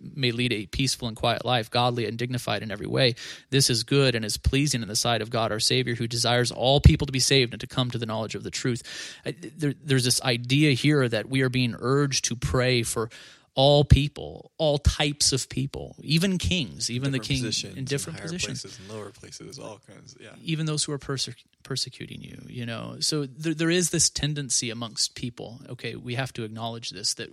may 0.00 0.30
lead 0.30 0.52
a 0.52 0.66
peaceful 0.66 1.08
and 1.08 1.16
quiet 1.16 1.44
life 1.44 1.70
godly 1.70 2.06
and 2.06 2.18
dignified 2.18 2.62
in 2.62 2.70
every 2.70 2.86
way. 2.86 3.14
This 3.50 3.70
is 3.70 3.82
good 3.82 4.14
and 4.14 4.24
is 4.24 4.36
pleasing 4.36 4.82
in 4.82 4.88
the 4.88 4.96
sight 4.96 5.22
of 5.22 5.30
god 5.30 5.50
our 5.50 5.60
savior 5.60 5.94
who 5.94 6.06
desires 6.06 6.52
all 6.52 6.80
people 6.80 7.06
to 7.06 7.12
be 7.12 7.18
saved 7.18 7.54
and 7.54 7.60
to 7.60 7.66
come 7.66 7.90
to 7.90 7.98
the 7.98 8.06
knowledge 8.06 8.34
of 8.34 8.42
the 8.42 8.50
truth. 8.50 8.82
There, 9.24 9.74
there's 9.82 10.04
this 10.04 10.22
idea 10.22 10.72
here 10.72 11.08
that 11.08 11.28
we 11.28 11.40
are 11.40 11.48
being 11.48 11.74
urged 11.78 12.26
to 12.26 12.36
pray 12.36 12.82
for 12.82 13.08
all 13.56 13.84
people, 13.84 14.52
all 14.58 14.76
types 14.76 15.32
of 15.32 15.48
people, 15.48 15.96
even 16.02 16.36
kings, 16.36 16.90
even 16.90 17.10
the 17.10 17.18
king 17.18 17.42
in 17.74 17.86
different 17.86 18.20
positions, 18.20 18.62
places 18.62 18.78
and 18.78 18.88
lower 18.90 19.10
places, 19.10 19.58
all 19.58 19.80
kinds. 19.90 20.14
Yeah, 20.20 20.28
even 20.42 20.66
those 20.66 20.84
who 20.84 20.92
are 20.92 20.98
perse- 20.98 21.34
persecuting 21.62 22.20
you. 22.20 22.38
You 22.46 22.66
know, 22.66 22.96
so 23.00 23.24
there, 23.24 23.54
there 23.54 23.70
is 23.70 23.90
this 23.90 24.10
tendency 24.10 24.68
amongst 24.68 25.14
people. 25.14 25.62
Okay, 25.70 25.96
we 25.96 26.14
have 26.16 26.34
to 26.34 26.44
acknowledge 26.44 26.90
this 26.90 27.14
that 27.14 27.30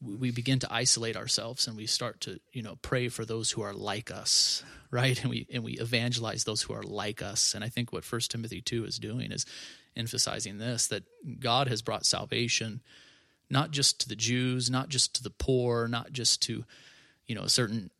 we 0.00 0.30
begin 0.30 0.60
to 0.60 0.72
isolate 0.72 1.16
ourselves 1.16 1.66
and 1.66 1.76
we 1.76 1.86
start 1.86 2.20
to 2.20 2.38
you 2.52 2.62
know 2.62 2.78
pray 2.82 3.08
for 3.08 3.24
those 3.24 3.50
who 3.50 3.62
are 3.62 3.74
like 3.74 4.12
us 4.12 4.62
right 4.92 5.20
and 5.22 5.30
we 5.30 5.44
and 5.52 5.64
we 5.64 5.72
evangelize 5.72 6.44
those 6.44 6.62
who 6.62 6.72
are 6.72 6.84
like 6.84 7.20
us 7.20 7.52
and 7.52 7.64
i 7.64 7.68
think 7.68 7.92
what 7.92 8.04
first 8.04 8.30
timothy 8.30 8.60
2 8.60 8.84
is 8.84 8.96
doing 8.96 9.32
is 9.32 9.44
emphasizing 9.96 10.58
this 10.58 10.86
that 10.86 11.02
god 11.40 11.66
has 11.66 11.82
brought 11.82 12.06
salvation 12.06 12.80
not 13.50 13.70
just 13.70 14.00
to 14.00 14.08
the 14.08 14.16
Jews, 14.16 14.70
not 14.70 14.88
just 14.88 15.14
to 15.16 15.22
the 15.22 15.30
poor, 15.30 15.88
not 15.88 16.12
just 16.12 16.42
to 16.42 16.64
you 17.26 17.34
know 17.34 17.42
a 17.42 17.48
certain 17.48 17.90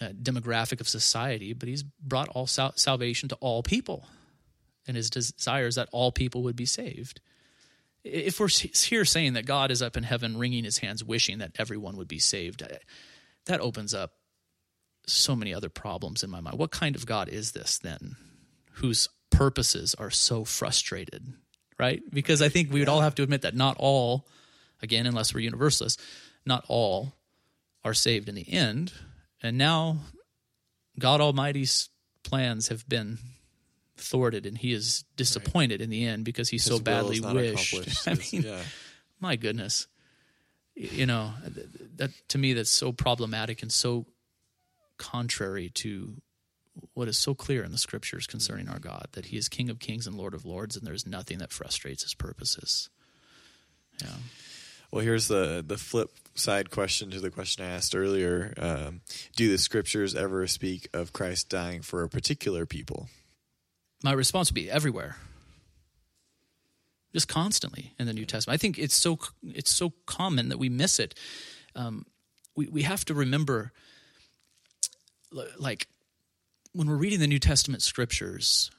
uh, 0.00 0.08
demographic 0.08 0.80
of 0.80 0.88
society, 0.88 1.52
but 1.52 1.68
he's 1.68 1.82
brought 1.82 2.28
all 2.28 2.46
sal- 2.46 2.74
salvation 2.76 3.28
to 3.28 3.36
all 3.36 3.62
people, 3.62 4.06
and 4.86 4.96
his 4.96 5.10
desire 5.10 5.66
is 5.66 5.76
that 5.76 5.88
all 5.92 6.12
people 6.12 6.42
would 6.42 6.56
be 6.56 6.66
saved. 6.66 7.20
If 8.04 8.38
we're 8.38 8.48
here 8.48 9.04
saying 9.04 9.32
that 9.32 9.46
God 9.46 9.70
is 9.70 9.82
up 9.82 9.96
in 9.96 10.04
heaven, 10.04 10.38
wringing 10.38 10.64
his 10.64 10.78
hands, 10.78 11.02
wishing 11.02 11.38
that 11.38 11.56
everyone 11.58 11.96
would 11.96 12.06
be 12.06 12.20
saved, 12.20 12.62
uh, 12.62 12.68
that 13.46 13.60
opens 13.60 13.94
up 13.94 14.12
so 15.06 15.34
many 15.34 15.52
other 15.52 15.68
problems 15.68 16.22
in 16.22 16.30
my 16.30 16.40
mind. 16.40 16.58
What 16.58 16.70
kind 16.70 16.94
of 16.94 17.06
God 17.06 17.28
is 17.28 17.52
this 17.52 17.78
then, 17.78 18.16
whose 18.74 19.08
purposes 19.30 19.94
are 19.94 20.10
so 20.10 20.44
frustrated? 20.44 21.32
Right? 21.78 22.02
Because 22.10 22.40
I 22.40 22.48
think 22.48 22.72
we 22.72 22.80
would 22.80 22.88
all 22.88 23.02
have 23.02 23.14
to 23.16 23.22
admit 23.22 23.42
that 23.42 23.54
not 23.54 23.76
all 23.78 24.26
again, 24.82 25.06
unless 25.06 25.34
we're 25.34 25.40
universalists, 25.40 26.02
not 26.44 26.64
all 26.68 27.14
are 27.84 27.94
saved 27.94 28.28
in 28.28 28.34
the 28.34 28.52
end. 28.52 28.92
And 29.42 29.58
now 29.58 29.98
God 30.98 31.20
Almighty's 31.20 31.90
plans 32.22 32.68
have 32.68 32.88
been 32.88 33.18
thwarted 33.96 34.46
and 34.46 34.58
he 34.58 34.72
is 34.72 35.04
disappointed 35.16 35.76
right. 35.76 35.80
in 35.82 35.90
the 35.90 36.04
end 36.04 36.24
because 36.24 36.48
he 36.48 36.56
His 36.56 36.64
so 36.64 36.78
badly 36.78 37.20
wished. 37.20 37.74
I 38.08 38.14
mean, 38.14 38.42
yeah. 38.42 38.62
my 39.20 39.36
goodness. 39.36 39.86
You 40.74 41.06
know, 41.06 41.32
that 41.96 42.10
to 42.28 42.38
me 42.38 42.52
that's 42.52 42.70
so 42.70 42.92
problematic 42.92 43.62
and 43.62 43.72
so 43.72 44.04
contrary 44.98 45.70
to 45.70 46.16
what 46.92 47.08
is 47.08 47.16
so 47.16 47.34
clear 47.34 47.64
in 47.64 47.72
the 47.72 47.78
scriptures 47.78 48.26
concerning 48.26 48.68
our 48.68 48.78
God 48.78 49.08
that 49.12 49.26
he 49.26 49.38
is 49.38 49.48
King 49.48 49.70
of 49.70 49.78
kings 49.78 50.06
and 50.06 50.16
Lord 50.16 50.34
of 50.34 50.44
lords 50.44 50.76
and 50.76 50.86
there's 50.86 51.06
nothing 51.06 51.38
that 51.38 51.52
frustrates 51.52 52.02
his 52.02 52.14
purposes. 52.14 52.90
Yeah. 54.02 54.16
Well, 54.90 55.04
here's 55.04 55.28
the 55.28 55.64
the 55.66 55.76
flip 55.76 56.10
side 56.34 56.70
question 56.70 57.10
to 57.10 57.20
the 57.20 57.30
question 57.30 57.64
I 57.64 57.70
asked 57.70 57.94
earlier: 57.94 58.54
um, 58.56 59.00
Do 59.36 59.50
the 59.50 59.58
scriptures 59.58 60.14
ever 60.14 60.46
speak 60.46 60.88
of 60.92 61.12
Christ 61.12 61.48
dying 61.48 61.82
for 61.82 62.02
a 62.02 62.08
particular 62.08 62.66
people? 62.66 63.08
My 64.02 64.12
response 64.12 64.50
would 64.50 64.54
be 64.54 64.70
everywhere, 64.70 65.16
just 67.12 67.28
constantly 67.28 67.94
in 67.98 68.06
the 68.06 68.12
New 68.12 68.26
Testament. 68.26 68.54
I 68.54 68.58
think 68.58 68.78
it's 68.78 68.96
so 68.96 69.18
it's 69.42 69.74
so 69.74 69.92
common 70.06 70.48
that 70.50 70.58
we 70.58 70.68
miss 70.68 70.98
it. 71.00 71.14
Um, 71.74 72.06
we 72.54 72.68
we 72.68 72.82
have 72.82 73.04
to 73.06 73.14
remember, 73.14 73.72
like 75.58 75.88
when 76.72 76.88
we're 76.88 76.96
reading 76.96 77.20
the 77.20 77.26
New 77.26 77.38
Testament 77.38 77.82
scriptures, 77.82 78.70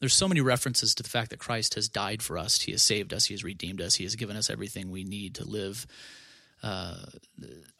there's 0.00 0.14
so 0.14 0.28
many 0.28 0.40
references 0.40 0.94
to 0.94 1.02
the 1.02 1.08
fact 1.08 1.30
that 1.30 1.38
Christ 1.38 1.74
has 1.74 1.88
died 1.88 2.22
for 2.22 2.36
us. 2.36 2.60
He 2.60 2.72
has 2.72 2.82
saved 2.82 3.12
us. 3.12 3.26
He 3.26 3.34
has 3.34 3.42
redeemed 3.42 3.80
us. 3.80 3.94
He 3.94 4.04
has 4.04 4.16
given 4.16 4.36
us 4.36 4.50
everything 4.50 4.90
we 4.90 5.04
need 5.04 5.36
to 5.36 5.44
live 5.44 5.86
uh, 6.62 6.96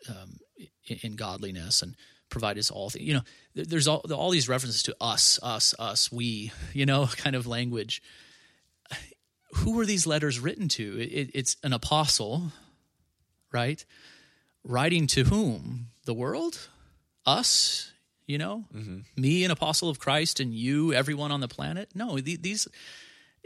um, 0.08 0.38
in 1.02 1.16
godliness 1.16 1.82
and 1.82 1.94
provide 2.30 2.58
us 2.58 2.70
all 2.70 2.90
things. 2.90 3.04
You 3.04 3.14
know, 3.14 3.20
there's 3.54 3.88
all, 3.88 4.02
all 4.12 4.30
these 4.30 4.48
references 4.48 4.82
to 4.84 4.96
us, 5.00 5.38
us, 5.42 5.74
us, 5.78 6.10
we, 6.10 6.52
you 6.72 6.86
know, 6.86 7.06
kind 7.16 7.36
of 7.36 7.46
language. 7.46 8.02
Who 9.56 9.76
were 9.76 9.86
these 9.86 10.06
letters 10.06 10.38
written 10.38 10.68
to? 10.68 11.00
It, 11.00 11.30
it's 11.34 11.56
an 11.62 11.72
apostle, 11.72 12.52
right? 13.52 13.84
Writing 14.64 15.06
to 15.08 15.24
whom? 15.24 15.88
The 16.04 16.14
world? 16.14 16.68
Us? 17.24 17.92
You 18.26 18.38
know? 18.38 18.64
Mm-hmm. 18.74 19.20
me 19.20 19.44
an 19.44 19.50
apostle 19.50 19.88
of 19.88 19.98
christ 19.98 20.40
and 20.40 20.54
you 20.54 20.92
everyone 20.92 21.32
on 21.32 21.40
the 21.40 21.48
planet? 21.48 21.90
No 21.94 22.18
these 22.18 22.68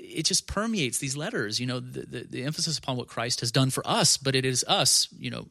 it 0.03 0.25
just 0.25 0.47
permeates 0.47 0.99
these 0.99 1.17
letters 1.17 1.61
you 1.61 1.67
know 1.67 1.81
the, 1.81 2.01
the, 2.01 2.27
the, 2.31 2.43
emphasis 2.45 2.79
upon 2.79 2.97
what 2.97 3.07
christ 3.07 3.41
has 3.41 3.53
done 3.53 3.69
for 3.71 3.87
us 3.87 4.17
but 4.17 4.35
it 4.35 4.47
is 4.47 4.65
us 4.67 5.09
you 5.19 5.31
know 5.31 5.47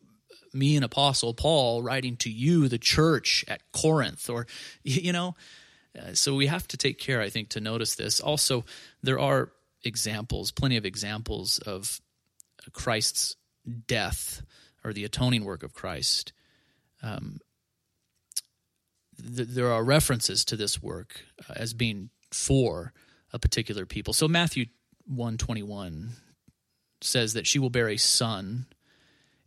me 0.53 0.75
an 0.75 0.83
apostle 0.83 1.33
paul 1.33 1.83
writing 1.83 2.17
to 2.17 2.31
you 2.31 2.67
the 2.67 2.79
church 2.79 3.45
at 3.47 3.61
corinth 3.71 4.29
or 4.29 4.47
you 4.83 5.13
know? 5.13 5.35
Uh, 5.97 6.13
so 6.13 6.35
we 6.35 6.47
have 6.47 6.67
to 6.67 6.77
take 6.77 6.97
care 6.97 7.21
i 7.21 7.29
think 7.29 7.49
to 7.49 7.61
notice 7.61 7.95
this. 7.95 8.19
Also 8.19 8.65
there 9.03 9.19
are 9.19 9.51
examples 9.83 10.51
plenty 10.51 10.77
of 10.77 10.85
examples 10.85 11.59
of 11.59 12.01
christ's 12.73 13.35
death 13.87 14.41
or 14.83 14.93
the 14.93 15.05
atoning 15.05 15.43
work 15.43 15.63
of 15.63 15.73
christ. 15.73 16.33
Um, 17.01 17.39
th- 19.21 19.47
there 19.49 19.71
are 19.71 19.83
references 19.83 20.45
to 20.45 20.55
this 20.55 20.81
work 20.81 21.21
uh, 21.49 21.53
as 21.55 21.73
being 21.73 22.09
for 22.31 22.93
a 23.33 23.39
particular 23.39 23.85
people. 23.85 24.13
So 24.13 24.27
Matthew 24.27 24.65
121 25.07 26.11
says 27.01 27.33
that 27.33 27.47
she 27.47 27.59
will 27.59 27.69
bear 27.69 27.89
a 27.89 27.97
son 27.97 28.65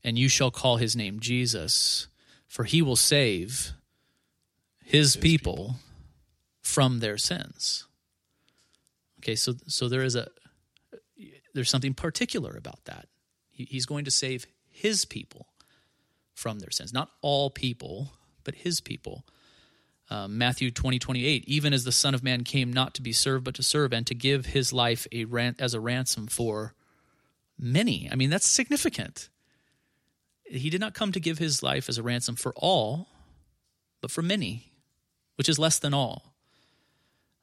and 0.05 0.19
you 0.19 0.29
shall 0.29 0.51
call 0.51 0.77
his 0.77 0.97
name 0.97 1.21
Jesus 1.21 2.09
for 2.53 2.65
he 2.65 2.83
will 2.83 2.97
save 2.97 3.73
his, 4.85 5.15
his 5.15 5.17
people, 5.17 5.55
people 5.55 5.77
from 6.61 7.01
their 7.01 7.17
sins. 7.17 7.87
Okay, 9.21 9.35
so 9.37 9.55
so 9.67 9.89
there 9.89 10.03
is 10.03 10.17
a 10.17 10.29
there's 11.55 11.71
something 11.71 11.95
particular 11.95 12.55
about 12.59 12.85
that. 12.85 13.09
He, 13.51 13.65
he's 13.65 13.87
going 13.87 14.05
to 14.05 14.11
save 14.11 14.47
his 14.69 15.07
people 15.07 15.47
from 16.35 16.59
their 16.59 16.71
sins, 16.71 16.93
not 16.93 17.09
all 17.23 17.49
people, 17.49 18.13
but 18.45 18.55
his 18.55 18.83
people. 18.83 19.25
Um, 20.13 20.37
Matthew 20.37 20.71
20, 20.71 20.99
28, 20.99 21.45
even 21.47 21.73
as 21.73 21.85
the 21.85 21.91
Son 21.91 22.15
of 22.15 22.23
Man 22.23 22.45
came 22.45 22.71
not 22.71 22.93
to 22.95 23.03
be 23.03 23.13
served, 23.13 23.45
but 23.45 23.55
to 23.55 23.63
serve 23.63 23.95
and 23.95 24.07
to 24.07 24.15
give 24.15 24.45
his 24.45 24.71
life 24.71 25.07
a 25.11 25.25
ran- 25.25 25.57
as 25.59 25.73
a 25.73 25.81
ransom 25.81 26.27
for 26.27 26.75
many. 27.59 28.11
I 28.13 28.15
mean, 28.15 28.29
that's 28.29 28.47
significant. 28.47 29.31
He 30.45 30.69
did 30.69 30.83
not 30.83 30.93
come 30.93 31.13
to 31.13 31.21
give 31.21 31.39
his 31.39 31.63
life 31.63 31.89
as 31.89 31.97
a 31.97 32.03
ransom 32.03 32.37
for 32.37 32.53
all, 32.57 33.09
but 34.03 34.11
for 34.11 34.21
many, 34.21 34.71
which 35.37 35.49
is 35.49 35.59
less 35.59 35.79
than 35.79 35.95
all. 35.95 36.35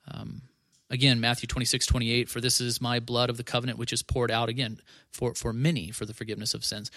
Um, 0.07 0.43
again, 0.91 1.19
Matthew 1.19 1.47
26, 1.47 1.87
28, 1.87 2.29
for 2.29 2.39
this 2.39 2.61
is 2.61 2.79
my 2.79 2.99
blood 2.99 3.31
of 3.31 3.37
the 3.37 3.43
covenant, 3.43 3.79
which 3.79 3.91
is 3.91 4.03
poured 4.03 4.29
out 4.29 4.47
again 4.47 4.79
for, 5.11 5.33
for 5.33 5.53
many 5.53 5.89
for 5.89 6.05
the 6.05 6.13
forgiveness 6.13 6.53
of 6.53 6.63
sins. 6.63 6.91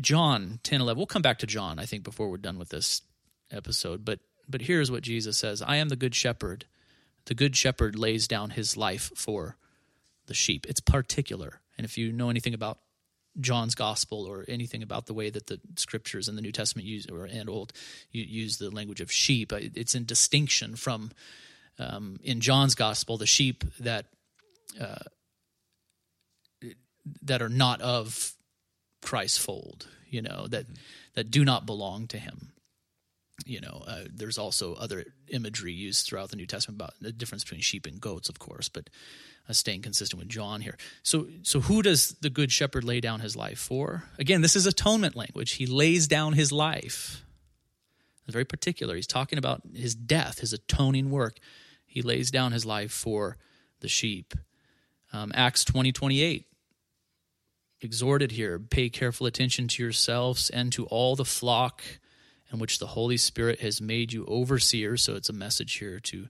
John 0.00 0.60
10, 0.62 0.82
11, 0.82 0.96
we'll 0.96 1.06
come 1.06 1.20
back 1.20 1.40
to 1.40 1.48
John, 1.48 1.80
I 1.80 1.84
think, 1.84 2.04
before 2.04 2.30
we're 2.30 2.36
done 2.36 2.60
with 2.60 2.68
this 2.68 3.02
episode, 3.50 4.04
but 4.04 4.20
but 4.48 4.62
here's 4.62 4.90
what 4.90 5.02
Jesus 5.02 5.38
says 5.38 5.62
I 5.62 5.76
am 5.76 5.88
the 5.88 5.96
good 5.96 6.14
shepherd. 6.14 6.66
The 7.26 7.34
good 7.34 7.56
shepherd 7.56 7.98
lays 7.98 8.28
down 8.28 8.50
his 8.50 8.76
life 8.76 9.10
for 9.16 9.56
the 10.26 10.34
sheep. 10.34 10.66
It's 10.68 10.80
particular. 10.80 11.60
And 11.78 11.84
if 11.84 11.96
you 11.96 12.12
know 12.12 12.28
anything 12.28 12.54
about 12.54 12.78
John's 13.40 13.74
gospel 13.74 14.26
or 14.26 14.44
anything 14.46 14.82
about 14.82 15.06
the 15.06 15.14
way 15.14 15.30
that 15.30 15.46
the 15.46 15.60
scriptures 15.76 16.28
in 16.28 16.36
the 16.36 16.42
New 16.42 16.52
Testament 16.52 16.86
use 16.86 17.06
or 17.10 17.24
and 17.24 17.48
Old 17.48 17.72
use 18.12 18.58
the 18.58 18.70
language 18.70 19.00
of 19.00 19.10
sheep, 19.10 19.52
it's 19.52 19.94
in 19.94 20.04
distinction 20.04 20.76
from 20.76 21.10
um, 21.78 22.20
in 22.22 22.40
John's 22.40 22.74
gospel 22.74 23.16
the 23.16 23.26
sheep 23.26 23.64
that 23.80 24.06
uh, 24.80 25.04
that 27.22 27.42
are 27.42 27.48
not 27.48 27.80
of 27.80 28.32
Christ's 29.02 29.38
fold, 29.38 29.86
you 30.08 30.22
know 30.22 30.46
that 30.48 30.66
that 31.14 31.30
do 31.30 31.44
not 31.44 31.66
belong 31.66 32.06
to 32.08 32.18
Him. 32.18 32.52
You 33.46 33.60
know, 33.60 33.82
uh, 33.86 34.04
there's 34.12 34.38
also 34.38 34.74
other 34.74 35.04
imagery 35.28 35.72
used 35.72 36.06
throughout 36.06 36.30
the 36.30 36.36
New 36.36 36.46
Testament 36.46 36.80
about 36.80 36.94
the 37.00 37.12
difference 37.12 37.44
between 37.44 37.60
sheep 37.60 37.84
and 37.86 38.00
goats, 38.00 38.28
of 38.28 38.38
course, 38.38 38.68
but 38.68 38.88
uh, 39.48 39.52
staying 39.52 39.82
consistent 39.82 40.18
with 40.18 40.28
John 40.28 40.60
here. 40.60 40.76
So, 41.02 41.26
so 41.42 41.60
who 41.60 41.82
does 41.82 42.10
the 42.20 42.30
good 42.30 42.52
shepherd 42.52 42.84
lay 42.84 43.00
down 43.00 43.20
his 43.20 43.36
life 43.36 43.58
for? 43.58 44.04
Again, 44.18 44.40
this 44.40 44.56
is 44.56 44.66
atonement 44.66 45.16
language. 45.16 45.52
He 45.52 45.66
lays 45.66 46.06
down 46.06 46.32
his 46.34 46.52
life. 46.52 47.24
Very 48.26 48.44
particular. 48.44 48.94
He's 48.94 49.06
talking 49.06 49.38
about 49.38 49.62
his 49.74 49.94
death, 49.94 50.38
his 50.38 50.52
atoning 50.52 51.10
work. 51.10 51.36
He 51.84 52.00
lays 52.00 52.30
down 52.30 52.52
his 52.52 52.64
life 52.64 52.92
for 52.92 53.36
the 53.80 53.88
sheep. 53.88 54.32
Um, 55.12 55.30
Acts 55.34 55.64
20, 55.64 55.92
28 55.92 56.46
exhorted 57.80 58.32
here 58.32 58.58
pay 58.58 58.88
careful 58.88 59.26
attention 59.26 59.68
to 59.68 59.82
yourselves 59.82 60.48
and 60.48 60.72
to 60.72 60.86
all 60.86 61.14
the 61.14 61.24
flock 61.24 61.82
in 62.54 62.60
which 62.60 62.78
the 62.78 62.86
Holy 62.86 63.16
Spirit 63.16 63.60
has 63.60 63.80
made 63.80 64.12
you 64.12 64.24
overseers. 64.26 65.02
So 65.02 65.16
it's 65.16 65.28
a 65.28 65.34
message 65.34 65.74
here 65.74 65.98
to 65.98 66.28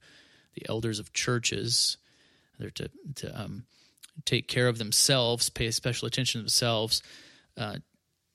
the 0.54 0.66
elders 0.68 0.98
of 0.98 1.12
churches. 1.12 1.98
They're 2.58 2.70
to, 2.70 2.90
to 3.16 3.40
um, 3.40 3.64
take 4.24 4.48
care 4.48 4.66
of 4.66 4.78
themselves, 4.78 5.50
pay 5.50 5.70
special 5.70 6.08
attention 6.08 6.40
to 6.40 6.42
themselves, 6.44 7.02
uh, 7.58 7.76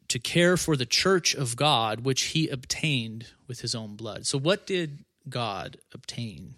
to 0.07 0.19
care 0.19 0.55
for 0.55 0.77
the 0.77 0.85
church 0.85 1.33
of 1.33 1.55
God, 1.55 2.01
which 2.01 2.21
he 2.21 2.47
obtained 2.47 3.27
with 3.47 3.61
his 3.61 3.73
own 3.73 3.95
blood. 3.95 4.27
So, 4.27 4.37
what 4.37 4.67
did 4.67 4.99
God 5.27 5.77
obtain? 5.93 6.55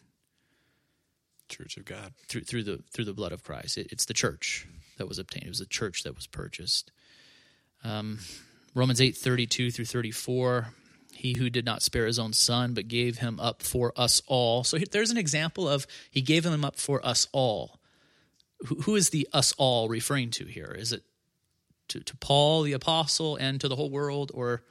Church 1.47 1.75
of 1.75 1.83
God 1.83 2.13
through 2.27 2.41
through 2.41 2.63
the 2.63 2.81
through 2.93 3.05
the 3.05 3.13
blood 3.13 3.33
of 3.33 3.43
Christ. 3.43 3.77
It, 3.77 3.87
it's 3.91 4.05
the 4.05 4.13
church 4.13 4.67
that 4.97 5.07
was 5.07 5.19
obtained. 5.19 5.45
It 5.45 5.49
was 5.49 5.59
the 5.59 5.65
church 5.65 6.03
that 6.03 6.15
was 6.15 6.25
purchased. 6.25 6.91
Um, 7.83 8.19
Romans 8.73 9.01
eight 9.01 9.17
thirty 9.17 9.45
two 9.45 9.69
through 9.69 9.85
thirty 9.85 10.11
four. 10.11 10.73
He 11.13 11.33
who 11.37 11.49
did 11.49 11.65
not 11.65 11.81
spare 11.81 12.05
his 12.05 12.19
own 12.19 12.33
son, 12.33 12.73
but 12.73 12.87
gave 12.87 13.19
him 13.19 13.39
up 13.39 13.61
for 13.61 13.93
us 13.95 14.21
all. 14.27 14.63
So 14.63 14.77
there's 14.77 15.11
an 15.11 15.17
example 15.17 15.67
of 15.67 15.85
he 16.09 16.21
gave 16.21 16.45
him 16.45 16.65
up 16.65 16.77
for 16.77 17.05
us 17.05 17.27
all. 17.31 17.79
Who 18.83 18.95
is 18.95 19.09
the 19.09 19.27
us 19.33 19.53
all 19.57 19.89
referring 19.89 20.31
to 20.31 20.45
here? 20.45 20.75
Is 20.77 20.91
it 20.91 21.03
to, 21.89 21.99
to 21.99 22.17
Paul 22.17 22.63
the 22.63 22.73
apostle 22.73 23.35
and 23.35 23.59
to 23.61 23.67
the 23.67 23.75
whole 23.75 23.89
world, 23.89 24.31
or 24.33 24.63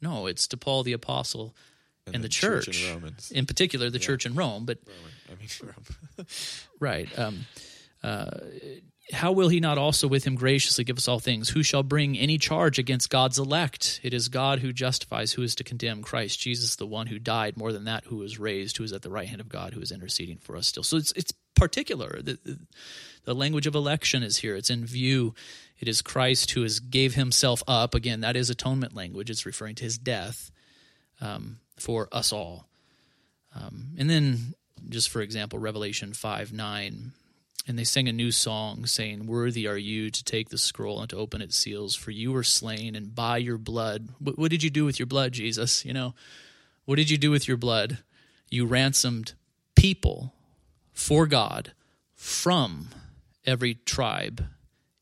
no? 0.00 0.26
It's 0.26 0.46
to 0.48 0.56
Paul 0.56 0.82
the 0.82 0.94
apostle 0.94 1.54
and, 2.06 2.16
and 2.16 2.24
the, 2.24 2.28
church, 2.28 2.66
church 2.66 2.84
in, 2.84 3.38
in, 3.38 3.46
particular, 3.46 3.90
the 3.90 3.98
yeah. 3.98 4.06
church 4.06 4.26
in 4.26 4.34
Rome. 4.34 4.64
But 4.64 4.78
I 5.30 5.34
mean, 5.38 5.48
Rome. 5.62 6.26
right. 6.80 7.18
Um, 7.18 7.46
uh, 8.02 8.30
how 9.12 9.32
will 9.32 9.48
he 9.48 9.60
not 9.60 9.76
also 9.76 10.08
with 10.08 10.24
him 10.24 10.34
graciously 10.34 10.84
give 10.84 10.96
us 10.96 11.08
all 11.08 11.18
things? 11.18 11.50
Who 11.50 11.62
shall 11.62 11.82
bring 11.82 12.16
any 12.16 12.38
charge 12.38 12.78
against 12.78 13.10
God's 13.10 13.38
elect? 13.38 14.00
It 14.02 14.14
is 14.14 14.28
God 14.28 14.60
who 14.60 14.72
justifies. 14.72 15.32
Who 15.32 15.42
is 15.42 15.54
to 15.56 15.64
condemn? 15.64 16.02
Christ 16.02 16.40
Jesus, 16.40 16.76
the 16.76 16.86
one 16.86 17.08
who 17.08 17.18
died. 17.18 17.56
More 17.56 17.72
than 17.72 17.84
that, 17.84 18.04
who 18.04 18.16
was 18.16 18.38
raised, 18.38 18.78
who 18.78 18.84
is 18.84 18.92
at 18.92 19.02
the 19.02 19.10
right 19.10 19.28
hand 19.28 19.42
of 19.42 19.48
God, 19.48 19.74
who 19.74 19.80
is 19.80 19.92
interceding 19.92 20.38
for 20.38 20.56
us 20.56 20.66
still. 20.66 20.82
So 20.82 20.96
it's 20.96 21.12
it's 21.12 21.32
particular. 21.54 22.20
The, 22.22 22.58
the, 23.24 23.34
language 23.34 23.66
of 23.66 23.74
election 23.74 24.22
is 24.22 24.38
here. 24.38 24.56
It's 24.56 24.70
in 24.70 24.86
view. 24.86 25.34
It 25.78 25.86
is 25.86 26.02
Christ 26.02 26.50
who 26.52 26.62
has 26.62 26.80
gave 26.80 27.14
himself 27.14 27.62
up. 27.68 27.94
Again, 27.94 28.20
that 28.22 28.36
is 28.36 28.48
atonement 28.48 28.94
language. 28.94 29.30
It's 29.30 29.46
referring 29.46 29.74
to 29.76 29.84
his 29.84 29.98
death 29.98 30.50
um, 31.20 31.58
for 31.78 32.08
us 32.10 32.32
all. 32.32 32.66
Um, 33.54 33.90
and 33.98 34.08
then, 34.08 34.54
just 34.88 35.10
for 35.10 35.20
example, 35.20 35.58
Revelation 35.58 36.14
five 36.14 36.52
nine 36.54 37.12
and 37.66 37.78
they 37.78 37.84
sang 37.84 38.08
a 38.08 38.12
new 38.12 38.30
song, 38.30 38.86
saying, 38.86 39.26
Worthy 39.26 39.66
are 39.66 39.78
you 39.78 40.10
to 40.10 40.24
take 40.24 40.50
the 40.50 40.58
scroll 40.58 41.00
and 41.00 41.08
to 41.10 41.16
open 41.16 41.40
its 41.40 41.56
seals, 41.56 41.94
for 41.94 42.10
you 42.10 42.32
were 42.32 42.42
slain, 42.42 42.94
and 42.94 43.14
by 43.14 43.38
your 43.38 43.58
blood. 43.58 44.10
What, 44.18 44.38
what, 44.38 44.50
did 44.50 44.62
you 44.62 44.70
do 44.70 44.84
with 44.84 44.98
your 44.98 45.06
blood, 45.06 45.32
Jesus? 45.32 45.84
You 45.84 45.94
know, 45.94 46.14
what 46.84 46.96
did 46.96 47.10
you 47.10 47.16
do 47.16 47.30
with 47.30 47.48
your 47.48 47.56
blood? 47.56 47.98
You 48.50 48.66
ransomed 48.66 49.32
people 49.74 50.34
for 50.92 51.26
God 51.26 51.72
from 52.14 52.88
every 53.46 53.74
tribe 53.74 54.46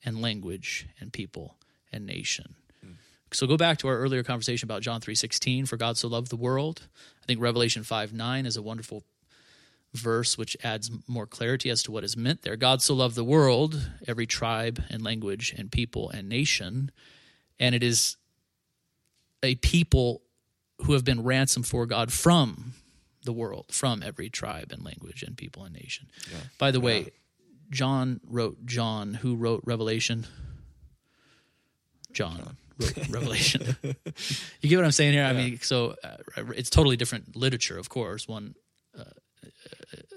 and 0.04 0.22
language 0.22 0.86
and 1.00 1.12
people 1.12 1.56
and 1.92 2.06
nation. 2.06 2.54
Mm. 2.84 2.94
So 3.32 3.46
go 3.46 3.56
back 3.56 3.78
to 3.78 3.88
our 3.88 3.98
earlier 3.98 4.22
conversation 4.22 4.66
about 4.66 4.82
John 4.82 5.00
3:16 5.00 5.66
for 5.66 5.76
God 5.76 5.96
so 5.96 6.08
loved 6.08 6.30
the 6.30 6.36
world. 6.36 6.88
I 7.22 7.26
think 7.26 7.40
Revelation 7.40 7.82
5 7.82 8.12
9 8.12 8.46
is 8.46 8.56
a 8.56 8.62
wonderful 8.62 9.04
verse, 9.94 10.38
which 10.38 10.56
adds 10.64 10.90
more 11.06 11.26
clarity 11.26 11.70
as 11.70 11.82
to 11.82 11.92
what 11.92 12.04
is 12.04 12.16
meant 12.16 12.42
there. 12.42 12.56
God 12.56 12.80
so 12.82 12.94
loved 12.94 13.14
the 13.14 13.24
world, 13.24 13.90
every 14.06 14.26
tribe 14.26 14.82
and 14.88 15.02
language 15.02 15.54
and 15.56 15.70
people 15.70 16.10
and 16.10 16.28
nation, 16.28 16.90
and 17.58 17.74
it 17.74 17.82
is 17.82 18.16
a 19.42 19.56
people 19.56 20.22
who 20.82 20.94
have 20.94 21.04
been 21.04 21.22
ransomed 21.22 21.66
for 21.66 21.86
God 21.86 22.12
from 22.12 22.72
the 23.24 23.32
world, 23.32 23.66
from 23.70 24.02
every 24.02 24.30
tribe 24.30 24.72
and 24.72 24.84
language 24.84 25.22
and 25.22 25.36
people 25.36 25.64
and 25.64 25.74
nation. 25.74 26.08
Yeah. 26.30 26.38
By 26.58 26.70
the 26.70 26.80
way. 26.80 27.10
John 27.72 28.20
wrote 28.28 28.64
John, 28.66 29.14
who 29.14 29.34
wrote 29.34 29.62
Revelation. 29.64 30.26
John. 32.12 32.36
John. 32.36 32.56
Wrote 32.78 32.96
Revelation. 33.08 33.76
you 34.60 34.68
get 34.68 34.76
what 34.76 34.84
I'm 34.84 34.92
saying 34.92 35.14
here? 35.14 35.22
Yeah. 35.22 35.30
I 35.30 35.32
mean, 35.32 35.58
so 35.60 35.96
uh, 36.04 36.16
it's 36.54 36.68
totally 36.68 36.96
different 36.98 37.34
literature, 37.34 37.78
of 37.78 37.88
course. 37.88 38.28
One 38.28 38.54
uh, 38.96 39.04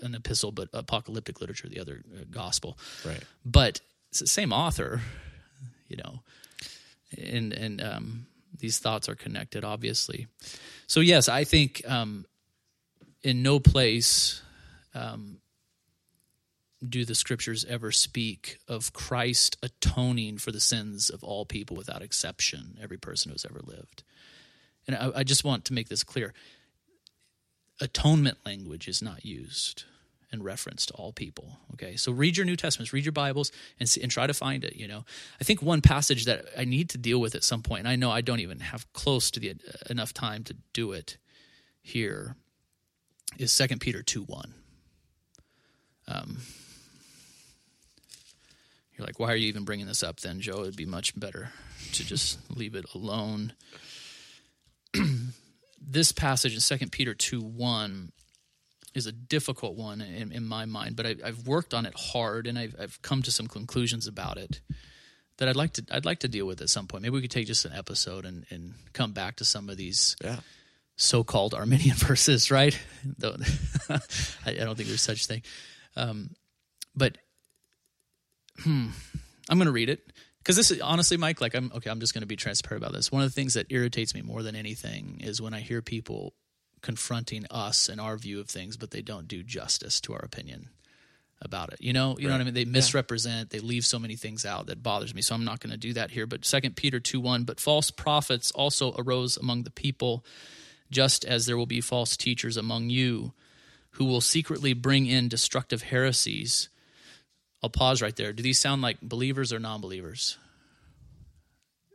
an 0.05 0.15
epistle, 0.15 0.51
but 0.51 0.69
apocalyptic 0.73 1.41
literature, 1.41 1.67
the 1.67 1.79
other 1.79 2.03
uh, 2.13 2.23
gospel. 2.31 2.77
Right. 3.05 3.23
But 3.45 3.81
it's 4.09 4.19
the 4.19 4.27
same 4.27 4.53
author, 4.53 5.01
you 5.87 5.97
know, 5.97 6.21
and 7.17 7.53
and 7.53 7.81
um, 7.81 8.27
these 8.57 8.79
thoughts 8.79 9.09
are 9.09 9.15
connected, 9.15 9.63
obviously. 9.63 10.27
So 10.87 10.99
yes, 10.99 11.27
I 11.27 11.43
think 11.43 11.81
um, 11.87 12.25
in 13.23 13.43
no 13.43 13.59
place 13.59 14.41
um, 14.93 15.39
do 16.87 17.05
the 17.05 17.15
scriptures 17.15 17.65
ever 17.65 17.91
speak 17.91 18.59
of 18.67 18.93
Christ 18.93 19.57
atoning 19.63 20.37
for 20.37 20.51
the 20.51 20.59
sins 20.59 21.09
of 21.09 21.23
all 21.23 21.45
people 21.45 21.75
without 21.75 22.01
exception, 22.01 22.77
every 22.81 22.97
person 22.97 23.31
who's 23.31 23.45
ever 23.45 23.61
lived. 23.63 24.03
And 24.87 24.95
I, 24.95 25.11
I 25.17 25.23
just 25.23 25.43
want 25.43 25.65
to 25.65 25.73
make 25.73 25.89
this 25.89 26.03
clear 26.03 26.33
atonement 27.81 28.37
language 28.45 28.87
is 28.87 29.01
not 29.01 29.25
used 29.25 29.83
in 30.35 30.43
reference 30.43 30.85
to 30.85 30.93
all 30.93 31.11
people. 31.11 31.57
Okay, 31.73 31.95
so 31.95 32.11
read 32.11 32.37
your 32.37 32.45
New 32.45 32.55
Testaments, 32.55 32.93
read 32.93 33.05
your 33.05 33.11
Bibles, 33.11 33.51
and 33.79 33.89
see, 33.89 34.01
and 34.01 34.11
try 34.11 34.27
to 34.27 34.33
find 34.33 34.63
it. 34.63 34.75
You 34.75 34.87
know, 34.87 35.05
I 35.41 35.43
think 35.43 35.61
one 35.61 35.81
passage 35.81 36.25
that 36.25 36.45
I 36.55 36.65
need 36.65 36.89
to 36.91 36.99
deal 36.99 37.19
with 37.19 37.33
at 37.33 37.43
some 37.43 37.63
point, 37.63 37.79
and 37.79 37.87
I 37.87 37.95
know 37.95 38.11
I 38.11 38.21
don't 38.21 38.41
even 38.41 38.59
have 38.59 38.91
close 38.93 39.31
to 39.31 39.39
the 39.39 39.51
uh, 39.51 39.53
enough 39.89 40.13
time 40.13 40.43
to 40.43 40.55
do 40.73 40.91
it 40.91 41.17
here, 41.81 42.35
is 43.39 43.51
Second 43.51 43.79
Peter 43.79 44.03
two 44.03 44.23
one. 44.23 44.53
Um, 46.07 46.37
you're 48.95 49.05
like, 49.05 49.19
why 49.19 49.31
are 49.31 49.35
you 49.35 49.47
even 49.47 49.65
bringing 49.65 49.87
this 49.87 50.03
up 50.03 50.19
then, 50.19 50.39
Joe? 50.39 50.61
It'd 50.61 50.75
be 50.75 50.85
much 50.85 51.19
better 51.19 51.49
to 51.93 52.05
just 52.05 52.39
leave 52.55 52.75
it 52.75 52.85
alone. 52.93 53.53
this 55.81 56.11
passage 56.11 56.53
in 56.53 56.59
Second 56.59 56.91
Peter 56.91 57.13
2 57.13 57.41
1 57.41 58.11
is 58.95 59.05
a 59.05 59.11
difficult 59.11 59.75
one 59.75 60.01
in, 60.01 60.31
in 60.31 60.45
my 60.45 60.65
mind, 60.65 60.95
but 60.95 61.05
I, 61.05 61.15
have 61.25 61.45
worked 61.45 61.73
on 61.73 61.85
it 61.85 61.93
hard 61.95 62.47
and 62.47 62.57
I've, 62.57 62.75
I've, 62.79 63.01
come 63.01 63.21
to 63.23 63.31
some 63.31 63.47
conclusions 63.47 64.07
about 64.07 64.37
it 64.37 64.61
that 65.37 65.49
I'd 65.49 65.57
like 65.57 65.73
to 65.73 65.85
I'd 65.91 66.05
like 66.05 66.19
to 66.19 66.29
deal 66.29 66.47
with 66.47 66.61
at 66.61 66.69
some 66.69 66.87
point. 66.87 67.03
Maybe 67.03 67.13
we 67.13 67.21
could 67.21 67.31
take 67.31 67.45
just 67.45 67.65
an 67.65 67.73
episode 67.73 68.25
and, 68.25 68.45
and 68.49 68.73
come 68.93 69.11
back 69.11 69.35
to 69.37 69.45
some 69.45 69.69
of 69.69 69.75
these 69.75 70.15
yeah. 70.23 70.37
so-called 70.95 71.53
Arminian 71.53 71.95
verses, 71.97 72.49
right? 72.49 72.79
I, 73.21 73.99
I, 74.47 74.53
don't 74.53 74.75
think 74.75 74.87
there's 74.87 75.01
such 75.01 75.25
thing, 75.25 75.43
um, 75.97 76.29
but 76.95 77.17
hmm, 78.61 78.87
I'm 79.49 79.57
going 79.57 79.65
to 79.65 79.73
read 79.73 79.89
it 79.89 80.13
because 80.37 80.55
this 80.55 80.69
is 80.69 80.79
honestly 80.79 81.17
mike 81.17 81.41
like 81.41 81.55
i'm 81.55 81.71
okay 81.75 81.89
i'm 81.89 81.99
just 81.99 82.13
going 82.13 82.21
to 82.21 82.27
be 82.27 82.35
transparent 82.35 82.83
about 82.83 82.93
this 82.93 83.11
one 83.11 83.23
of 83.23 83.27
the 83.27 83.33
things 83.33 83.55
that 83.55 83.65
irritates 83.71 84.13
me 84.13 84.21
more 84.21 84.43
than 84.43 84.55
anything 84.55 85.19
is 85.23 85.41
when 85.41 85.55
i 85.55 85.59
hear 85.59 85.81
people 85.81 86.35
confronting 86.85 87.45
us 87.49 87.89
and 87.89 87.99
our 87.99 88.15
view 88.17 88.39
of 88.39 88.47
things 88.47 88.77
but 88.77 88.91
they 88.91 89.01
don't 89.01 89.27
do 89.27 89.43
justice 89.43 89.99
to 89.99 90.13
our 90.13 90.19
opinion 90.19 90.69
about 91.41 91.73
it 91.73 91.81
you 91.81 91.91
know 91.91 92.15
you 92.17 92.27
right. 92.27 92.31
know 92.31 92.37
what 92.37 92.41
i 92.41 92.43
mean 92.45 92.53
they 92.53 92.65
misrepresent 92.65 93.49
yeah. 93.51 93.59
they 93.59 93.65
leave 93.65 93.85
so 93.85 93.99
many 93.99 94.15
things 94.15 94.45
out 94.45 94.67
that 94.67 94.81
bothers 94.81 95.13
me 95.13 95.21
so 95.21 95.35
i'm 95.35 95.43
not 95.43 95.59
going 95.59 95.71
to 95.71 95.77
do 95.77 95.93
that 95.93 96.11
here 96.11 96.25
but 96.25 96.45
second 96.45 96.75
peter 96.75 96.99
2 96.99 97.19
1 97.19 97.43
but 97.43 97.59
false 97.59 97.91
prophets 97.91 98.51
also 98.51 98.93
arose 98.97 99.35
among 99.35 99.63
the 99.63 99.71
people 99.71 100.23
just 100.91 101.25
as 101.25 101.45
there 101.45 101.57
will 101.57 101.65
be 101.65 101.81
false 101.81 102.15
teachers 102.15 102.55
among 102.55 102.89
you 102.89 103.33
who 103.95 104.05
will 104.05 104.21
secretly 104.21 104.73
bring 104.73 105.05
in 105.05 105.27
destructive 105.27 105.83
heresies. 105.83 106.69
I'll 107.63 107.69
pause 107.69 108.01
right 108.01 108.15
there. 108.15 108.33
Do 108.33 108.43
these 108.43 108.59
sound 108.59 108.81
like 108.81 108.99
believers 109.01 109.53
or 109.53 109.59
non 109.59 109.81
believers? 109.81 110.37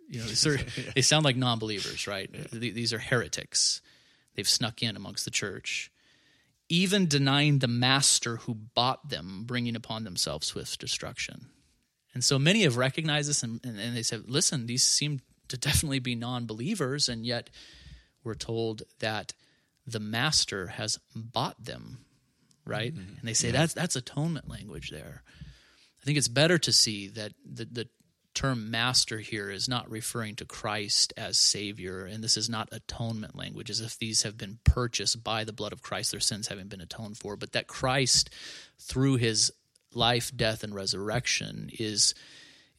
You 0.08 0.20
know, 0.20 0.26
they, 0.26 0.56
they 0.96 1.02
sound 1.02 1.24
like 1.24 1.36
non 1.36 1.58
believers, 1.58 2.06
right? 2.06 2.30
Yeah. 2.32 2.58
These 2.58 2.92
are 2.92 2.98
heretics. 2.98 3.82
They've 4.40 4.48
snuck 4.48 4.82
in 4.82 4.96
amongst 4.96 5.26
the 5.26 5.30
church, 5.30 5.92
even 6.70 7.06
denying 7.06 7.58
the 7.58 7.68
master 7.68 8.36
who 8.36 8.54
bought 8.54 9.10
them, 9.10 9.44
bringing 9.44 9.76
upon 9.76 10.04
themselves 10.04 10.46
swift 10.46 10.80
destruction. 10.80 11.50
And 12.14 12.24
so 12.24 12.38
many 12.38 12.62
have 12.62 12.78
recognized 12.78 13.28
this 13.28 13.42
and, 13.42 13.60
and, 13.66 13.78
and 13.78 13.94
they 13.94 14.02
said, 14.02 14.30
listen, 14.30 14.64
these 14.64 14.82
seem 14.82 15.20
to 15.48 15.58
definitely 15.58 15.98
be 15.98 16.14
non 16.14 16.46
believers, 16.46 17.06
and 17.06 17.26
yet 17.26 17.50
we're 18.24 18.32
told 18.32 18.84
that 19.00 19.34
the 19.86 20.00
master 20.00 20.68
has 20.68 20.98
bought 21.14 21.62
them, 21.62 21.98
right? 22.64 22.94
Mm-hmm. 22.94 23.18
And 23.18 23.28
they 23.28 23.34
say 23.34 23.48
yeah. 23.48 23.58
that's 23.58 23.74
that's 23.74 23.94
atonement 23.96 24.48
language 24.48 24.88
there. 24.88 25.22
I 26.00 26.04
think 26.06 26.16
it's 26.16 26.28
better 26.28 26.56
to 26.56 26.72
see 26.72 27.08
that 27.08 27.34
the, 27.44 27.66
the 27.66 27.88
term 28.40 28.70
master 28.70 29.18
here 29.18 29.50
is 29.50 29.68
not 29.68 29.90
referring 29.90 30.34
to 30.34 30.46
Christ 30.46 31.12
as 31.14 31.38
Savior, 31.38 32.06
and 32.06 32.24
this 32.24 32.38
is 32.38 32.48
not 32.48 32.70
atonement 32.72 33.36
language, 33.36 33.68
as 33.68 33.80
if 33.80 33.98
these 33.98 34.22
have 34.22 34.38
been 34.38 34.58
purchased 34.64 35.22
by 35.22 35.44
the 35.44 35.52
blood 35.52 35.74
of 35.74 35.82
Christ, 35.82 36.10
their 36.10 36.20
sins 36.20 36.48
having 36.48 36.68
been 36.68 36.80
atoned 36.80 37.18
for, 37.18 37.36
but 37.36 37.52
that 37.52 37.66
Christ, 37.66 38.30
through 38.78 39.16
his 39.16 39.52
life, 39.92 40.32
death, 40.34 40.64
and 40.64 40.74
resurrection, 40.74 41.68
is 41.78 42.14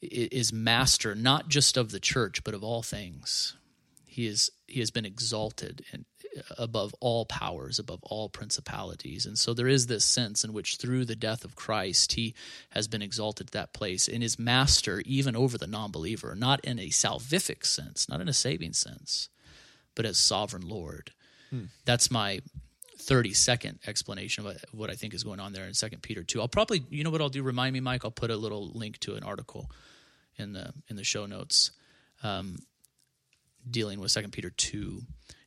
is 0.00 0.52
master 0.52 1.14
not 1.14 1.46
just 1.46 1.76
of 1.76 1.92
the 1.92 2.00
church, 2.00 2.42
but 2.42 2.54
of 2.54 2.64
all 2.64 2.82
things. 2.82 3.56
He 4.04 4.26
is 4.26 4.50
he 4.66 4.80
has 4.80 4.90
been 4.90 5.04
exalted 5.04 5.84
and 5.92 6.06
above 6.58 6.94
all 7.00 7.26
powers, 7.26 7.78
above 7.78 8.00
all 8.02 8.28
principalities. 8.28 9.26
And 9.26 9.38
so 9.38 9.52
there 9.54 9.68
is 9.68 9.86
this 9.86 10.04
sense 10.04 10.44
in 10.44 10.52
which 10.52 10.76
through 10.76 11.04
the 11.04 11.16
death 11.16 11.44
of 11.44 11.56
Christ, 11.56 12.12
he 12.12 12.34
has 12.70 12.88
been 12.88 13.02
exalted 13.02 13.48
to 13.48 13.52
that 13.52 13.72
place 13.72 14.08
and 14.08 14.22
is 14.22 14.38
master 14.38 15.02
even 15.04 15.36
over 15.36 15.58
the 15.58 15.66
non 15.66 15.90
believer, 15.90 16.34
not 16.34 16.64
in 16.64 16.78
a 16.78 16.88
salvific 16.88 17.64
sense, 17.64 18.08
not 18.08 18.20
in 18.20 18.28
a 18.28 18.32
saving 18.32 18.72
sense, 18.72 19.28
but 19.94 20.06
as 20.06 20.18
sovereign 20.18 20.66
Lord. 20.66 21.12
Hmm. 21.50 21.64
That's 21.84 22.10
my 22.10 22.40
30 22.98 23.34
second 23.34 23.78
explanation 23.86 24.46
of 24.46 24.64
what 24.72 24.90
I 24.90 24.94
think 24.94 25.12
is 25.12 25.24
going 25.24 25.40
on 25.40 25.52
there 25.52 25.66
in 25.66 25.74
2 25.74 25.88
Peter 26.02 26.22
2. 26.22 26.40
I'll 26.40 26.48
probably, 26.48 26.84
you 26.88 27.04
know 27.04 27.10
what 27.10 27.20
I'll 27.20 27.28
do? 27.28 27.42
Remind 27.42 27.74
me, 27.74 27.80
Mike, 27.80 28.04
I'll 28.04 28.10
put 28.10 28.30
a 28.30 28.36
little 28.36 28.70
link 28.72 28.98
to 29.00 29.14
an 29.14 29.22
article 29.22 29.70
in 30.38 30.54
the 30.54 30.72
in 30.88 30.96
the 30.96 31.04
show 31.04 31.26
notes 31.26 31.72
um, 32.22 32.56
dealing 33.68 34.00
with 34.00 34.10
Second 34.10 34.32
Peter 34.32 34.50
2 34.50 35.02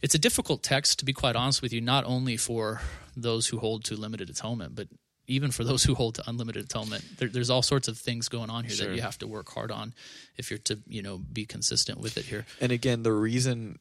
it's 0.06 0.14
a 0.14 0.20
difficult 0.20 0.62
text, 0.62 1.00
to 1.00 1.06
be 1.06 1.14
quite 1.14 1.36
honest 1.36 1.64
with 1.64 1.74
you, 1.74 1.82
not 1.82 2.06
only 2.06 2.38
for 2.38 2.80
those 3.18 3.48
who 3.48 3.58
hold 3.58 3.84
to 3.86 3.96
limited 3.96 4.30
atonement, 4.30 4.76
but 4.76 4.88
even 5.26 5.50
for 5.50 5.64
those 5.64 5.84
who 5.84 5.96
hold 5.96 6.14
to 6.14 6.24
unlimited 6.30 6.66
atonement. 6.66 7.04
There, 7.18 7.28
there's 7.28 7.50
all 7.50 7.64
sorts 7.64 7.88
of 7.88 7.98
things 7.98 8.30
going 8.30 8.52
on 8.52 8.66
here 8.66 8.76
sure. 8.76 8.88
that 8.90 8.96
you 8.96 9.02
have 9.02 9.18
to 9.18 9.28
work 9.28 9.50
hard 9.50 9.72
on 9.72 9.96
if 10.38 10.52
you're 10.52 10.60
to 10.60 10.78
you 10.86 11.02
know 11.02 11.18
be 11.18 11.48
consistent 11.48 12.00
with 12.00 12.18
it 12.18 12.26
here. 12.26 12.46
And 12.62 12.72
again, 12.72 13.02
the 13.02 13.14
reason 13.14 13.80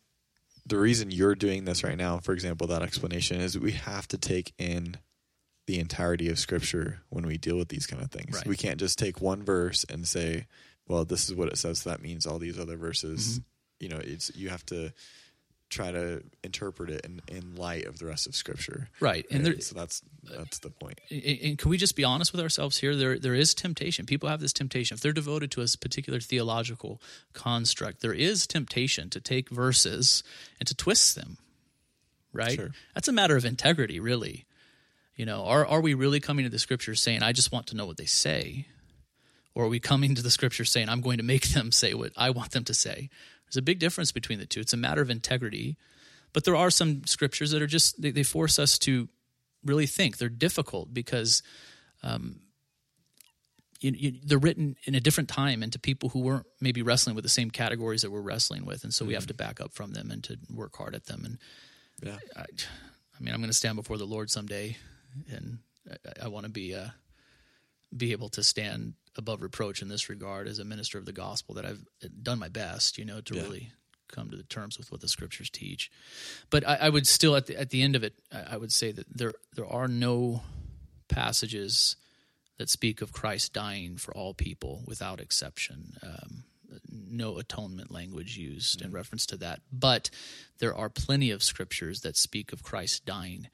the 0.64 0.78
reason 0.78 1.10
you're 1.10 1.34
doing 1.34 1.66
this 1.66 1.84
right 1.84 1.98
now, 1.98 2.20
for 2.20 2.32
example, 2.32 2.66
that 2.68 2.80
explanation 2.80 3.38
is 3.38 3.58
we 3.58 3.72
have 3.72 4.08
to 4.08 4.16
take 4.16 4.54
in 4.56 4.96
the 5.66 5.78
entirety 5.78 6.30
of 6.30 6.38
Scripture 6.38 7.02
when 7.10 7.26
we 7.26 7.36
deal 7.36 7.58
with 7.58 7.68
these 7.68 7.86
kind 7.86 8.02
of 8.02 8.10
things. 8.10 8.36
Right. 8.36 8.46
We 8.46 8.56
can't 8.56 8.80
just 8.80 8.98
take 8.98 9.20
one 9.20 9.42
verse 9.42 9.84
and 9.90 10.08
say, 10.08 10.46
"Well, 10.88 11.04
this 11.04 11.28
is 11.28 11.34
what 11.34 11.48
it 11.48 11.58
says." 11.58 11.80
So 11.80 11.90
that 11.90 12.00
means 12.00 12.26
all 12.26 12.38
these 12.38 12.58
other 12.58 12.78
verses. 12.78 13.40
Mm-hmm. 13.40 13.42
You 13.84 13.90
know, 13.90 14.00
it's 14.02 14.34
you 14.34 14.48
have 14.48 14.64
to 14.66 14.92
try 15.74 15.90
to 15.90 16.22
interpret 16.44 16.88
it 16.88 17.04
in, 17.04 17.20
in 17.28 17.56
light 17.56 17.84
of 17.86 17.98
the 17.98 18.06
rest 18.06 18.26
of 18.26 18.36
Scripture. 18.36 18.88
Right, 19.00 19.26
and 19.30 19.44
there, 19.44 19.60
so 19.60 19.74
that's 19.74 20.02
that's 20.22 20.60
the 20.60 20.70
point. 20.70 21.00
And 21.10 21.58
can 21.58 21.68
we 21.68 21.76
just 21.76 21.96
be 21.96 22.04
honest 22.04 22.32
with 22.32 22.40
ourselves 22.40 22.78
here? 22.78 22.94
There 22.96 23.18
there 23.18 23.34
is 23.34 23.54
temptation. 23.54 24.06
People 24.06 24.28
have 24.28 24.40
this 24.40 24.52
temptation 24.52 24.94
if 24.94 25.00
they're 25.00 25.12
devoted 25.12 25.50
to 25.52 25.62
a 25.62 25.66
particular 25.80 26.20
theological 26.20 27.02
construct. 27.32 28.00
There 28.00 28.14
is 28.14 28.46
temptation 28.46 29.10
to 29.10 29.20
take 29.20 29.50
verses 29.50 30.22
and 30.60 30.66
to 30.66 30.74
twist 30.74 31.16
them. 31.16 31.38
Right, 32.32 32.52
sure. 32.52 32.70
that's 32.94 33.08
a 33.08 33.12
matter 33.12 33.36
of 33.36 33.44
integrity, 33.44 34.00
really. 34.00 34.46
You 35.16 35.26
know, 35.26 35.44
are 35.44 35.66
are 35.66 35.80
we 35.80 35.94
really 35.94 36.20
coming 36.20 36.44
to 36.44 36.50
the 36.50 36.58
Scriptures 36.58 37.00
saying, 37.00 37.22
"I 37.22 37.32
just 37.32 37.52
want 37.52 37.66
to 37.68 37.76
know 37.76 37.86
what 37.86 37.96
they 37.96 38.06
say," 38.06 38.66
or 39.54 39.64
are 39.66 39.68
we 39.68 39.80
coming 39.80 40.14
to 40.14 40.22
the 40.22 40.30
Scriptures 40.30 40.70
saying, 40.70 40.88
"I'm 40.88 41.00
going 41.00 41.18
to 41.18 41.24
make 41.24 41.48
them 41.48 41.70
say 41.72 41.94
what 41.94 42.12
I 42.16 42.30
want 42.30 42.52
them 42.52 42.64
to 42.64 42.74
say"? 42.74 43.10
There's 43.46 43.56
a 43.56 43.62
big 43.62 43.78
difference 43.78 44.12
between 44.12 44.38
the 44.38 44.46
two. 44.46 44.60
It's 44.60 44.72
a 44.72 44.78
matter 44.78 45.02
of 45.02 45.10
integrity. 45.10 45.76
But 46.32 46.44
there 46.44 46.56
are 46.56 46.70
some 46.70 47.06
scriptures 47.06 47.52
that 47.52 47.62
are 47.62 47.66
just, 47.66 48.02
they, 48.02 48.10
they 48.10 48.24
force 48.24 48.58
us 48.58 48.78
to 48.80 49.08
really 49.64 49.86
think. 49.86 50.18
They're 50.18 50.28
difficult 50.28 50.92
because 50.92 51.42
um, 52.02 52.40
you, 53.80 53.92
you, 53.92 54.12
they're 54.24 54.38
written 54.38 54.76
in 54.84 54.94
a 54.94 55.00
different 55.00 55.28
time 55.28 55.62
and 55.62 55.72
to 55.72 55.78
people 55.78 56.08
who 56.08 56.20
weren't 56.20 56.46
maybe 56.60 56.82
wrestling 56.82 57.14
with 57.14 57.22
the 57.22 57.28
same 57.28 57.50
categories 57.50 58.02
that 58.02 58.10
we're 58.10 58.20
wrestling 58.20 58.66
with. 58.66 58.82
And 58.82 58.92
so 58.92 59.02
mm-hmm. 59.02 59.08
we 59.08 59.14
have 59.14 59.22
mm-hmm. 59.24 59.28
to 59.28 59.34
back 59.34 59.60
up 59.60 59.72
from 59.72 59.92
them 59.92 60.10
and 60.10 60.24
to 60.24 60.36
work 60.52 60.76
hard 60.76 60.94
at 60.94 61.06
them. 61.06 61.22
And 61.24 61.38
yeah. 62.02 62.18
I, 62.36 62.42
I 62.42 63.22
mean, 63.22 63.32
I'm 63.32 63.40
going 63.40 63.50
to 63.50 63.56
stand 63.56 63.76
before 63.76 63.96
the 63.96 64.04
Lord 64.04 64.30
someday 64.30 64.76
and 65.30 65.58
I, 65.88 66.24
I 66.24 66.28
want 66.28 66.46
to 66.46 66.50
be, 66.50 66.74
uh, 66.74 66.88
be 67.96 68.12
able 68.12 68.28
to 68.30 68.42
stand 68.42 68.94
above 69.16 69.42
reproach 69.42 69.82
in 69.82 69.88
this 69.88 70.08
regard 70.08 70.48
as 70.48 70.58
a 70.58 70.64
minister 70.64 70.98
of 70.98 71.06
the 71.06 71.12
gospel 71.12 71.54
that 71.54 71.64
I've 71.64 71.84
done 72.22 72.38
my 72.38 72.48
best, 72.48 72.98
you 72.98 73.04
know, 73.04 73.20
to 73.20 73.34
yeah. 73.34 73.42
really 73.42 73.72
come 74.08 74.30
to 74.30 74.36
the 74.36 74.42
terms 74.44 74.78
with 74.78 74.90
what 74.90 75.00
the 75.00 75.08
scriptures 75.08 75.50
teach. 75.50 75.90
But 76.50 76.66
I, 76.66 76.76
I 76.76 76.88
would 76.88 77.06
still, 77.06 77.36
at 77.36 77.46
the, 77.46 77.58
at 77.58 77.70
the 77.70 77.82
end 77.82 77.96
of 77.96 78.04
it, 78.04 78.14
I, 78.32 78.54
I 78.54 78.56
would 78.56 78.72
say 78.72 78.92
that 78.92 79.06
there 79.16 79.32
there 79.54 79.66
are 79.66 79.88
no 79.88 80.42
passages 81.08 81.96
that 82.58 82.70
speak 82.70 83.02
of 83.02 83.12
Christ 83.12 83.52
dying 83.52 83.96
for 83.96 84.14
all 84.16 84.34
people 84.34 84.84
without 84.86 85.20
exception. 85.20 85.96
Um, 86.02 86.44
no 86.92 87.38
atonement 87.38 87.90
language 87.90 88.36
used 88.36 88.78
mm-hmm. 88.78 88.88
in 88.88 88.92
reference 88.92 89.26
to 89.26 89.36
that. 89.38 89.60
But 89.72 90.10
there 90.58 90.74
are 90.74 90.88
plenty 90.88 91.30
of 91.30 91.42
scriptures 91.42 92.00
that 92.00 92.16
speak 92.16 92.52
of 92.52 92.62
Christ 92.62 93.04
dying 93.04 93.48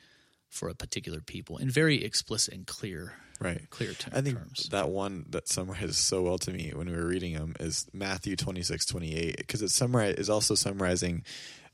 for 0.48 0.68
a 0.68 0.74
particular 0.74 1.20
people 1.20 1.58
in 1.58 1.70
very 1.70 2.02
explicit 2.04 2.54
and 2.54 2.66
clear 2.66 3.14
right 3.40 3.68
clear 3.70 3.92
terms. 3.92 4.16
I 4.16 4.20
think 4.20 4.38
that 4.70 4.88
one 4.90 5.26
that 5.30 5.48
summarizes 5.48 5.96
so 5.98 6.22
well 6.22 6.38
to 6.38 6.52
me 6.52 6.72
when 6.74 6.88
we 6.90 6.96
were 6.96 7.06
reading 7.06 7.34
them 7.34 7.54
is 7.60 7.86
Matthew 7.92 8.36
26 8.36 8.86
28 8.86 9.36
because 9.36 9.62
it 9.62 9.70
summarize 9.70 10.14
is 10.16 10.30
also 10.30 10.54
summarizing 10.54 11.24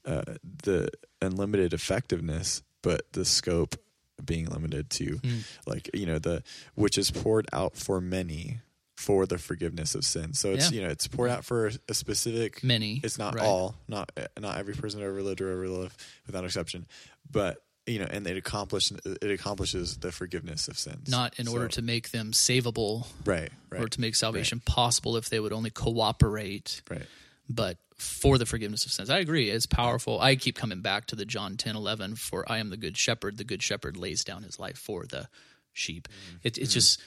uh, 0.05 0.23
the 0.63 0.89
unlimited 1.21 1.73
effectiveness 1.73 2.63
but 2.83 3.13
the 3.13 3.25
scope 3.25 3.77
being 4.25 4.47
limited 4.47 4.89
to 4.89 5.17
mm. 5.19 5.45
like 5.67 5.91
you 5.93 6.07
know 6.07 6.19
the 6.19 6.43
which 6.75 6.97
is 6.97 7.11
poured 7.11 7.47
out 7.53 7.77
for 7.77 8.01
many 8.01 8.61
for 8.97 9.27
the 9.27 9.39
forgiveness 9.39 9.95
of 9.95 10.05
sin. 10.05 10.33
So 10.33 10.53
it's 10.53 10.71
yeah. 10.71 10.77
you 10.77 10.87
know 10.87 10.91
it's 10.91 11.07
poured 11.07 11.31
out 11.31 11.45
for 11.45 11.71
a 11.89 11.95
specific 11.95 12.65
many. 12.65 13.01
It's 13.05 13.19
not 13.19 13.35
right. 13.35 13.45
all, 13.45 13.77
not 13.89 14.11
not 14.39 14.59
every 14.59 14.75
person 14.75 15.03
ever 15.03 15.23
lived 15.23 15.41
or 15.41 15.53
ever 15.53 15.69
live 15.69 15.97
without 16.27 16.45
exception, 16.45 16.87
but 17.31 17.59
you 17.87 18.01
know, 18.01 18.07
and 18.11 18.27
it 18.27 18.37
accomplish 18.37 18.91
it 18.91 19.31
accomplishes 19.31 19.99
the 19.99 20.11
forgiveness 20.11 20.69
of 20.69 20.79
sins. 20.79 21.09
Not 21.09 21.39
in 21.39 21.47
so, 21.47 21.53
order 21.53 21.69
to 21.69 21.83
make 21.83 22.11
them 22.11 22.33
savable, 22.33 23.07
right? 23.25 23.51
Right. 23.71 23.83
Or 23.83 23.89
to 23.89 24.01
make 24.01 24.17
salvation 24.17 24.59
right. 24.59 24.75
possible 24.75 25.17
if 25.17 25.29
they 25.31 25.39
would 25.39 25.53
only 25.53 25.71
cooperate, 25.71 26.83
right? 26.91 27.07
But 27.49 27.79
for 27.97 28.39
the 28.39 28.45
forgiveness 28.45 28.85
of 28.85 28.93
sins, 28.93 29.09
I 29.09 29.21
agree. 29.21 29.51
It's 29.51 29.67
powerful. 29.67 30.21
I 30.21 30.35
keep 30.35 30.57
coming 30.57 30.81
back 30.81 31.07
to 31.07 31.17
the 31.17 31.25
John 31.25 31.57
ten 31.57 31.77
eleven. 31.77 32.17
For 32.17 32.45
I 32.51 32.59
am 32.59 32.71
the 32.71 32.77
good 32.77 32.97
shepherd. 32.97 33.39
The 33.39 33.45
good 33.45 33.63
shepherd 33.63 33.97
lays 33.97 34.25
down 34.25 34.43
his 34.43 34.59
life 34.59 34.79
for 34.79 35.07
the 35.07 35.29
sheep. 35.73 36.09
Mm-hmm. 36.09 36.37
It, 36.43 36.59
it's 36.59 36.71
mm-hmm. 36.71 36.75
just, 36.75 37.01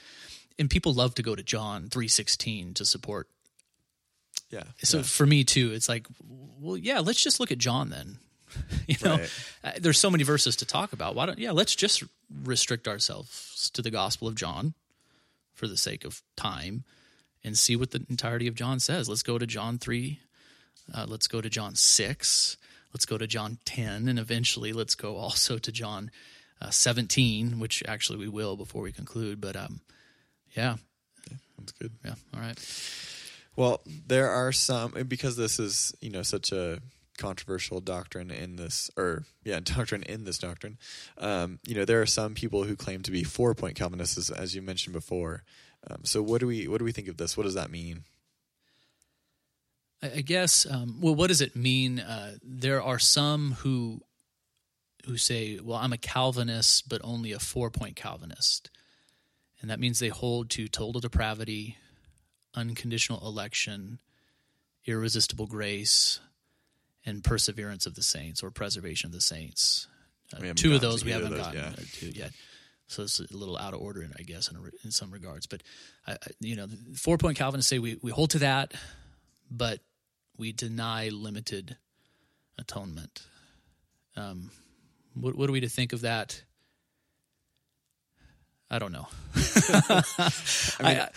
and 0.57 0.69
people 0.69 0.93
love 0.93 1.13
to 1.15 1.23
go 1.23 1.35
to 1.35 1.43
John 1.43 1.89
three 1.89 2.07
sixteen 2.07 2.73
to 2.75 2.85
support. 2.85 3.27
Yeah. 4.49 4.63
So 4.77 4.97
yeah. 4.97 5.03
for 5.03 5.25
me 5.25 5.43
too, 5.43 5.73
it's 5.73 5.89
like, 5.89 6.07
well, 6.59 6.77
yeah. 6.77 6.99
Let's 6.99 7.21
just 7.21 7.39
look 7.39 7.51
at 7.51 7.57
John 7.57 7.89
then 7.89 8.19
you 8.87 8.95
know, 9.03 9.17
right. 9.17 9.31
uh, 9.63 9.71
there's 9.79 9.97
so 9.97 10.09
many 10.09 10.23
verses 10.23 10.55
to 10.57 10.65
talk 10.65 10.93
about. 10.93 11.15
Why 11.15 11.25
don't 11.25 11.39
yeah, 11.39 11.51
let's 11.51 11.75
just 11.75 12.03
restrict 12.43 12.87
ourselves 12.87 13.69
to 13.73 13.81
the 13.81 13.91
Gospel 13.91 14.27
of 14.27 14.35
John 14.35 14.73
for 15.53 15.67
the 15.67 15.77
sake 15.77 16.05
of 16.05 16.21
time 16.35 16.83
and 17.43 17.57
see 17.57 17.75
what 17.75 17.91
the 17.91 18.05
entirety 18.09 18.47
of 18.47 18.55
John 18.55 18.79
says. 18.79 19.09
Let's 19.09 19.23
go 19.23 19.37
to 19.37 19.47
John 19.47 19.77
3. 19.77 20.19
Uh, 20.93 21.05
let's 21.07 21.27
go 21.27 21.41
to 21.41 21.49
John 21.49 21.75
6. 21.75 22.57
Let's 22.93 23.05
go 23.05 23.17
to 23.17 23.27
John 23.27 23.59
10 23.65 24.07
and 24.07 24.17
eventually 24.17 24.73
let's 24.73 24.95
go 24.95 25.17
also 25.17 25.57
to 25.57 25.71
John 25.71 26.11
uh, 26.61 26.69
17, 26.69 27.59
which 27.59 27.83
actually 27.87 28.17
we 28.19 28.27
will 28.27 28.57
before 28.57 28.81
we 28.81 28.91
conclude, 28.91 29.39
but 29.39 29.55
um 29.55 29.81
yeah. 30.55 30.77
That's 31.59 31.71
good. 31.73 31.91
Yeah, 32.03 32.15
all 32.33 32.39
right. 32.39 32.57
Well, 33.55 33.81
there 34.07 34.29
are 34.29 34.51
some 34.51 34.91
because 35.07 35.35
this 35.35 35.59
is, 35.59 35.93
you 36.01 36.09
know, 36.09 36.23
such 36.23 36.51
a 36.51 36.79
controversial 37.19 37.81
doctrine 37.81 38.31
in 38.31 38.55
this, 38.55 38.89
or 38.97 39.25
yeah, 39.43 39.59
doctrine 39.63 40.03
in 40.03 40.23
this 40.23 40.39
doctrine. 40.39 40.79
Um, 41.17 41.59
you 41.67 41.75
know, 41.75 41.85
there 41.85 42.01
are 42.01 42.07
some 42.07 42.33
people 42.33 42.63
who 42.63 42.75
claim 42.75 43.01
to 43.03 43.11
be 43.11 43.23
four 43.23 43.53
point 43.53 43.75
Calvinists, 43.75 44.31
as 44.31 44.55
you 44.55 44.61
mentioned 44.61 44.93
before. 44.93 45.43
Um, 45.89 45.99
so, 46.03 46.23
what 46.23 46.39
do 46.39 46.47
we 46.47 46.67
what 46.67 46.79
do 46.79 46.85
we 46.85 46.91
think 46.91 47.07
of 47.07 47.17
this? 47.17 47.37
What 47.37 47.43
does 47.43 47.53
that 47.53 47.69
mean? 47.69 48.05
I 50.01 50.21
guess. 50.21 50.65
Um, 50.69 50.99
well, 51.01 51.13
what 51.13 51.27
does 51.27 51.41
it 51.41 51.55
mean? 51.55 51.99
Uh, 51.99 52.35
there 52.41 52.81
are 52.81 52.99
some 52.99 53.53
who 53.59 54.01
who 55.05 55.17
say, 55.17 55.59
"Well, 55.61 55.77
I'm 55.77 55.93
a 55.93 55.97
Calvinist, 55.97 56.87
but 56.87 57.01
only 57.03 57.31
a 57.31 57.39
four-point 57.39 57.95
Calvinist," 57.95 58.69
and 59.61 59.69
that 59.69 59.79
means 59.79 59.99
they 59.99 60.09
hold 60.09 60.49
to 60.51 60.67
total 60.67 61.01
depravity, 61.01 61.77
unconditional 62.55 63.25
election, 63.27 63.99
irresistible 64.85 65.47
grace, 65.47 66.19
and 67.05 67.23
perseverance 67.23 67.85
of 67.85 67.95
the 67.95 68.03
saints 68.03 68.43
or 68.43 68.51
preservation 68.51 69.07
of 69.07 69.13
the 69.13 69.21
saints. 69.21 69.87
Uh, 70.35 70.53
two 70.53 70.75
of 70.75 70.81
those 70.81 71.03
we 71.03 71.11
haven't 71.11 71.31
those, 71.31 71.39
gotten 71.39 71.61
yeah. 71.61 71.71
to 71.93 72.17
yet. 72.17 72.31
So 72.87 73.03
it's 73.03 73.19
a 73.19 73.25
little 73.31 73.57
out 73.57 73.73
of 73.73 73.81
order, 73.81 74.07
I 74.17 74.23
guess, 74.23 74.49
in, 74.49 74.57
a, 74.57 74.61
in 74.83 74.91
some 74.91 75.11
regards. 75.11 75.45
But 75.47 75.61
I, 76.07 76.17
you 76.39 76.55
know, 76.55 76.67
four-point 76.95 77.37
Calvinists 77.37 77.69
say 77.69 77.79
we, 77.79 77.99
we 78.01 78.11
hold 78.11 78.31
to 78.31 78.39
that, 78.39 78.73
but 79.51 79.79
we 80.37 80.51
deny 80.51 81.09
limited 81.09 81.77
atonement. 82.57 83.21
Um, 84.15 84.49
what, 85.13 85.35
what 85.35 85.49
are 85.49 85.53
we 85.53 85.59
to 85.61 85.69
think 85.69 85.93
of 85.93 86.01
that? 86.01 86.43
I 88.71 88.77
don't 88.79 88.91
know. 88.91 89.07
I 89.35 90.81
mean, 90.83 90.97
uh, 90.97 91.07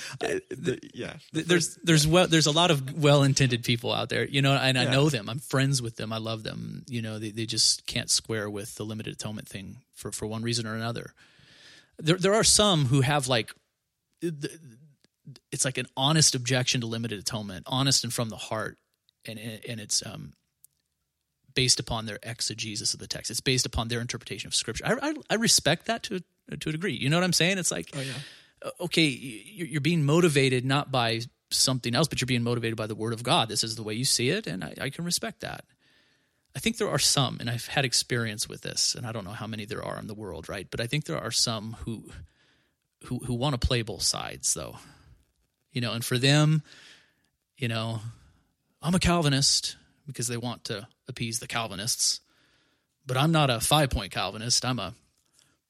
the, 0.49 0.79
yeah. 0.95 1.15
Th- 1.35 1.45
there's 1.47 1.77
there's 1.85 2.07
well 2.07 2.27
there's 2.27 2.47
a 2.47 2.51
lot 2.51 2.71
of 2.71 2.95
well 3.03 3.23
intended 3.23 3.63
people 3.65 3.93
out 3.93 4.09
there, 4.09 4.27
you 4.27 4.41
know, 4.43 4.55
and 4.55 4.79
I 4.79 4.85
Yeah. 4.85 4.91
know 4.91 5.09
them. 5.11 5.29
I'm 5.29 5.39
friends 5.39 5.83
with 5.83 5.97
them. 5.97 6.13
I 6.13 6.19
love 6.19 6.43
them. 6.45 6.85
You 6.89 7.03
know, 7.03 7.19
they 7.19 7.31
they 7.31 7.45
just 7.47 7.87
can't 7.87 8.11
square 8.11 8.49
with 8.49 8.75
the 8.77 8.85
limited 8.85 9.13
atonement 9.15 9.49
thing 9.49 9.77
for 9.95 10.11
for 10.13 10.27
one 10.27 10.43
reason 10.43 10.67
or 10.67 10.75
another. 10.75 11.13
There 11.99 12.17
there 12.17 12.35
are 12.35 12.45
some 12.45 12.87
who 12.87 13.03
have 13.03 13.29
like 13.29 13.53
it's 15.51 15.65
like 15.65 15.79
an 15.79 15.87
honest 15.97 16.35
objection 16.35 16.81
to 16.81 16.87
limited 16.87 17.19
atonement, 17.19 17.65
honest 17.67 18.05
and 18.05 18.13
from 18.13 18.29
the 18.31 18.37
heart, 18.37 18.79
and 19.27 19.39
and 19.39 19.79
it's 19.81 20.03
um 20.07 20.33
based 21.55 21.79
upon 21.79 22.07
their 22.07 22.19
exegesis 22.23 22.95
of 22.95 23.01
the 23.01 23.07
text. 23.07 23.31
It's 23.31 23.41
based 23.41 23.67
upon 23.67 23.89
their 23.89 24.01
interpretation 24.01 24.49
of 24.49 24.55
scripture. 24.55 24.87
I 24.87 25.11
I, 25.11 25.15
I 25.31 25.35
respect 25.35 25.87
that 25.87 26.03
to 26.05 26.23
to 26.61 26.69
a 26.69 26.73
degree. 26.73 26.95
You 26.95 27.09
know 27.11 27.17
what 27.17 27.25
I'm 27.25 27.33
saying? 27.33 27.59
It's 27.59 27.71
like 27.71 27.91
Oh 27.97 28.01
yeah. 28.01 28.13
Uh, 28.65 28.71
okay, 28.85 29.05
you- 29.07 29.65
you're 29.67 29.81
being 29.81 30.05
motivated 30.05 30.65
not 30.65 30.91
by 30.93 31.21
something 31.51 31.95
else, 31.95 32.09
but 32.09 32.21
you're 32.21 32.27
being 32.27 32.43
motivated 32.45 32.77
by 32.77 32.87
the 32.87 32.95
Word 32.95 33.13
of 33.13 33.23
God. 33.23 33.49
This 33.49 33.65
is 33.65 33.77
the 33.77 33.83
way 33.83 33.95
you 33.95 34.05
see 34.05 34.31
it, 34.31 34.47
and 34.47 34.63
I, 34.65 34.75
I 34.81 34.91
can 34.91 35.05
respect 35.05 35.41
that. 35.41 35.65
I 36.55 36.59
think 36.61 36.77
there 36.77 36.89
are 36.91 36.99
some, 36.99 37.39
and 37.41 37.49
I've 37.51 37.67
had 37.67 37.85
experience 37.85 38.49
with 38.49 38.61
this, 38.63 38.95
and 38.95 39.07
I 39.07 39.13
don't 39.13 39.25
know 39.25 39.31
how 39.33 39.47
many 39.47 39.65
there 39.65 39.83
are 39.85 39.99
in 39.99 40.07
the 40.07 40.15
world, 40.15 40.49
right? 40.49 40.67
But 40.71 40.81
I 40.81 40.87
think 40.87 41.05
there 41.07 41.19
are 41.19 41.31
some 41.31 41.77
who 41.85 42.11
who 43.05 43.19
who 43.21 43.35
want 43.35 43.61
to 43.61 43.67
play 43.67 43.83
both 43.83 44.03
sides, 44.03 44.55
though. 44.55 44.77
You 45.73 45.81
know, 45.81 45.93
and 45.93 46.05
for 46.05 46.19
them, 46.19 46.63
you 47.57 47.69
know, 47.69 48.01
I'm 48.83 48.95
a 48.95 48.99
Calvinist 49.01 49.77
because 50.07 50.29
they 50.29 50.37
want 50.37 50.65
to 50.65 50.87
appease 51.09 51.39
the 51.41 51.47
Calvinists, 51.49 52.21
but 53.07 53.17
I'm 53.17 53.33
not 53.33 53.51
a 53.51 53.59
five 53.61 53.91
point 53.91 54.13
Calvinist. 54.13 54.65
I'm 54.65 54.79
a 54.79 54.95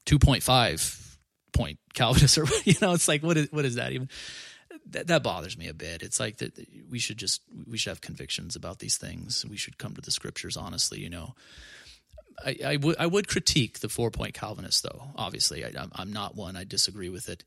2.5 0.07 1.17
point 1.53 1.79
Calvinist, 1.95 2.39
or 2.39 2.47
you 2.65 2.75
know, 2.81 2.93
it's 2.93 3.09
like 3.09 3.23
what 3.23 3.37
is 3.37 3.53
what 3.53 3.65
is 3.65 3.77
that 3.77 3.93
even? 3.93 4.09
That, 4.91 5.07
that 5.09 5.23
bothers 5.23 5.57
me 5.59 5.69
a 5.69 5.75
bit. 5.75 6.03
It's 6.03 6.19
like 6.19 6.39
that 6.39 6.59
we 6.91 6.99
should 6.99 7.19
just 7.19 7.43
we 7.69 7.79
should 7.79 7.91
have 7.91 8.01
convictions 8.01 8.57
about 8.57 8.79
these 8.79 8.97
things. 8.97 9.45
We 9.49 9.57
should 9.57 9.79
come 9.79 9.95
to 9.95 10.01
the 10.01 10.11
scriptures 10.11 10.57
honestly. 10.57 11.01
You 11.01 11.11
know, 11.11 11.35
I, 12.45 12.57
I 12.65 12.77
would 12.77 12.97
I 12.99 13.07
would 13.07 13.29
critique 13.29 13.81
the 13.81 13.89
four 13.89 14.11
point 14.11 14.35
Calvinist 14.35 14.83
though. 14.83 15.09
Obviously, 15.17 15.65
I, 15.65 15.71
I'm, 15.93 16.13
not 16.13 16.37
one. 16.37 16.57
I 16.57 16.65
disagree 16.65 17.09
with 17.09 17.29
it, 17.29 17.45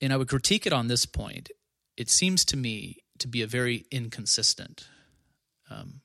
and 0.00 0.12
I 0.12 0.16
would 0.16 0.28
critique 0.28 0.66
it 0.66 0.72
on 0.72 0.88
this 0.88 1.06
point. 1.06 1.50
It 1.96 2.10
seems 2.10 2.44
to 2.46 2.56
me 2.56 2.98
to 3.18 3.28
be 3.28 3.42
a 3.42 3.46
very 3.46 3.86
inconsistent 3.90 4.88
um, 5.70 6.00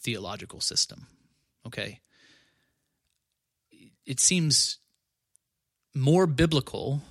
theological 0.00 0.60
system. 0.60 1.06
Okay, 1.66 2.00
it 4.06 4.20
seems 4.20 4.78
more 5.94 6.26
biblical 6.26 7.02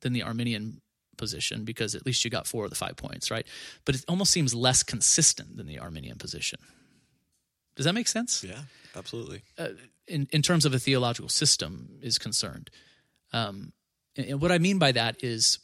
than 0.00 0.12
the 0.12 0.22
Arminian 0.22 0.80
position 1.16 1.64
because 1.64 1.94
at 1.94 2.04
least 2.04 2.24
you 2.24 2.30
got 2.30 2.46
four 2.46 2.64
of 2.64 2.70
the 2.70 2.76
five 2.76 2.96
points, 2.96 3.30
right? 3.30 3.46
But 3.84 3.94
it 3.94 4.04
almost 4.08 4.32
seems 4.32 4.54
less 4.54 4.82
consistent 4.82 5.56
than 5.56 5.66
the 5.66 5.78
Arminian 5.78 6.18
position. 6.18 6.58
Does 7.76 7.86
that 7.86 7.94
make 7.94 8.08
sense? 8.08 8.44
Yeah. 8.44 8.60
Absolutely. 8.96 9.42
in, 10.06 10.28
in 10.30 10.42
terms 10.42 10.64
of 10.64 10.74
a 10.74 10.78
theological 10.78 11.28
system 11.28 11.98
is 12.00 12.18
concerned. 12.18 12.70
Um, 13.32 13.72
and, 14.16 14.26
and 14.26 14.40
what 14.40 14.52
I 14.52 14.58
mean 14.58 14.78
by 14.78 14.92
that 14.92 15.24
is 15.24 15.58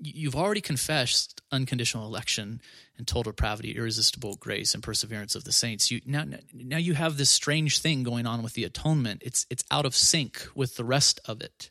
you've 0.00 0.36
already 0.36 0.60
confessed 0.60 1.40
unconditional 1.50 2.06
election 2.06 2.60
and 2.98 3.06
total 3.06 3.32
depravity, 3.32 3.76
irresistible 3.76 4.36
grace, 4.36 4.74
and 4.74 4.82
perseverance 4.82 5.34
of 5.34 5.44
the 5.44 5.52
saints. 5.52 5.90
You 5.90 6.00
now 6.06 6.24
now 6.52 6.78
you 6.78 6.94
have 6.94 7.16
this 7.16 7.30
strange 7.30 7.78
thing 7.78 8.02
going 8.02 8.26
on 8.26 8.42
with 8.42 8.54
the 8.54 8.64
atonement. 8.64 9.22
It's 9.24 9.46
it's 9.50 9.64
out 9.70 9.86
of 9.86 9.94
sync 9.94 10.46
with 10.54 10.76
the 10.76 10.84
rest 10.84 11.20
of 11.26 11.40
it, 11.40 11.70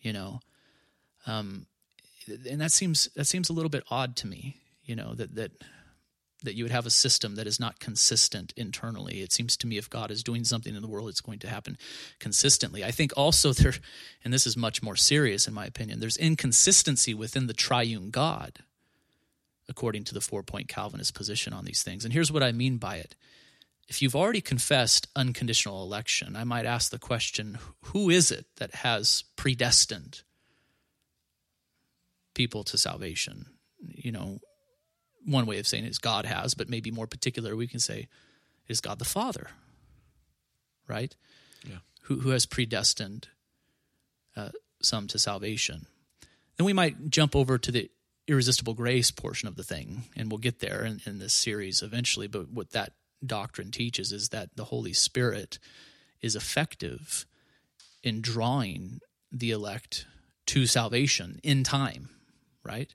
you 0.00 0.12
know, 0.12 0.40
um, 1.26 1.66
and 2.48 2.60
that 2.60 2.72
seems 2.72 3.08
that 3.16 3.26
seems 3.26 3.50
a 3.50 3.52
little 3.52 3.70
bit 3.70 3.84
odd 3.90 4.16
to 4.16 4.26
me. 4.26 4.60
You 4.84 4.96
know 4.96 5.14
that 5.14 5.34
that 5.34 5.52
that 6.42 6.54
you 6.54 6.64
would 6.64 6.72
have 6.72 6.86
a 6.86 6.90
system 6.90 7.34
that 7.34 7.46
is 7.46 7.58
not 7.58 7.80
consistent 7.80 8.52
internally. 8.56 9.22
It 9.22 9.32
seems 9.32 9.56
to 9.56 9.66
me 9.66 9.76
if 9.76 9.90
God 9.90 10.10
is 10.10 10.22
doing 10.22 10.44
something 10.44 10.74
in 10.74 10.82
the 10.82 10.88
world, 10.88 11.08
it's 11.08 11.20
going 11.20 11.40
to 11.40 11.48
happen 11.48 11.76
consistently. 12.20 12.84
I 12.84 12.90
think 12.90 13.12
also 13.16 13.52
there, 13.54 13.74
and 14.24 14.32
this 14.32 14.46
is 14.46 14.56
much 14.56 14.82
more 14.82 14.96
serious 14.96 15.48
in 15.48 15.54
my 15.54 15.66
opinion, 15.66 16.00
there's 16.00 16.16
inconsistency 16.16 17.12
within 17.12 17.46
the 17.46 17.54
triune 17.54 18.10
God, 18.10 18.60
according 19.68 20.04
to 20.04 20.14
the 20.14 20.20
four 20.20 20.42
point 20.42 20.68
Calvinist 20.68 21.14
position 21.14 21.52
on 21.52 21.64
these 21.64 21.82
things. 21.82 22.04
And 22.04 22.14
here's 22.14 22.32
what 22.32 22.42
I 22.42 22.52
mean 22.52 22.78
by 22.78 22.96
it. 22.96 23.14
If 23.88 24.02
you've 24.02 24.16
already 24.16 24.42
confessed 24.42 25.08
unconditional 25.16 25.82
election, 25.82 26.36
I 26.36 26.44
might 26.44 26.66
ask 26.66 26.90
the 26.90 26.98
question 26.98 27.58
who 27.86 28.10
is 28.10 28.30
it 28.30 28.44
that 28.56 28.74
has 28.76 29.24
predestined 29.34 30.22
people 32.34 32.62
to 32.64 32.76
salvation? 32.76 33.46
You 33.80 34.12
know, 34.12 34.40
one 35.28 35.46
way 35.46 35.58
of 35.58 35.66
saying 35.66 35.84
it 35.84 35.90
is 35.90 35.98
God 35.98 36.24
has, 36.24 36.54
but 36.54 36.68
maybe 36.68 36.90
more 36.90 37.06
particular, 37.06 37.54
we 37.54 37.66
can 37.66 37.80
say 37.80 38.08
is 38.66 38.80
God 38.80 38.98
the 38.98 39.04
Father, 39.04 39.48
right? 40.86 41.14
Yeah. 41.64 41.78
Who, 42.02 42.20
who 42.20 42.30
has 42.30 42.46
predestined 42.46 43.28
uh, 44.36 44.50
some 44.80 45.06
to 45.08 45.18
salvation. 45.18 45.86
Then 46.56 46.64
we 46.64 46.72
might 46.72 47.10
jump 47.10 47.34
over 47.34 47.58
to 47.58 47.72
the 47.72 47.90
irresistible 48.26 48.74
grace 48.74 49.10
portion 49.10 49.48
of 49.48 49.56
the 49.56 49.64
thing, 49.64 50.04
and 50.16 50.30
we'll 50.30 50.38
get 50.38 50.60
there 50.60 50.84
in, 50.84 51.00
in 51.06 51.18
this 51.18 51.32
series 51.32 51.82
eventually. 51.82 52.26
But 52.26 52.50
what 52.50 52.70
that 52.70 52.92
doctrine 53.24 53.70
teaches 53.70 54.12
is 54.12 54.28
that 54.28 54.50
the 54.56 54.64
Holy 54.64 54.92
Spirit 54.92 55.58
is 56.20 56.36
effective 56.36 57.26
in 58.02 58.20
drawing 58.20 59.00
the 59.32 59.50
elect 59.50 60.06
to 60.46 60.66
salvation 60.66 61.40
in 61.42 61.64
time, 61.64 62.10
right? 62.62 62.94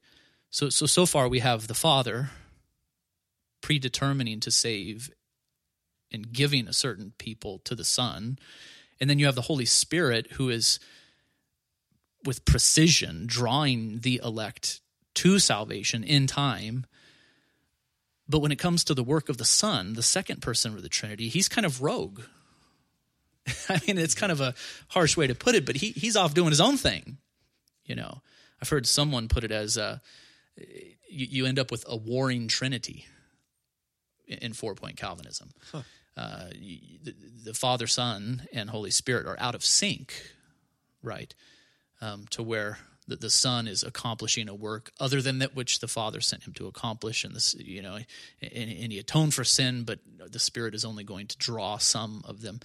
So, 0.53 0.69
so 0.69 0.85
so 0.85 1.07
far 1.07 1.27
we 1.27 1.39
have 1.39 1.65
the 1.65 1.73
Father 1.73 2.29
predetermining 3.61 4.39
to 4.41 4.51
save 4.51 5.09
and 6.11 6.31
giving 6.31 6.67
a 6.67 6.73
certain 6.73 7.13
people 7.17 7.57
to 7.63 7.73
the 7.73 7.83
Son, 7.83 8.37
and 9.01 9.09
then 9.09 9.17
you 9.17 9.25
have 9.25 9.33
the 9.33 9.41
Holy 9.41 9.65
Spirit 9.65 10.33
who 10.33 10.51
is 10.51 10.79
with 12.23 12.45
precision 12.45 13.23
drawing 13.25 14.01
the 14.01 14.21
elect 14.23 14.81
to 15.15 15.39
salvation 15.39 16.03
in 16.03 16.27
time. 16.27 16.85
But 18.29 18.39
when 18.39 18.51
it 18.51 18.59
comes 18.59 18.83
to 18.83 18.93
the 18.93 19.03
work 19.03 19.29
of 19.29 19.39
the 19.39 19.45
Son, 19.45 19.93
the 19.93 20.03
second 20.03 20.43
person 20.43 20.75
of 20.75 20.83
the 20.83 20.87
Trinity, 20.87 21.29
he's 21.29 21.49
kind 21.49 21.65
of 21.65 21.81
rogue. 21.81 22.21
I 23.69 23.81
mean, 23.87 23.97
it's 23.97 24.13
kind 24.13 24.31
of 24.31 24.39
a 24.39 24.53
harsh 24.89 25.17
way 25.17 25.25
to 25.25 25.33
put 25.33 25.55
it, 25.55 25.65
but 25.65 25.77
he 25.77 25.93
he's 25.93 26.15
off 26.15 26.35
doing 26.35 26.51
his 26.51 26.61
own 26.61 26.77
thing. 26.77 27.17
You 27.85 27.95
know, 27.95 28.21
I've 28.61 28.69
heard 28.69 28.85
someone 28.85 29.27
put 29.27 29.43
it 29.43 29.51
as 29.51 29.79
uh, 29.79 29.97
you, 30.57 31.27
you 31.29 31.45
end 31.45 31.59
up 31.59 31.71
with 31.71 31.85
a 31.87 31.95
warring 31.95 32.47
Trinity 32.47 33.05
in, 34.27 34.37
in 34.39 34.53
four 34.53 34.75
point 34.75 34.97
Calvinism. 34.97 35.49
Uh, 36.15 36.45
you, 36.55 36.99
the, 37.03 37.15
the 37.45 37.53
Father, 37.53 37.87
Son, 37.87 38.47
and 38.53 38.69
Holy 38.69 38.91
Spirit 38.91 39.25
are 39.25 39.39
out 39.39 39.55
of 39.55 39.65
sync, 39.65 40.13
right? 41.01 41.33
Um, 42.01 42.25
to 42.29 42.43
where 42.43 42.77
the, 43.07 43.15
the 43.15 43.29
Son 43.29 43.67
is 43.67 43.83
accomplishing 43.83 44.47
a 44.47 44.53
work 44.53 44.91
other 44.99 45.21
than 45.21 45.39
that 45.39 45.55
which 45.55 45.79
the 45.79 45.87
Father 45.87 46.21
sent 46.21 46.43
him 46.43 46.53
to 46.53 46.67
accomplish, 46.67 47.23
and 47.23 47.35
this, 47.35 47.55
you 47.55 47.81
know, 47.81 47.95
and, 47.95 48.05
and 48.53 48.91
he 48.91 48.99
atoned 48.99 49.33
for 49.33 49.43
sin, 49.43 49.83
but 49.83 49.99
the 50.29 50.39
Spirit 50.39 50.75
is 50.75 50.85
only 50.85 51.03
going 51.03 51.27
to 51.27 51.37
draw 51.37 51.77
some 51.77 52.21
of 52.25 52.41
them. 52.41 52.59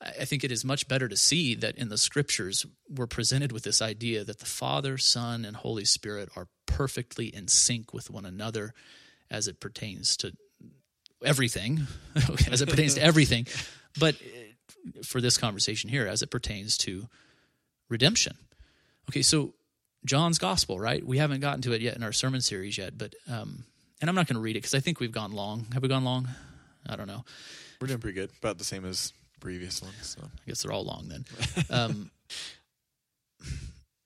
I 0.00 0.24
think 0.24 0.44
it 0.44 0.52
is 0.52 0.64
much 0.64 0.86
better 0.86 1.08
to 1.08 1.16
see 1.16 1.56
that 1.56 1.76
in 1.76 1.88
the 1.88 1.98
scriptures 1.98 2.64
we're 2.88 3.08
presented 3.08 3.50
with 3.50 3.64
this 3.64 3.82
idea 3.82 4.24
that 4.24 4.38
the 4.38 4.46
Father, 4.46 4.96
Son, 4.96 5.44
and 5.44 5.56
Holy 5.56 5.84
Spirit 5.84 6.28
are 6.36 6.46
perfectly 6.68 7.26
in 7.26 7.48
sync 7.48 7.92
with 7.92 8.10
one 8.10 8.24
another 8.24 8.72
as 9.28 9.48
it 9.48 9.58
pertains 9.58 10.16
to 10.18 10.32
everything, 11.24 11.88
as 12.50 12.62
it 12.62 12.68
pertains 12.68 12.94
to 12.94 13.02
everything. 13.02 13.48
But 13.98 14.14
uh, 14.14 15.02
for 15.02 15.20
this 15.20 15.36
conversation 15.36 15.90
here, 15.90 16.06
as 16.06 16.22
it 16.22 16.30
pertains 16.30 16.78
to 16.78 17.08
redemption. 17.88 18.36
Okay, 19.10 19.22
so 19.22 19.54
John's 20.04 20.38
Gospel, 20.38 20.78
right? 20.78 21.04
We 21.04 21.18
haven't 21.18 21.40
gotten 21.40 21.62
to 21.62 21.72
it 21.72 21.80
yet 21.80 21.96
in 21.96 22.04
our 22.04 22.12
sermon 22.12 22.40
series 22.40 22.78
yet, 22.78 22.96
but 22.96 23.14
um, 23.28 23.64
and 24.00 24.08
I'm 24.08 24.14
not 24.14 24.28
going 24.28 24.36
to 24.36 24.40
read 24.40 24.56
it 24.56 24.60
because 24.60 24.74
I 24.74 24.80
think 24.80 25.00
we've 25.00 25.12
gone 25.12 25.32
long. 25.32 25.66
Have 25.72 25.82
we 25.82 25.88
gone 25.88 26.04
long? 26.04 26.28
I 26.86 26.96
don't 26.96 27.08
know. 27.08 27.24
We're 27.80 27.88
doing 27.88 28.00
pretty 28.00 28.14
good. 28.14 28.30
About 28.38 28.58
the 28.58 28.64
same 28.64 28.84
as 28.84 29.12
previous 29.40 29.82
ones. 29.82 29.94
So. 30.00 30.22
I 30.22 30.42
guess 30.46 30.62
they're 30.62 30.72
all 30.72 30.84
long 30.84 31.08
then. 31.08 31.24
Um, 31.70 32.10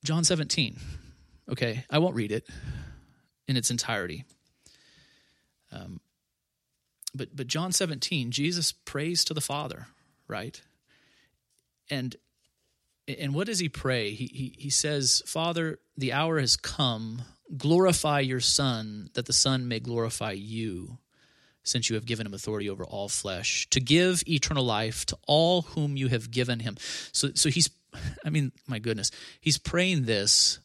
John 0.04 0.24
17. 0.24 0.76
Okay, 1.50 1.84
I 1.90 1.98
won't 1.98 2.14
read 2.14 2.32
it 2.32 2.48
in 3.48 3.56
its 3.56 3.70
entirety. 3.70 4.24
Um, 5.70 6.00
but 7.14 7.34
but 7.34 7.46
John 7.46 7.72
17, 7.72 8.30
Jesus 8.30 8.72
prays 8.72 9.24
to 9.24 9.34
the 9.34 9.40
Father, 9.40 9.88
right? 10.28 10.60
And 11.90 12.16
and 13.06 13.34
what 13.34 13.46
does 13.46 13.58
he 13.58 13.68
pray? 13.68 14.10
He 14.10 14.30
he, 14.32 14.54
he 14.58 14.70
says, 14.70 15.22
"Father, 15.26 15.78
the 15.96 16.12
hour 16.12 16.38
has 16.38 16.56
come. 16.56 17.22
Glorify 17.56 18.20
your 18.20 18.40
Son, 18.40 19.10
that 19.14 19.26
the 19.26 19.32
Son 19.32 19.68
may 19.68 19.80
glorify 19.80 20.32
you." 20.32 20.98
since 21.64 21.88
you 21.88 21.94
have 21.94 22.06
given 22.06 22.26
him 22.26 22.34
authority 22.34 22.68
over 22.68 22.84
all 22.84 23.08
flesh, 23.08 23.68
to 23.70 23.80
give 23.80 24.24
eternal 24.26 24.64
life 24.64 25.06
to 25.06 25.16
all 25.28 25.62
whom 25.62 25.96
you 25.96 26.08
have 26.08 26.28
given 26.30 26.58
him. 26.58 26.76
So, 27.12 27.30
so 27.34 27.50
he's, 27.50 27.70
I 28.24 28.30
mean, 28.30 28.52
my 28.66 28.78
goodness, 28.78 29.10
he's 29.40 29.58
praying 29.58 30.04
this 30.04 30.58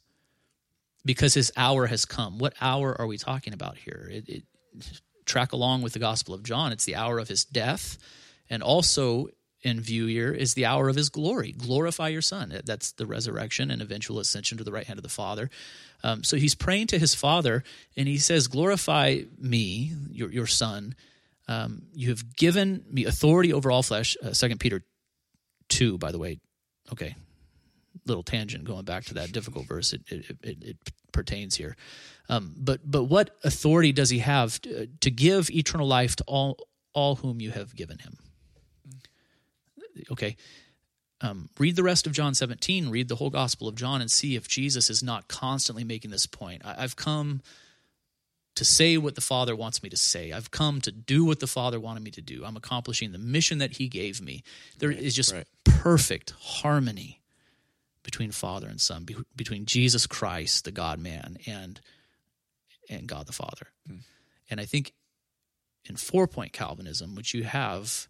because 1.08 1.34
his 1.34 1.52
hour 1.56 1.88
has 1.88 2.06
come. 2.06 2.38
What 2.38 2.54
hour 2.62 3.00
are 3.00 3.08
we 3.08 3.18
talking 3.18 3.54
about 3.54 3.78
here? 3.78 4.10
It, 4.12 4.30
it, 4.30 4.44
track 5.26 5.54
along 5.54 5.82
with 5.82 5.94
the 5.94 6.00
Gospel 6.00 6.34
of 6.34 6.44
John. 6.44 6.72
It's 6.72 6.86
the 6.86 6.96
hour 6.96 7.18
of 7.18 7.28
his 7.28 7.46
death, 7.46 7.98
and 8.50 8.62
also 8.62 9.30
in 9.62 9.82
view 9.82 10.06
here 10.06 10.32
is 10.32 10.54
the 10.54 10.66
hour 10.66 10.90
of 10.90 10.96
his 10.96 11.10
glory. 11.10 11.52
Glorify 11.52 12.10
your 12.10 12.22
Son. 12.22 12.62
That's 12.66 12.92
the 12.92 13.06
resurrection 13.06 13.72
and 13.72 13.82
eventual 13.82 14.20
ascension 14.20 14.58
to 14.58 14.64
the 14.64 14.72
right 14.72 14.86
hand 14.86 15.00
of 15.00 15.04
the 15.04 15.10
Father. 15.10 15.50
Um, 16.04 16.24
so 16.24 16.38
he's 16.38 16.56
praying 16.56 16.88
to 16.88 17.00
his 17.00 17.16
Father, 17.16 17.64
and 17.96 18.08
he 18.08 18.18
says, 18.18 18.48
Glorify 18.48 19.22
me, 19.40 19.94
your, 20.12 20.32
your 20.32 20.48
Son. 20.48 20.96
Um, 21.48 21.84
you 21.94 22.10
have 22.10 22.36
given 22.36 22.84
me 22.92 23.06
authority 23.06 23.54
over 23.54 23.72
all 23.72 23.82
flesh. 23.82 24.18
Uh, 24.22 24.32
2 24.32 24.58
Peter 24.58 24.84
2, 25.70 25.98
by 25.98 26.12
the 26.12 26.20
way. 26.20 26.40
Okay, 26.92 27.16
little 28.08 28.24
tangent 28.24 28.64
going 28.64 28.86
back 28.86 29.06
to 29.06 29.14
that 29.16 29.32
difficult 29.32 29.68
verse. 29.68 29.94
It, 29.94 30.02
it, 30.08 30.38
it, 30.42 30.64
it 30.64 30.78
pertains 31.12 31.56
here. 31.56 31.76
Um, 32.30 32.54
but 32.58 32.80
but 32.90 33.06
what 33.06 33.38
authority 33.44 33.92
does 33.92 34.10
he 34.10 34.20
have 34.20 34.62
to, 34.62 34.88
to 35.02 35.12
give 35.12 35.50
eternal 35.50 35.88
life 35.88 36.16
to 36.18 36.24
all 36.28 36.58
all 36.94 37.16
whom 37.16 37.40
you 37.42 37.52
have 37.52 37.76
given 37.76 38.00
him? 38.00 38.18
Okay, 40.12 40.36
um, 41.22 41.50
read 41.58 41.76
the 41.76 41.84
rest 41.84 42.06
of 42.06 42.14
John 42.14 42.36
17, 42.36 42.90
read 42.90 43.08
the 43.08 43.16
whole 43.16 43.30
Gospel 43.30 43.68
of 43.68 43.76
John, 43.76 44.02
and 44.02 44.12
see 44.12 44.36
if 44.36 44.48
Jesus 44.48 44.90
is 44.90 45.02
not 45.02 45.28
constantly 45.28 45.84
making 45.84 46.12
this 46.12 46.28
point. 46.28 46.62
I, 46.64 46.82
have 46.82 46.96
come 46.96 47.42
to 48.56 48.64
say 48.64 48.98
what 48.98 49.16
the 49.16 49.22
Father 49.22 49.56
wants 49.56 49.82
me 49.82 49.90
to 49.90 49.98
say. 49.98 50.32
I've 50.32 50.52
come 50.52 50.82
to 50.82 50.92
do 50.92 51.26
what 51.26 51.40
the 51.40 51.48
Father 51.48 51.80
wanted 51.80 52.04
me 52.04 52.12
to 52.12 52.22
do. 52.22 52.44
I'm 52.46 52.58
accomplishing 52.58 53.12
the 53.12 53.18
mission 53.18 53.58
that 53.58 53.78
He 53.78 53.88
gave 53.88 54.22
me. 54.22 54.44
There 54.78 54.90
right, 54.90 55.00
is 55.00 55.16
just 55.16 55.34
right. 55.34 55.48
perfect 55.64 56.34
harmony 56.40 57.22
between 58.08 58.32
Father 58.32 58.70
and 58.70 58.80
Son, 58.80 59.04
be, 59.04 59.18
between 59.36 59.66
Jesus 59.66 60.08
Christ, 60.08 60.64
the 60.64 60.72
God 60.72 60.98
Man, 60.98 61.36
and 61.46 61.82
and 62.90 63.06
God 63.06 63.28
the 63.28 63.34
Father. 63.34 63.68
Hmm. 63.86 63.98
And 64.50 64.62
I 64.62 64.66
think 64.66 64.94
in 65.84 65.98
four 65.98 66.26
point 66.26 66.54
Calvinism, 66.54 67.16
which 67.16 67.34
you 67.34 67.44
have 67.44 68.08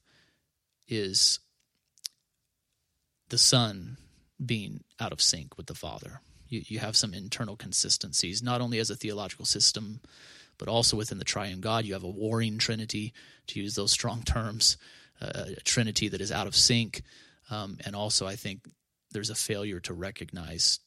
is 0.87 1.39
the 3.29 3.39
Son 3.39 3.97
being 4.45 4.83
out 4.99 5.11
of 5.11 5.19
sync 5.19 5.57
with 5.57 5.65
the 5.65 5.73
Father. 5.73 6.21
You, 6.47 6.61
you 6.67 6.77
have 6.77 6.95
some 6.95 7.15
internal 7.15 7.55
consistencies, 7.55 8.43
not 8.43 8.61
only 8.61 8.77
as 8.77 8.91
a 8.91 8.95
theological 8.95 9.45
system, 9.45 9.99
but 10.59 10.67
also 10.67 10.95
within 10.95 11.17
the 11.17 11.25
triune 11.25 11.59
God. 11.59 11.85
You 11.85 11.93
have 11.93 12.03
a 12.03 12.07
warring 12.07 12.59
Trinity, 12.59 13.13
to 13.47 13.59
use 13.59 13.73
those 13.73 13.91
strong 13.91 14.21
terms, 14.21 14.77
uh, 15.19 15.45
a 15.57 15.61
Trinity 15.61 16.07
that 16.09 16.21
is 16.21 16.31
out 16.31 16.45
of 16.45 16.55
sync. 16.55 17.01
Um, 17.49 17.79
and 17.83 17.95
also, 17.95 18.27
I 18.27 18.35
think 18.35 18.67
there's 19.11 19.29
a 19.29 19.35
failure 19.35 19.79
to 19.81 19.93
recognize 19.93 20.79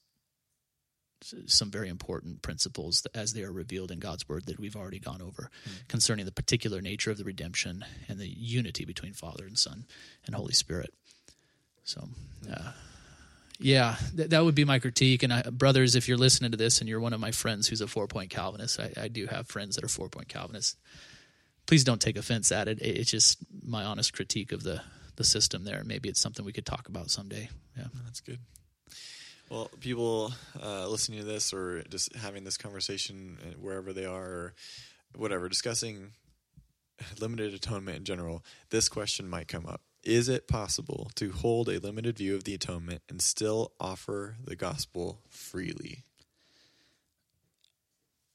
some 1.47 1.71
very 1.71 1.89
important 1.91 2.41
principles 2.41 3.07
as 3.15 3.35
they 3.35 3.43
are 3.43 3.53
revealed 3.53 3.91
in 3.91 3.99
God's 3.99 4.27
word 4.27 4.47
that 4.47 4.59
we've 4.59 4.77
already 4.77 4.99
gone 4.99 5.21
over 5.21 5.51
Mm. 5.69 5.89
concerning 5.89 6.25
the 6.25 6.33
particular 6.33 6.81
nature 6.81 7.11
of 7.11 7.19
the 7.19 7.25
redemption 7.25 7.85
and 8.09 8.19
the 8.19 8.27
unity 8.29 8.87
between 8.87 9.13
Father 9.13 9.45
and 9.45 9.59
Son 9.59 9.85
and 10.25 10.35
Holy 10.35 10.55
Spirit. 10.55 10.95
So, 11.85 12.09
uh, 12.51 12.73
yeah, 13.59 13.97
th- 14.17 14.31
that 14.31 14.45
would 14.45 14.55
be 14.55 14.65
my 14.65 14.79
critique. 14.79 15.23
And 15.23 15.31
I, 15.31 15.43
brothers, 15.43 15.95
if 15.95 16.09
you're 16.09 16.17
listening 16.17 16.53
to 16.53 16.57
this 16.57 16.81
and 16.81 16.89
you're 16.89 17.01
one 17.01 17.13
of 17.13 17.21
my 17.21 17.33
friends 17.33 17.69
who's 17.69 17.83
a 17.83 17.87
four 17.87 18.07
point 18.07 18.31
Calvinist, 18.31 18.81
I, 18.81 18.91
I 18.97 19.09
do 19.09 19.27
have 19.27 19.47
friends 19.47 19.75
that 19.77 19.85
are 19.85 19.89
four 19.89 20.09
point 20.09 20.29
Calvinists. 20.29 20.77
Please 21.67 21.85
don't 21.85 22.01
take 22.01 22.17
offense 22.17 22.51
at. 22.51 22.67
It- 22.67 22.81
It's 22.81 23.11
just 23.11 23.37
my 23.63 23.85
honest 23.85 24.15
critique 24.15 24.53
of 24.53 24.63
the, 24.63 24.81
the 25.21 25.25
system 25.25 25.65
there. 25.65 25.83
Maybe 25.85 26.09
it's 26.09 26.19
something 26.19 26.47
we 26.47 26.53
could 26.53 26.65
talk 26.65 26.89
about 26.89 27.11
someday. 27.11 27.51
Yeah. 27.77 27.89
That's 28.07 28.23
good. 28.23 28.39
Well, 29.51 29.71
people 29.81 30.33
uh, 30.63 30.89
listening 30.89 31.19
to 31.19 31.27
this 31.27 31.53
or 31.53 31.83
just 31.91 32.17
having 32.17 32.43
this 32.43 32.57
conversation 32.57 33.37
uh, 33.43 33.51
wherever 33.61 33.93
they 33.93 34.07
are 34.07 34.25
or 34.25 34.55
whatever, 35.15 35.51
discussing 35.51 36.13
limited 37.21 37.53
atonement 37.53 37.99
in 37.99 38.05
general, 38.05 38.43
this 38.71 38.89
question 38.89 39.29
might 39.29 39.47
come 39.47 39.67
up. 39.67 39.83
Is 40.03 40.31
it 40.31 40.49
possible 40.49 41.11
to 41.17 41.33
hold 41.33 41.69
a 41.69 41.79
limited 41.79 42.17
view 42.17 42.35
of 42.35 42.45
the 42.45 42.55
atonement 42.55 43.03
and 43.11 43.21
still 43.21 43.73
offer 43.79 44.37
the 44.43 44.57
gospel 44.57 45.21
freely? 45.29 46.05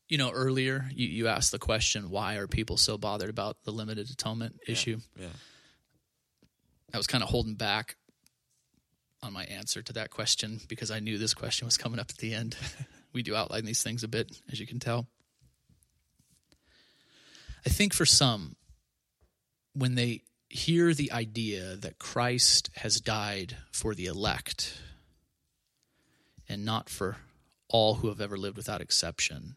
You 0.08 0.20
know, 0.20 0.30
earlier 0.30 0.86
you, 0.94 1.08
you 1.08 1.28
asked 1.30 1.52
the 1.52 1.58
question, 1.58 2.12
why 2.12 2.36
are 2.36 2.46
people 2.46 2.78
so 2.78 2.96
bothered 2.96 3.32
about 3.32 3.64
the 3.64 3.72
limited 3.72 4.12
atonement 4.12 4.60
issue? 4.68 5.00
Yeah. 5.20 5.30
I 6.94 6.98
was 6.98 7.08
kind 7.08 7.24
of 7.24 7.30
holding 7.30 7.56
back 7.56 7.96
on 9.22 9.34
my 9.34 9.44
answer 9.46 9.82
to 9.82 9.94
that 9.94 10.12
question 10.12 10.62
because 10.68 10.92
I 10.92 11.00
knew 11.00 11.18
this 11.18 11.34
question 11.34 11.66
was 11.66 11.78
coming 11.78 12.00
up 12.00 12.10
at 12.10 12.18
the 12.18 12.34
end. 12.34 12.56
we 13.14 13.24
do 13.24 13.36
outline 13.36 13.66
these 13.66 13.84
things 13.84 14.04
a 14.04 14.08
bit, 14.08 14.32
as 14.52 14.60
you 14.60 14.68
can 14.68 14.80
tell. 14.80 15.08
I 17.66 17.70
think 17.70 17.94
for 17.94 18.06
some, 18.06 18.56
when 19.74 19.96
they 19.96 20.22
hear 20.50 20.94
the 20.94 21.12
idea 21.12 21.76
that 21.76 21.98
Christ 21.98 22.70
has 22.78 23.02
died 23.02 23.58
for 23.72 23.96
the 23.96 24.06
elect 24.06 24.78
and 26.48 26.64
not 26.64 26.90
for 26.90 27.18
all 27.68 27.96
who 27.96 28.08
have 28.10 28.22
ever 28.22 28.38
lived 28.38 28.58
without 28.58 28.82
exception, 28.82 29.56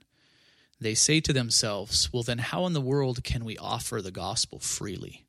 they 0.80 0.94
say 0.94 1.20
to 1.20 1.32
themselves, 1.32 2.10
well, 2.12 2.22
then 2.22 2.38
how 2.38 2.64
in 2.64 2.72
the 2.72 2.80
world 2.80 3.22
can 3.22 3.44
we 3.44 3.58
offer 3.58 4.00
the 4.00 4.10
gospel 4.10 4.58
freely? 4.58 5.27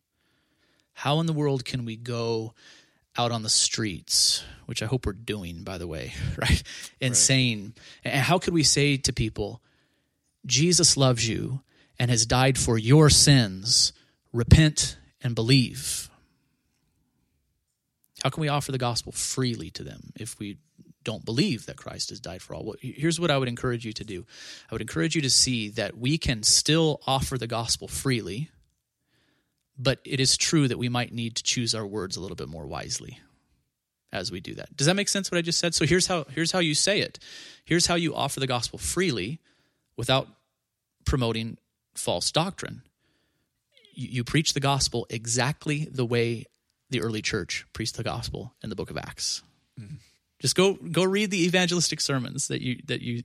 How 1.00 1.22
in 1.22 1.28
the 1.28 1.34
world 1.34 1.64
can 1.64 1.86
we 1.86 1.96
go 1.96 2.54
out 3.18 3.32
on 3.32 3.42
the 3.42 3.50
streets, 3.50 4.44
which 4.66 4.84
I 4.84 4.86
hope 4.86 5.06
we're 5.06 5.14
doing, 5.14 5.64
by 5.64 5.78
the 5.78 5.88
way, 5.88 6.12
right? 6.38 6.62
And 7.00 7.12
Right. 7.12 7.18
saying, 7.18 7.74
and 8.04 8.22
how 8.22 8.38
could 8.38 8.54
we 8.54 8.64
say 8.64 8.98
to 8.98 9.14
people, 9.14 9.62
Jesus 10.46 10.98
loves 10.98 11.26
you 11.26 11.62
and 11.98 12.12
has 12.12 12.26
died 12.26 12.58
for 12.58 12.78
your 12.78 13.10
sins, 13.10 13.94
repent 14.34 14.98
and 15.22 15.36
believe? 15.36 16.10
How 18.22 18.30
can 18.30 18.42
we 18.42 18.50
offer 18.50 18.74
the 18.74 18.78
gospel 18.78 19.14
freely 19.14 19.70
to 19.70 19.86
them 19.86 20.12
if 20.20 20.38
we 20.38 20.58
don't 21.06 21.24
believe 21.24 21.66
that 21.68 21.78
Christ 21.78 22.10
has 22.10 22.20
died 22.20 22.42
for 22.42 22.56
all? 22.56 22.66
Well, 22.66 22.76
Here's 22.82 23.22
what 23.22 23.32
I 23.32 23.38
would 23.38 23.48
encourage 23.48 23.86
you 23.86 23.94
to 23.94 24.04
do 24.04 24.26
I 24.70 24.76
would 24.76 24.82
encourage 24.82 25.16
you 25.16 25.22
to 25.22 25.30
see 25.30 25.70
that 25.70 25.98
we 25.98 26.18
can 26.18 26.44
still 26.44 27.00
offer 27.08 27.38
the 27.38 27.48
gospel 27.48 27.88
freely 27.88 28.50
but 29.80 30.00
it 30.04 30.20
is 30.20 30.36
true 30.38 30.68
that 30.68 30.78
we 30.78 30.90
might 30.90 31.14
need 31.14 31.36
to 31.38 31.44
choose 31.44 31.74
our 31.74 31.88
words 31.88 32.18
a 32.18 32.22
little 32.22 32.36
bit 32.36 32.50
more 32.50 32.68
wisely 32.68 33.18
as 34.12 34.32
we 34.32 34.40
do 34.42 34.54
that. 34.56 34.76
Does 34.76 34.88
that 34.88 34.96
make 34.96 35.08
sense 35.08 35.32
what 35.32 35.38
I 35.38 35.42
just 35.42 35.58
said? 35.60 35.74
So 35.74 35.86
here's 35.86 36.06
how 36.08 36.26
here's 36.26 36.52
how 36.52 36.60
you 36.60 36.76
say 36.76 37.00
it. 37.00 37.18
Here's 37.64 37.88
how 37.88 37.96
you 37.96 38.14
offer 38.14 38.40
the 38.40 38.48
gospel 38.48 38.78
freely 38.78 39.40
without 39.96 40.28
promoting 41.06 41.58
false 41.96 42.32
doctrine. 42.32 42.82
You, 43.94 44.08
you 44.10 44.24
preach 44.24 44.54
the 44.54 44.60
gospel 44.60 45.08
exactly 45.10 45.88
the 45.90 46.06
way 46.06 46.46
the 46.90 47.02
early 47.02 47.22
church 47.22 47.66
preached 47.74 47.96
the 47.98 48.04
gospel 48.04 48.54
in 48.64 48.70
the 48.70 48.76
book 48.76 48.90
of 48.90 48.98
Acts. 48.98 49.44
Mm-hmm. 49.80 49.96
Just 50.40 50.56
go 50.56 50.74
go 50.74 51.04
read 51.04 51.32
the 51.32 51.46
evangelistic 51.46 52.02
sermons 52.02 52.48
that 52.50 52.62
you 52.62 52.82
that 52.88 53.02
you 53.02 53.24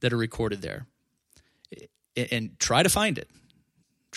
that 0.00 0.12
are 0.12 0.16
recorded 0.18 0.62
there. 0.62 0.86
And- 2.16 2.32
And 2.32 2.58
try 2.58 2.82
to 2.82 2.88
find 2.88 3.18
it 3.18 3.28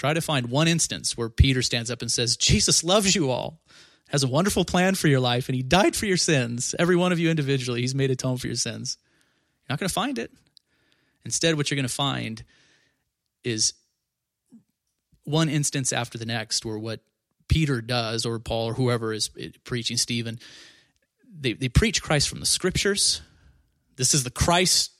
try 0.01 0.15
to 0.15 0.19
find 0.21 0.47
one 0.47 0.67
instance 0.67 1.15
where 1.15 1.29
Peter 1.29 1.61
stands 1.61 1.91
up 1.91 2.01
and 2.01 2.11
says, 2.11 2.35
Jesus 2.35 2.83
loves 2.83 3.13
you 3.13 3.29
all, 3.29 3.61
has 4.09 4.23
a 4.23 4.27
wonderful 4.27 4.65
plan 4.65 4.95
for 4.95 5.07
your 5.07 5.19
life, 5.19 5.47
and 5.47 5.55
he 5.55 5.61
died 5.61 5.95
for 5.95 6.07
your 6.07 6.17
sins. 6.17 6.73
Every 6.79 6.95
one 6.95 7.11
of 7.11 7.19
you 7.19 7.29
individually, 7.29 7.81
he's 7.81 7.93
made 7.93 8.09
atonement 8.09 8.41
for 8.41 8.47
your 8.47 8.55
sins. 8.55 8.97
You're 9.59 9.73
not 9.73 9.79
going 9.79 9.89
to 9.89 9.93
find 9.93 10.17
it. 10.17 10.31
Instead, 11.23 11.55
what 11.55 11.69
you're 11.69 11.75
going 11.75 11.87
to 11.87 11.93
find 11.93 12.43
is 13.43 13.75
one 15.23 15.49
instance 15.49 15.93
after 15.93 16.17
the 16.17 16.25
next 16.25 16.65
where 16.65 16.79
what 16.79 17.01
Peter 17.47 17.79
does, 17.79 18.25
or 18.25 18.39
Paul, 18.39 18.69
or 18.69 18.73
whoever 18.73 19.13
is 19.13 19.29
eh, 19.39 19.49
preaching, 19.65 19.97
Stephen, 19.97 20.39
they, 21.31 21.53
they 21.53 21.69
preach 21.69 22.01
Christ 22.01 22.27
from 22.27 22.39
the 22.39 22.47
scriptures. 22.47 23.21
This 23.97 24.15
is 24.15 24.23
the 24.23 24.31
Christ 24.31 24.93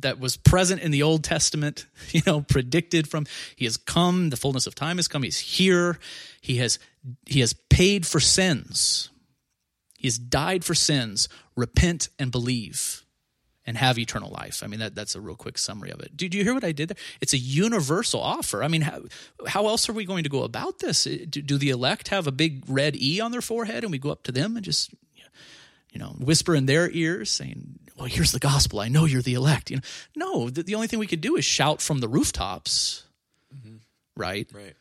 that 0.00 0.18
was 0.18 0.36
present 0.36 0.80
in 0.80 0.90
the 0.90 1.02
Old 1.02 1.24
Testament, 1.24 1.86
you 2.10 2.22
know, 2.26 2.40
predicted 2.40 3.08
from 3.08 3.26
he 3.54 3.64
has 3.64 3.76
come, 3.76 4.30
the 4.30 4.36
fullness 4.36 4.66
of 4.66 4.74
time 4.74 4.96
has 4.96 5.08
come, 5.08 5.22
he's 5.22 5.38
here. 5.38 5.98
He 6.40 6.56
has 6.56 6.78
he 7.24 7.40
has 7.40 7.52
paid 7.52 8.06
for 8.06 8.20
sins. 8.20 9.10
He 9.98 10.08
has 10.08 10.18
died 10.18 10.64
for 10.64 10.74
sins. 10.74 11.28
Repent 11.56 12.08
and 12.18 12.30
believe 12.30 13.04
and 13.66 13.76
have 13.76 13.98
eternal 13.98 14.30
life. 14.30 14.62
I 14.62 14.68
mean, 14.68 14.78
that, 14.80 14.94
that's 14.94 15.16
a 15.16 15.20
real 15.20 15.34
quick 15.34 15.58
summary 15.58 15.90
of 15.90 16.00
it. 16.00 16.16
Did 16.16 16.34
you 16.34 16.44
hear 16.44 16.54
what 16.54 16.64
I 16.64 16.72
did 16.72 16.90
there? 16.90 16.96
It's 17.20 17.32
a 17.32 17.38
universal 17.38 18.20
offer. 18.20 18.62
I 18.62 18.68
mean, 18.68 18.82
how, 18.82 19.02
how 19.48 19.66
else 19.66 19.88
are 19.88 19.92
we 19.92 20.04
going 20.04 20.22
to 20.22 20.28
go 20.30 20.44
about 20.44 20.78
this? 20.78 21.04
Do, 21.04 21.26
do 21.26 21.58
the 21.58 21.70
elect 21.70 22.08
have 22.08 22.26
a 22.26 22.32
big 22.32 22.62
red 22.68 22.94
E 22.96 23.20
on 23.20 23.32
their 23.32 23.40
forehead 23.40 23.82
and 23.82 23.90
we 23.90 23.98
go 23.98 24.10
up 24.10 24.22
to 24.24 24.32
them 24.32 24.56
and 24.56 24.64
just, 24.64 24.90
you 25.96 26.00
know, 26.00 26.14
whisper 26.18 26.54
in 26.54 26.66
their 26.66 26.90
ears 26.90 27.30
saying, 27.30 27.78
well, 27.96 28.04
here's 28.04 28.30
the 28.30 28.38
gospel. 28.38 28.80
I 28.80 28.88
know 28.88 29.06
you're 29.06 29.22
the 29.22 29.32
elect. 29.32 29.70
You 29.70 29.76
know, 29.76 29.82
no, 30.14 30.50
the, 30.50 30.62
the 30.62 30.74
only 30.74 30.88
thing 30.88 30.98
we 30.98 31.06
could 31.06 31.22
do 31.22 31.36
is 31.36 31.44
shout 31.46 31.80
from 31.80 32.00
the 32.00 32.06
rooftops, 32.06 33.04
mm-hmm. 33.56 33.76
right? 34.14 34.46
Right. 34.52 34.74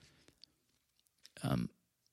Um, 1.42 1.70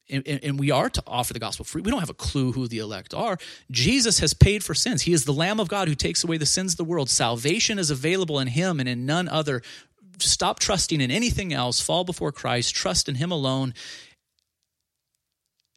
and, 0.09 0.25
and, 0.29 0.57
we 0.57 0.71
are 0.71 0.89
to 0.89 1.03
offer 1.05 1.33
the 1.33 1.41
gospel 1.41 1.65
free. 1.65 1.83
We 1.83 1.91
don't 1.91 1.99
have 1.99 2.11
a 2.11 2.15
clue 2.15 2.53
who 2.53 2.69
the 2.69 2.79
elect 2.79 3.13
are. 3.13 3.39
Jesus 3.73 4.21
has 4.21 4.35
paid 4.35 4.63
for 4.63 4.73
sins. 4.73 5.03
He 5.03 5.13
is 5.13 5.25
the 5.25 5.33
Lamb 5.33 5.59
of 5.59 5.67
God 5.67 5.89
who 5.89 5.97
takes 5.97 6.23
away 6.23 6.37
the 6.37 6.47
sins 6.47 6.75
of 6.75 6.77
the 6.77 6.85
world. 6.85 7.11
Salvation 7.11 7.81
is 7.81 7.91
available 7.91 8.39
in 8.39 8.47
Him 8.47 8.79
and 8.79 8.89
in 8.89 9.05
none 9.05 9.29
other. 9.29 9.63
Stop 10.21 10.61
trusting 10.61 11.01
in 11.01 11.11
anything 11.11 11.53
else. 11.53 11.81
Fall 11.81 12.05
before 12.05 12.31
Christ. 12.31 12.73
Trust 12.73 13.09
in 13.09 13.17
Him 13.17 13.33
alone. 13.33 13.75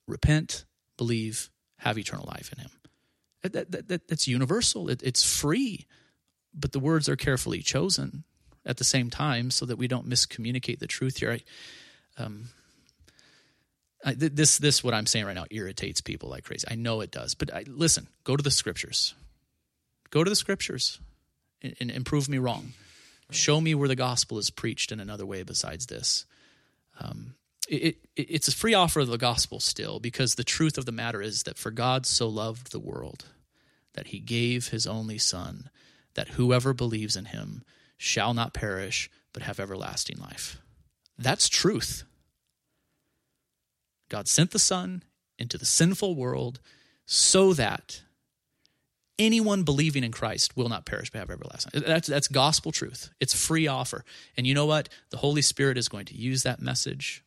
Repent, 0.07 0.65
believe, 0.95 1.49
have 1.79 1.97
eternal 1.97 2.25
life 2.27 2.53
in 2.53 2.59
Him. 2.59 2.69
That, 3.53 3.71
that, 3.71 3.87
that, 3.87 4.07
that's 4.07 4.27
universal. 4.27 4.89
It, 4.89 5.01
it's 5.03 5.23
free, 5.23 5.85
but 6.53 6.71
the 6.71 6.79
words 6.79 7.09
are 7.09 7.15
carefully 7.15 7.61
chosen 7.61 8.23
at 8.65 8.77
the 8.77 8.83
same 8.83 9.09
time 9.09 9.51
so 9.51 9.65
that 9.65 9.77
we 9.77 9.87
don't 9.87 10.09
miscommunicate 10.09 10.79
the 10.79 10.87
truth 10.87 11.17
here. 11.17 11.31
I, 12.17 12.23
um, 12.23 12.49
I, 14.03 14.13
this 14.13 14.57
this 14.57 14.83
what 14.83 14.93
I'm 14.93 15.07
saying 15.07 15.25
right 15.25 15.35
now 15.35 15.45
irritates 15.49 16.01
people 16.01 16.29
like 16.29 16.43
crazy. 16.43 16.67
I 16.69 16.75
know 16.75 17.01
it 17.01 17.11
does, 17.11 17.33
but 17.35 17.53
I, 17.53 17.63
listen. 17.67 18.07
Go 18.23 18.35
to 18.35 18.43
the 18.43 18.51
scriptures. 18.51 19.15
Go 20.11 20.23
to 20.23 20.29
the 20.29 20.35
scriptures, 20.35 20.99
and, 21.61 21.75
and, 21.79 21.91
and 21.91 22.05
prove 22.05 22.29
me 22.29 22.37
wrong. 22.37 22.73
Right. 23.27 23.35
Show 23.35 23.59
me 23.59 23.73
where 23.73 23.87
the 23.87 23.95
gospel 23.95 24.37
is 24.37 24.51
preached 24.51 24.91
in 24.91 24.99
another 24.99 25.25
way 25.25 25.43
besides 25.43 25.87
this. 25.87 26.25
Um, 26.99 27.35
it, 27.67 27.97
it, 28.15 28.29
it's 28.29 28.47
a 28.47 28.55
free 28.55 28.75
offer 28.75 28.99
of 28.99 29.07
the 29.07 29.17
gospel 29.17 29.59
still, 29.59 29.99
because 29.99 30.35
the 30.35 30.43
truth 30.43 30.77
of 30.77 30.85
the 30.85 30.91
matter 30.91 31.21
is 31.21 31.43
that 31.43 31.57
for 31.57 31.71
God 31.71 32.05
so 32.05 32.27
loved 32.27 32.71
the 32.71 32.79
world 32.79 33.25
that 33.95 34.07
He 34.07 34.19
gave 34.19 34.69
His 34.69 34.85
only 34.85 35.17
Son, 35.17 35.69
that 36.13 36.29
whoever 36.29 36.73
believes 36.73 37.15
in 37.15 37.25
Him 37.25 37.63
shall 37.97 38.33
not 38.33 38.53
perish 38.53 39.09
but 39.33 39.43
have 39.43 39.59
everlasting 39.59 40.17
life. 40.17 40.61
That's 41.17 41.49
truth. 41.49 42.03
God 44.09 44.27
sent 44.27 44.51
the 44.51 44.59
Son 44.59 45.03
into 45.37 45.57
the 45.57 45.65
sinful 45.65 46.15
world 46.15 46.59
so 47.05 47.53
that 47.53 48.01
anyone 49.17 49.63
believing 49.63 50.03
in 50.03 50.11
Christ 50.11 50.55
will 50.55 50.69
not 50.69 50.85
perish 50.85 51.09
but 51.09 51.19
have 51.19 51.29
everlasting. 51.29 51.83
That's, 51.85 52.07
that's 52.07 52.27
gospel 52.27 52.71
truth. 52.71 53.09
It's 53.19 53.33
free 53.33 53.67
offer. 53.67 54.03
And 54.37 54.45
you 54.45 54.53
know 54.53 54.65
what? 54.65 54.89
The 55.09 55.17
Holy 55.17 55.41
Spirit 55.41 55.77
is 55.77 55.89
going 55.89 56.05
to 56.05 56.17
use 56.17 56.43
that 56.43 56.61
message 56.61 57.23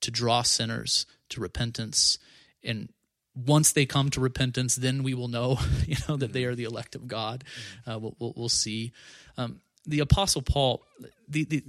to 0.00 0.10
draw 0.10 0.42
sinners 0.42 1.06
to 1.30 1.40
repentance. 1.40 2.18
And 2.62 2.90
once 3.34 3.72
they 3.72 3.86
come 3.86 4.10
to 4.10 4.20
repentance, 4.20 4.76
then 4.76 5.02
we 5.02 5.14
will 5.14 5.28
know, 5.28 5.58
you 5.86 5.96
know, 6.08 6.16
that 6.16 6.32
they 6.32 6.44
are 6.44 6.54
the 6.54 6.64
elect 6.64 6.94
of 6.94 7.08
God. 7.08 7.44
Uh, 7.86 7.98
we'll, 7.98 8.16
we'll, 8.18 8.32
we'll, 8.36 8.48
see. 8.48 8.92
Um, 9.36 9.60
the 9.86 10.00
Apostle 10.00 10.42
Paul. 10.42 10.82
The, 11.28 11.44
the, 11.44 11.62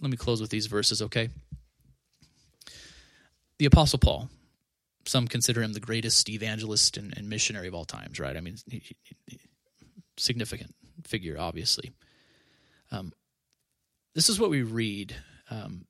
let 0.00 0.10
me 0.10 0.16
close 0.16 0.40
with 0.40 0.50
these 0.50 0.66
verses, 0.66 1.00
okay? 1.02 1.28
the 3.62 3.66
Apostle 3.66 4.00
Paul. 4.00 4.28
Some 5.04 5.28
consider 5.28 5.62
him 5.62 5.72
the 5.72 5.78
greatest 5.78 6.28
evangelist 6.28 6.96
and, 6.96 7.16
and 7.16 7.28
missionary 7.28 7.68
of 7.68 7.76
all 7.76 7.84
times, 7.84 8.18
right? 8.18 8.36
I 8.36 8.40
mean, 8.40 8.56
he, 8.68 8.82
he, 9.28 9.38
significant 10.16 10.74
figure, 11.06 11.36
obviously. 11.38 11.92
Um, 12.90 13.12
this 14.16 14.28
is 14.28 14.40
what 14.40 14.50
we 14.50 14.62
read 14.62 15.14
um, 15.48 15.86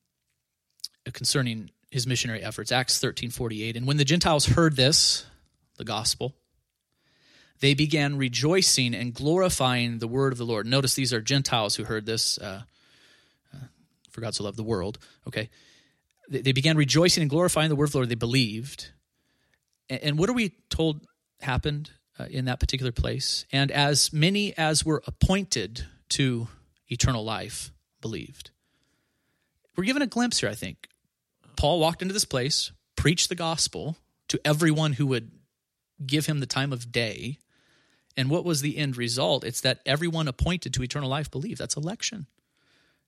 concerning 1.13 1.71
his 1.93 2.07
missionary 2.07 2.41
efforts 2.41 2.71
acts 2.71 2.99
13:48 2.99 3.75
and 3.75 3.87
when 3.87 3.97
the 3.97 4.05
gentiles 4.05 4.45
heard 4.47 4.75
this 4.75 5.25
the 5.77 5.85
gospel 5.85 6.35
they 7.59 7.73
began 7.73 8.17
rejoicing 8.17 8.93
and 8.93 9.13
glorifying 9.13 9.99
the 9.99 10.07
word 10.07 10.31
of 10.31 10.37
the 10.37 10.45
lord 10.45 10.65
notice 10.65 10.95
these 10.95 11.13
are 11.13 11.21
gentiles 11.21 11.75
who 11.75 11.83
heard 11.83 12.05
this 12.05 12.37
uh, 12.39 12.63
uh, 13.53 13.57
for 14.09 14.21
god 14.21 14.35
so 14.35 14.43
loved 14.43 14.57
the 14.57 14.63
world 14.63 14.97
okay 15.27 15.49
they 16.29 16.51
began 16.51 16.77
rejoicing 16.77 17.21
and 17.21 17.29
glorifying 17.29 17.69
the 17.69 17.75
word 17.75 17.85
of 17.85 17.91
the 17.91 17.97
Lord. 17.99 18.09
They 18.09 18.15
believed. 18.15 18.91
And 19.89 20.17
what 20.17 20.29
are 20.29 20.33
we 20.33 20.53
told 20.69 21.05
happened 21.41 21.91
uh, 22.17 22.25
in 22.29 22.45
that 22.45 22.59
particular 22.59 22.91
place? 22.91 23.45
And 23.51 23.69
as 23.71 24.13
many 24.13 24.57
as 24.57 24.85
were 24.85 25.03
appointed 25.05 25.85
to 26.09 26.47
eternal 26.87 27.23
life 27.23 27.71
believed. 28.01 28.51
We're 29.75 29.83
given 29.83 30.01
a 30.01 30.07
glimpse 30.07 30.39
here, 30.39 30.49
I 30.49 30.55
think. 30.55 30.87
Paul 31.55 31.79
walked 31.79 32.01
into 32.01 32.13
this 32.13 32.25
place, 32.25 32.71
preached 32.95 33.29
the 33.29 33.35
gospel 33.35 33.97
to 34.29 34.39
everyone 34.45 34.93
who 34.93 35.07
would 35.07 35.31
give 36.05 36.25
him 36.25 36.39
the 36.39 36.45
time 36.45 36.73
of 36.73 36.91
day. 36.91 37.39
And 38.15 38.29
what 38.29 38.45
was 38.45 38.61
the 38.61 38.77
end 38.77 38.97
result? 38.97 39.43
It's 39.43 39.61
that 39.61 39.79
everyone 39.85 40.27
appointed 40.27 40.73
to 40.73 40.83
eternal 40.83 41.09
life 41.09 41.31
believed. 41.31 41.59
That's 41.59 41.77
election 41.77 42.27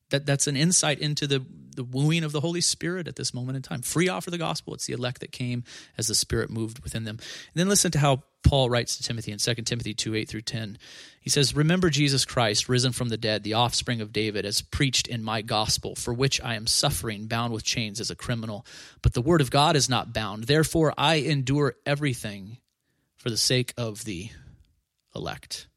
that 0.10 0.26
that's 0.26 0.48
an 0.48 0.56
insight 0.56 1.00
into 1.00 1.28
the 1.28 1.46
the 1.76 1.84
wooing 1.84 2.24
of 2.24 2.32
the 2.32 2.42
Holy 2.42 2.62
Spirit 2.62 3.08
at 3.08 3.16
this 3.16 3.34
moment 3.34 3.58
in 3.58 3.62
time. 3.62 3.82
Free 3.82 4.08
offer 4.08 4.32
the 4.32 4.38
gospel. 4.38 4.74
It's 4.74 4.86
the 4.86 4.94
elect 4.94 5.22
that 5.22 5.32
came 5.32 5.64
as 5.98 6.08
the 6.08 6.16
Spirit 6.16 6.50
moved 6.50 6.80
within 6.80 7.04
them. 7.04 7.18
And 7.18 7.56
then 7.56 7.68
listen 7.68 7.92
to 7.92 8.00
how 8.00 8.24
Paul 8.44 8.70
writes 8.70 8.98
to 8.98 9.04
Timothy 9.04 9.32
in 9.32 9.40
2 9.40 9.54
Timothy 9.56 9.94
2 9.94 10.16
8 10.16 10.30
through 10.30 10.42
10. 10.42 10.78
He 11.20 11.30
says, 11.30 11.56
Remember 11.56 11.90
Jesus 11.90 12.26
Christ, 12.26 12.70
risen 12.70 12.92
from 12.92 13.10
the 13.10 13.18
dead, 13.18 13.44
the 13.44 13.56
offspring 13.56 14.02
of 14.02 14.14
David, 14.14 14.46
as 14.46 14.62
preached 14.62 15.08
in 15.08 15.24
my 15.24 15.42
gospel, 15.42 15.96
for 15.96 16.14
which 16.14 16.40
I 16.42 16.56
am 16.56 16.68
suffering, 16.68 17.28
bound 17.28 17.54
with 17.54 17.64
chains 17.64 18.00
as 18.00 18.12
a 18.12 18.16
criminal. 18.16 18.66
But 19.02 19.14
the 19.14 19.22
word 19.22 19.42
of 19.42 19.52
God 19.52 19.76
is 19.76 19.90
not 19.90 20.14
bound. 20.14 20.46
Therefore, 20.46 20.94
I 20.98 21.16
endure 21.16 21.76
everything 21.86 22.60
for 23.18 23.30
the 23.30 23.38
sake 23.38 23.74
of 23.78 24.06
the 24.06 24.30
elect 25.16 25.68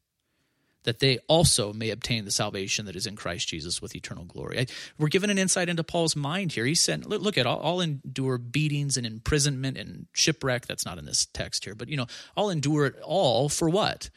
that 0.89 0.97
they 0.97 1.19
also 1.27 1.71
may 1.71 1.91
obtain 1.91 2.25
the 2.25 2.31
salvation 2.31 2.87
that 2.87 2.95
is 2.95 3.05
in 3.05 3.15
Christ 3.15 3.47
Jesus 3.47 3.79
with 3.79 3.95
eternal 3.95 4.25
glory. 4.25 4.61
I, 4.61 4.65
we're 4.97 5.07
given 5.07 5.29
an 5.29 5.37
insight 5.37 5.69
into 5.69 5.83
Paul's 5.83 6.15
mind 6.15 6.53
here. 6.53 6.65
He 6.65 6.73
said, 6.73 7.05
look, 7.05 7.21
look 7.21 7.37
at 7.37 7.45
all, 7.45 7.59
all 7.59 7.79
endure 7.79 8.39
beatings 8.39 8.97
and 8.97 9.05
imprisonment 9.05 9.77
and 9.77 10.07
shipwreck. 10.13 10.65
That's 10.65 10.87
not 10.87 10.97
in 10.97 11.05
this 11.05 11.27
text 11.27 11.63
here, 11.63 11.75
but 11.75 11.89
you 11.89 11.95
know, 11.95 12.07
I'll 12.35 12.49
endure 12.49 12.87
it 12.87 12.95
all 13.03 13.49
for 13.49 13.69
what? 13.69 14.09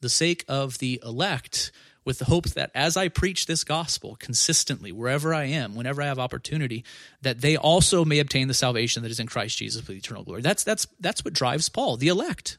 The 0.00 0.08
sake 0.08 0.44
of 0.46 0.78
the 0.78 1.02
elect 1.04 1.72
with 2.04 2.20
the 2.20 2.26
hopes 2.26 2.52
that 2.52 2.70
as 2.72 2.96
I 2.96 3.08
preach 3.08 3.46
this 3.46 3.64
gospel 3.64 4.14
consistently, 4.20 4.92
wherever 4.92 5.34
I 5.34 5.46
am, 5.46 5.74
whenever 5.74 6.02
I 6.02 6.06
have 6.06 6.20
opportunity, 6.20 6.84
that 7.22 7.40
they 7.40 7.56
also 7.56 8.04
may 8.04 8.20
obtain 8.20 8.46
the 8.46 8.54
salvation 8.54 9.02
that 9.02 9.10
is 9.10 9.18
in 9.18 9.26
Christ 9.26 9.58
Jesus 9.58 9.84
with 9.88 9.96
eternal 9.96 10.22
glory. 10.22 10.42
That's 10.42 10.62
that's 10.62 10.86
that's 11.00 11.24
what 11.24 11.34
drives 11.34 11.68
Paul, 11.68 11.96
the 11.96 12.06
elect. 12.06 12.58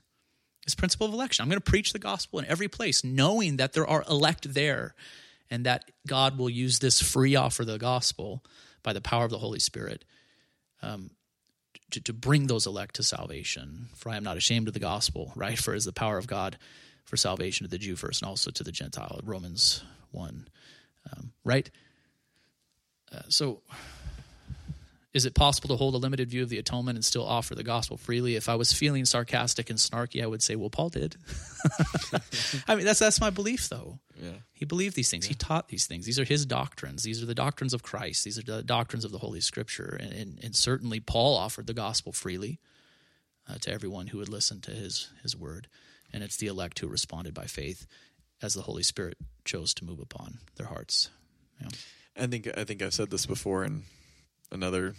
This 0.65 0.75
principle 0.75 1.07
of 1.07 1.13
election. 1.13 1.43
I'm 1.43 1.49
going 1.49 1.61
to 1.61 1.71
preach 1.71 1.93
the 1.93 1.99
gospel 1.99 2.39
in 2.39 2.45
every 2.45 2.67
place, 2.67 3.03
knowing 3.03 3.57
that 3.57 3.73
there 3.73 3.87
are 3.87 4.03
elect 4.09 4.53
there 4.53 4.95
and 5.49 5.65
that 5.65 5.91
God 6.07 6.37
will 6.37 6.49
use 6.49 6.79
this 6.79 7.01
free 7.01 7.35
offer, 7.35 7.63
of 7.63 7.67
the 7.67 7.77
gospel, 7.77 8.43
by 8.81 8.93
the 8.93 9.01
power 9.01 9.25
of 9.25 9.31
the 9.31 9.37
Holy 9.37 9.59
Spirit, 9.59 10.05
um, 10.81 11.11
to, 11.91 12.01
to 12.01 12.13
bring 12.13 12.47
those 12.47 12.65
elect 12.65 12.95
to 12.95 13.03
salvation. 13.03 13.89
For 13.95 14.09
I 14.09 14.17
am 14.17 14.23
not 14.23 14.37
ashamed 14.37 14.67
of 14.67 14.73
the 14.73 14.79
gospel, 14.79 15.31
right? 15.35 15.57
For 15.57 15.73
it 15.73 15.77
is 15.77 15.85
the 15.85 15.93
power 15.93 16.17
of 16.17 16.27
God 16.27 16.57
for 17.05 17.17
salvation 17.17 17.65
to 17.65 17.69
the 17.69 17.77
Jew 17.77 17.95
first 17.95 18.21
and 18.21 18.29
also 18.29 18.51
to 18.51 18.63
the 18.63 18.71
Gentile. 18.71 19.19
Romans 19.23 19.83
1, 20.11 20.47
um, 21.11 21.31
right? 21.43 21.69
Uh, 23.13 23.21
so 23.27 23.61
is 25.13 25.25
it 25.25 25.35
possible 25.35 25.69
to 25.69 25.75
hold 25.75 25.93
a 25.93 25.97
limited 25.97 26.29
view 26.29 26.41
of 26.41 26.49
the 26.49 26.57
atonement 26.57 26.95
and 26.95 27.05
still 27.05 27.25
offer 27.25 27.53
the 27.53 27.63
gospel 27.63 27.97
freely? 27.97 28.35
If 28.35 28.49
I 28.49 28.55
was 28.55 28.73
feeling 28.73 29.05
sarcastic 29.05 29.69
and 29.69 29.77
snarky, 29.77 30.23
I 30.23 30.25
would 30.25 30.41
say, 30.41 30.55
well, 30.55 30.71
Paul 30.71 30.89
did. 30.89 31.15
I 32.67 32.75
mean, 32.75 32.85
that's 32.85 32.99
that's 32.99 33.21
my 33.21 33.29
belief, 33.29 33.69
though. 33.69 33.99
Yeah. 34.19 34.31
He 34.53 34.65
believed 34.65 34.95
these 34.95 35.11
things. 35.11 35.25
Yeah. 35.25 35.29
He 35.29 35.35
taught 35.35 35.67
these 35.67 35.85
things. 35.85 36.05
These 36.05 36.19
are 36.19 36.23
his 36.23 36.47
doctrines. 36.47 37.03
These 37.03 37.21
are 37.21 37.27
the 37.27 37.35
doctrines 37.35 37.75
of 37.75 37.83
Christ. 37.83 38.23
These 38.23 38.39
are 38.39 38.43
the 38.43 38.63
doctrines 38.63 39.05
of 39.05 39.11
the 39.11 39.19
Holy 39.19 39.41
Scripture. 39.41 39.97
And, 40.01 40.13
and, 40.13 40.39
and 40.43 40.55
certainly, 40.55 40.99
Paul 40.99 41.37
offered 41.37 41.67
the 41.67 41.73
gospel 41.75 42.11
freely 42.11 42.59
uh, 43.47 43.55
to 43.61 43.71
everyone 43.71 44.07
who 44.07 44.17
would 44.17 44.29
listen 44.29 44.61
to 44.61 44.71
his 44.71 45.09
his 45.21 45.37
word. 45.37 45.67
And 46.11 46.23
it's 46.23 46.37
the 46.37 46.47
elect 46.47 46.79
who 46.79 46.87
responded 46.87 47.33
by 47.33 47.45
faith, 47.45 47.85
as 48.41 48.53
the 48.55 48.61
Holy 48.63 48.83
Spirit 48.83 49.17
chose 49.45 49.73
to 49.75 49.85
move 49.85 49.99
upon 49.99 50.39
their 50.57 50.67
hearts. 50.67 51.09
Yeah. 51.61 51.69
I 52.17 52.27
think 52.27 52.47
I 52.57 52.63
think 52.63 52.81
I've 52.81 52.93
said 52.93 53.11
this 53.11 53.25
before, 53.25 53.63
and 53.63 53.83
another. 54.53 54.93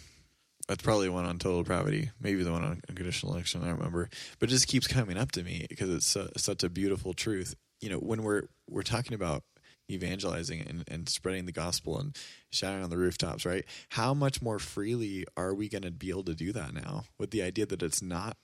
That's 0.67 0.81
probably 0.83 1.09
one 1.09 1.25
on 1.25 1.37
total 1.37 1.61
depravity, 1.61 2.09
maybe 2.19 2.41
the 2.43 2.51
one 2.51 2.63
on 2.63 2.81
unconditional 2.89 3.33
election. 3.33 3.61
I 3.61 3.67
don't 3.67 3.77
remember, 3.77 4.09
but 4.39 4.49
it 4.49 4.51
just 4.53 4.67
keeps 4.67 4.87
coming 4.87 5.15
up 5.17 5.31
to 5.33 5.43
me 5.43 5.65
because 5.69 5.89
it's 5.91 6.17
such 6.43 6.63
a 6.63 6.69
beautiful 6.69 7.13
truth. 7.13 7.53
You 7.81 7.89
know, 7.89 7.97
when 7.97 8.23
we're 8.23 8.43
we're 8.69 8.81
talking 8.81 9.13
about 9.13 9.43
evangelizing 9.91 10.61
and, 10.67 10.83
and 10.87 11.07
spreading 11.07 11.45
the 11.45 11.51
gospel 11.51 11.99
and 11.99 12.15
shouting 12.49 12.83
on 12.83 12.89
the 12.89 12.97
rooftops, 12.97 13.45
right? 13.45 13.63
How 13.89 14.15
much 14.15 14.41
more 14.41 14.57
freely 14.57 15.25
are 15.37 15.53
we 15.53 15.69
going 15.69 15.83
to 15.83 15.91
be 15.91 16.09
able 16.09 16.23
to 16.23 16.33
do 16.33 16.51
that 16.53 16.73
now 16.73 17.03
with 17.19 17.29
the 17.29 17.43
idea 17.43 17.67
that 17.67 17.83
it's 17.83 18.01
not 18.01 18.35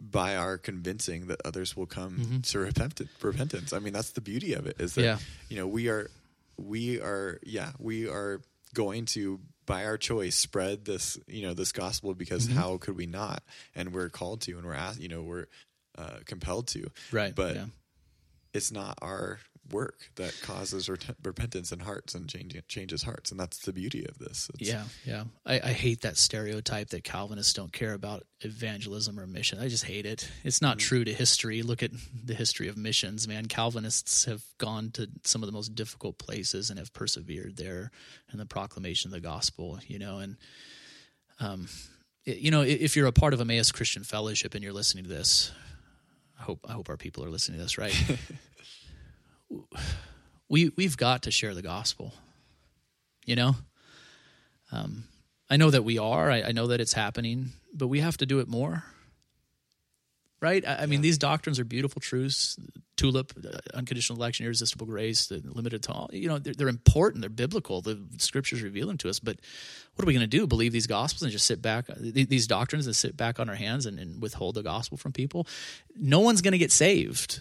by 0.00 0.34
our 0.34 0.58
convincing 0.58 1.28
that 1.28 1.40
others 1.44 1.76
will 1.76 1.86
come 1.86 2.18
Mm-hmm. 2.18 2.40
to 2.40 2.58
repent- 2.58 3.00
repentance? 3.22 3.72
I 3.72 3.78
mean, 3.78 3.92
that's 3.92 4.10
the 4.10 4.20
beauty 4.20 4.54
of 4.54 4.66
it 4.66 4.80
is 4.80 4.96
that, 4.96 5.02
Yeah. 5.02 5.18
you 5.48 5.56
know, 5.56 5.68
we 5.68 5.88
are, 5.88 6.10
we 6.56 7.00
are, 7.00 7.38
yeah, 7.44 7.70
we 7.78 8.08
are 8.08 8.40
going 8.74 9.04
to 9.06 9.38
by 9.66 9.84
our 9.84 9.96
choice 9.96 10.36
spread 10.36 10.84
this 10.84 11.18
you 11.26 11.42
know 11.42 11.54
this 11.54 11.72
gospel 11.72 12.14
because 12.14 12.46
Mm-hmm. 12.48 12.58
how 12.58 12.76
could 12.78 12.96
we 12.96 13.06
not 13.06 13.42
and 13.74 13.92
we're 13.94 14.08
called 14.10 14.40
to 14.42 14.52
and 14.58 14.66
we're 14.66 14.74
asked 14.74 15.00
you 15.00 15.08
know 15.08 15.22
we're 15.22 15.46
uh, 15.96 16.18
compelled 16.26 16.66
to 16.68 16.90
Right. 17.12 17.34
but 17.34 17.54
yeah. 17.56 17.64
it's 18.52 18.70
not 18.72 18.98
our 19.00 19.38
work 19.70 20.10
that 20.16 20.38
causes 20.42 20.88
ret- 20.88 21.16
repentance 21.22 21.72
in 21.72 21.80
hearts 21.80 22.14
and 22.14 22.28
change, 22.28 22.54
changes 22.68 23.02
hearts 23.02 23.30
and 23.30 23.40
that's 23.40 23.58
the 23.60 23.72
beauty 23.72 24.04
of 24.04 24.18
this 24.18 24.50
It's- 24.54 24.68
Yeah, 24.68 24.84
yeah. 25.04 25.24
I, 25.46 25.54
I 25.70 25.72
hate 25.72 26.02
that 26.02 26.16
stereotype 26.18 26.90
that 26.90 27.02
Calvinists 27.04 27.54
don't 27.54 27.72
care 27.72 27.94
about 27.94 28.24
evangelism 28.42 29.18
or 29.18 29.26
mission. 29.26 29.58
I 29.58 29.68
just 29.68 29.84
hate 29.86 30.04
it. 30.04 30.30
It's 30.44 30.60
not 30.60 30.78
true 30.78 31.02
to 31.04 31.12
history. 31.14 31.62
Look 31.62 31.82
at 31.82 31.92
the 32.24 32.34
history 32.34 32.68
of 32.68 32.76
missions, 32.76 33.26
man. 33.26 33.46
Calvinists 33.46 34.26
have 34.26 34.42
gone 34.58 34.90
to 34.92 35.08
some 35.24 35.42
of 35.42 35.46
the 35.46 35.52
most 35.52 35.74
difficult 35.74 36.18
places 36.18 36.68
and 36.68 36.78
have 36.78 36.92
persevered 36.92 37.56
there 37.56 37.90
in 38.32 38.38
the 38.38 38.46
proclamation 38.46 39.08
of 39.08 39.12
the 39.12 39.20
gospel, 39.20 39.78
you 39.86 39.98
know, 39.98 40.18
and 40.18 40.36
um 41.40 41.68
it- 42.26 42.38
you 42.38 42.50
know, 42.50 42.62
if 42.62 42.96
you're 42.96 43.06
a 43.06 43.12
part 43.12 43.34
of 43.34 43.40
Emmaus 43.40 43.72
Christian 43.72 44.04
Fellowship 44.04 44.54
and 44.54 44.62
you're 44.62 44.72
listening 44.72 45.04
to 45.04 45.10
this, 45.10 45.52
I 46.38 46.42
hope 46.42 46.60
I 46.68 46.72
hope 46.72 46.88
our 46.90 46.96
people 46.96 47.24
are 47.24 47.30
listening 47.30 47.58
to 47.58 47.64
this, 47.64 47.78
right? 47.78 47.94
we 50.48 50.70
we've 50.76 50.96
got 50.96 51.22
to 51.22 51.30
share 51.30 51.54
the 51.54 51.62
gospel. 51.62 52.12
You 53.24 53.36
know? 53.36 53.56
Um, 54.72 55.04
I 55.48 55.56
know 55.56 55.70
that 55.70 55.84
we 55.84 55.98
are. 55.98 56.30
I, 56.30 56.42
I 56.42 56.52
know 56.52 56.68
that 56.68 56.80
it's 56.80 56.92
happening, 56.92 57.50
but 57.72 57.88
we 57.88 58.00
have 58.00 58.16
to 58.18 58.26
do 58.26 58.40
it 58.40 58.48
more. 58.48 58.84
Right? 60.40 60.66
I, 60.66 60.82
I 60.82 60.86
mean, 60.86 61.00
these 61.00 61.16
doctrines 61.16 61.58
are 61.58 61.64
beautiful 61.64 62.00
truths. 62.00 62.58
Tulip, 62.96 63.32
uh, 63.44 63.58
unconditional 63.72 64.18
election, 64.18 64.44
irresistible 64.44 64.86
grace, 64.86 65.26
the 65.26 65.42
limited 65.44 65.82
to 65.84 65.92
all. 65.92 66.10
You 66.12 66.28
know, 66.28 66.38
they're, 66.38 66.54
they're 66.54 66.68
important. 66.68 67.22
They're 67.22 67.30
biblical. 67.30 67.80
The 67.80 68.00
scriptures 68.18 68.62
reveal 68.62 68.88
them 68.88 68.98
to 68.98 69.08
us. 69.08 69.20
But 69.20 69.38
what 69.94 70.04
are 70.04 70.06
we 70.06 70.12
going 70.12 70.20
to 70.20 70.26
do? 70.26 70.46
Believe 70.46 70.72
these 70.72 70.86
gospels 70.86 71.22
and 71.22 71.32
just 71.32 71.46
sit 71.46 71.62
back, 71.62 71.86
these 71.98 72.46
doctrines 72.46 72.86
and 72.86 72.94
sit 72.94 73.16
back 73.16 73.40
on 73.40 73.48
our 73.48 73.54
hands 73.54 73.86
and, 73.86 73.98
and 73.98 74.20
withhold 74.20 74.54
the 74.54 74.62
gospel 74.62 74.98
from 74.98 75.12
people? 75.12 75.46
No 75.96 76.20
one's 76.20 76.42
going 76.42 76.52
to 76.52 76.58
get 76.58 76.72
saved. 76.72 77.40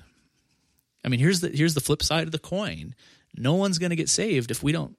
I 1.04 1.10
mean, 1.10 1.20
here's 1.20 1.42
the 1.42 1.50
here's 1.50 1.74
the 1.74 1.82
flip 1.82 2.02
side 2.02 2.26
of 2.28 2.32
the 2.32 2.40
coin. 2.40 2.96
No 3.36 3.56
one's 3.56 3.80
going 3.80 3.90
to 3.90 3.96
get 3.96 4.10
saved 4.10 4.52
if 4.52 4.64
we 4.64 4.72
don't 4.72 4.96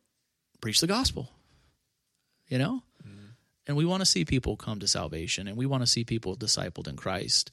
preach 0.60 0.80
the 0.80 0.86
gospel. 0.86 1.30
You 2.48 2.58
know? 2.58 2.82
And 3.66 3.76
we 3.76 3.84
want 3.84 4.00
to 4.00 4.06
see 4.06 4.24
people 4.24 4.56
come 4.56 4.80
to 4.80 4.88
salvation 4.88 5.48
and 5.48 5.56
we 5.56 5.66
want 5.66 5.82
to 5.82 5.86
see 5.86 6.04
people 6.04 6.36
discipled 6.36 6.88
in 6.88 6.96
Christ. 6.96 7.50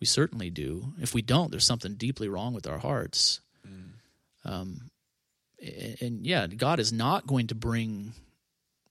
We 0.00 0.06
certainly 0.06 0.50
do. 0.50 0.94
If 1.00 1.14
we 1.14 1.22
don't, 1.22 1.50
there's 1.50 1.66
something 1.66 1.94
deeply 1.94 2.28
wrong 2.28 2.54
with 2.54 2.66
our 2.66 2.78
hearts. 2.78 3.40
Um, 4.44 4.90
and, 5.60 5.96
and 6.00 6.26
yeah, 6.26 6.46
God 6.46 6.80
is 6.80 6.92
not 6.92 7.26
going 7.26 7.48
to 7.48 7.54
bring 7.54 8.12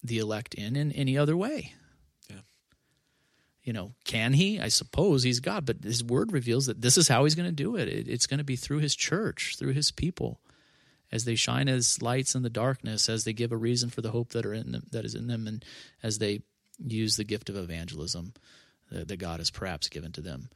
the 0.03 0.19
elect 0.19 0.53
in 0.53 0.75
in 0.75 0.91
any 0.91 1.17
other 1.17 1.37
way. 1.37 1.73
You 3.63 3.71
know, 3.73 3.93
can 4.03 4.33
he? 4.33 4.59
I 4.59 4.67
suppose 4.67 5.23
he's 5.23 5.39
God, 5.39 5.65
but 5.65 5.83
his 5.83 6.03
word 6.03 6.33
reveals 6.33 6.65
that 6.65 6.81
this 6.81 6.97
is 6.97 7.07
how 7.07 7.23
he's 7.23 7.35
going 7.35 7.49
to 7.49 7.55
do 7.55 7.77
it. 7.77 7.87
it. 7.87 8.07
It's 8.09 8.27
going 8.27 8.39
to 8.39 8.43
be 8.43 8.57
through 8.57 8.79
his 8.79 8.95
church, 8.95 9.55
through 9.57 9.71
his 9.71 9.89
people, 9.89 10.41
as 11.11 11.23
they 11.23 11.35
shine 11.35 11.69
as 11.69 12.01
lights 12.01 12.35
in 12.35 12.43
the 12.43 12.49
darkness, 12.49 13.07
as 13.07 13.23
they 13.23 13.31
give 13.31 13.51
a 13.51 13.57
reason 13.57 13.89
for 13.89 14.01
the 14.01 14.11
hope 14.11 14.29
that 14.29 14.45
are 14.45 14.53
in 14.53 14.73
them, 14.73 14.83
that 14.91 15.05
is 15.05 15.15
in 15.15 15.27
them, 15.27 15.47
and 15.47 15.63
as 16.01 16.17
they 16.17 16.41
use 16.85 17.15
the 17.15 17.23
gift 17.23 17.49
of 17.49 17.55
evangelism 17.55 18.33
that, 18.91 19.07
that 19.07 19.17
God 19.17 19.39
has 19.39 19.49
perhaps 19.49 19.87
given 19.87 20.11
to 20.13 20.21
them 20.21 20.49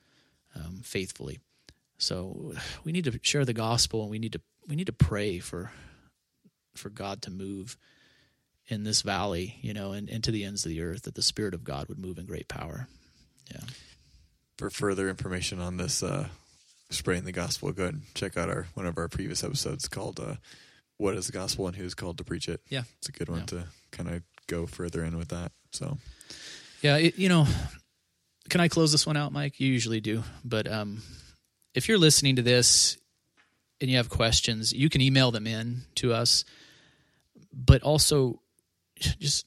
um, 0.55 0.81
faithfully. 0.83 1.39
So 1.97 2.53
we 2.83 2.91
need 2.91 3.05
to 3.05 3.19
share 3.21 3.45
the 3.45 3.53
gospel, 3.53 4.01
and 4.01 4.11
we 4.11 4.19
need 4.19 4.33
to 4.33 4.41
we 4.67 4.75
need 4.75 4.87
to 4.87 4.93
pray 4.93 5.39
for 5.39 5.71
for 6.75 6.89
God 6.89 7.21
to 7.23 7.31
move 7.31 7.77
in 8.67 8.83
this 8.83 9.01
valley, 9.01 9.55
you 9.61 9.73
know, 9.73 9.93
and, 9.93 10.09
and 10.09 10.23
to 10.23 10.31
the 10.31 10.43
ends 10.43 10.65
of 10.65 10.69
the 10.69 10.81
earth, 10.81 11.03
that 11.03 11.15
the 11.15 11.21
Spirit 11.21 11.53
of 11.53 11.63
God 11.63 11.87
would 11.87 11.99
move 11.99 12.17
in 12.17 12.25
great 12.25 12.47
power. 12.47 12.87
Yeah. 13.51 13.61
for 14.57 14.69
further 14.69 15.07
information 15.09 15.59
on 15.61 15.77
this 15.77 16.03
uh, 16.03 16.27
spreading 16.89 17.23
the 17.23 17.31
gospel, 17.31 17.71
go 17.71 17.83
ahead 17.83 17.93
and 17.93 18.03
check 18.13 18.35
out 18.35 18.49
our 18.49 18.67
one 18.73 18.85
of 18.85 18.97
our 18.97 19.07
previous 19.07 19.41
episodes 19.43 19.87
called 19.87 20.19
uh, 20.19 20.35
"What 20.97 21.15
is 21.15 21.27
the 21.27 21.31
Gospel 21.31 21.65
and 21.67 21.75
Who's 21.77 21.93
Called 21.93 22.17
to 22.17 22.23
Preach 22.25 22.49
It." 22.49 22.59
Yeah. 22.69 22.83
it's 22.97 23.07
a 23.07 23.11
good 23.13 23.29
one 23.29 23.39
Yeah. 23.39 23.45
to 23.45 23.63
kind 23.91 24.09
of 24.09 24.23
go 24.47 24.65
further 24.67 25.03
in 25.03 25.17
with 25.17 25.29
that. 25.29 25.51
So 25.71 25.97
Yeah, 26.81 26.97
it, 26.97 27.17
you 27.17 27.29
know, 27.29 27.47
can 28.49 28.59
I 28.61 28.67
close 28.67 28.91
this 28.91 29.05
one 29.07 29.15
out, 29.17 29.31
Mike? 29.31 29.59
You 29.61 29.67
usually 29.71 30.01
do, 30.01 30.23
but 30.43 30.69
um, 30.69 31.01
if 31.73 31.87
you're 31.87 31.97
listening 31.97 32.35
to 32.37 32.41
this 32.41 32.97
and 33.79 33.89
you 33.89 33.95
have 33.97 34.09
questions, 34.09 34.73
you 34.73 34.89
can 34.89 34.99
email 35.01 35.31
them 35.31 35.47
in 35.47 35.83
to 35.95 36.11
us. 36.13 36.43
But 37.53 37.81
also, 37.83 38.41
just 38.99 39.45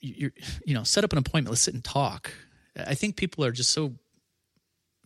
you're, 0.00 0.32
you 0.64 0.74
know, 0.74 0.82
set 0.82 1.04
up 1.04 1.12
an 1.12 1.18
appointment. 1.18 1.50
Let's 1.50 1.62
sit 1.62 1.74
and 1.74 1.84
talk. 1.84 2.32
I 2.76 2.94
think 2.94 3.16
people 3.16 3.44
are 3.44 3.52
just 3.52 3.70
so 3.70 3.94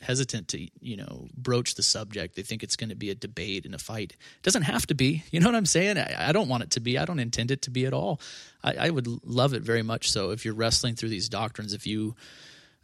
hesitant 0.03 0.49
to 0.49 0.69
you 0.81 0.97
know 0.97 1.29
broach 1.37 1.75
the 1.75 1.83
subject. 1.83 2.37
They 2.37 2.43
think 2.43 2.63
it's 2.63 2.77
going 2.77 2.91
to 2.91 2.95
be 2.97 3.11
a 3.11 3.15
debate 3.15 3.65
and 3.65 3.75
a 3.75 3.79
fight. 3.79 4.13
It 4.13 4.43
doesn't 4.43 4.63
have 4.63 4.87
to 4.89 4.95
be 4.95 5.25
you 5.31 5.41
know 5.41 5.47
what 5.47 5.55
i'm 5.55 5.67
saying? 5.67 5.99
I, 5.99 6.29
I 6.29 6.33
don't 6.33 6.49
want 6.49 6.65
it 6.65 6.71
to 6.73 6.81
be. 6.81 6.99
I 6.99 7.05
don't 7.05 7.19
intend 7.19 7.51
it 7.51 7.63
to 7.63 7.71
be 7.71 7.87
at 7.87 7.95
all. 7.95 8.21
I, 8.63 8.75
I 8.75 8.91
would 8.91 9.07
love 9.27 9.55
it 9.55 9.63
very 9.63 9.83
much 9.83 10.11
so 10.11 10.31
if 10.31 10.45
you're 10.45 10.55
wrestling 10.55 10.95
through 10.95 11.09
these 11.09 11.29
doctrines 11.29 11.73
if 11.73 11.87
you 11.87 12.15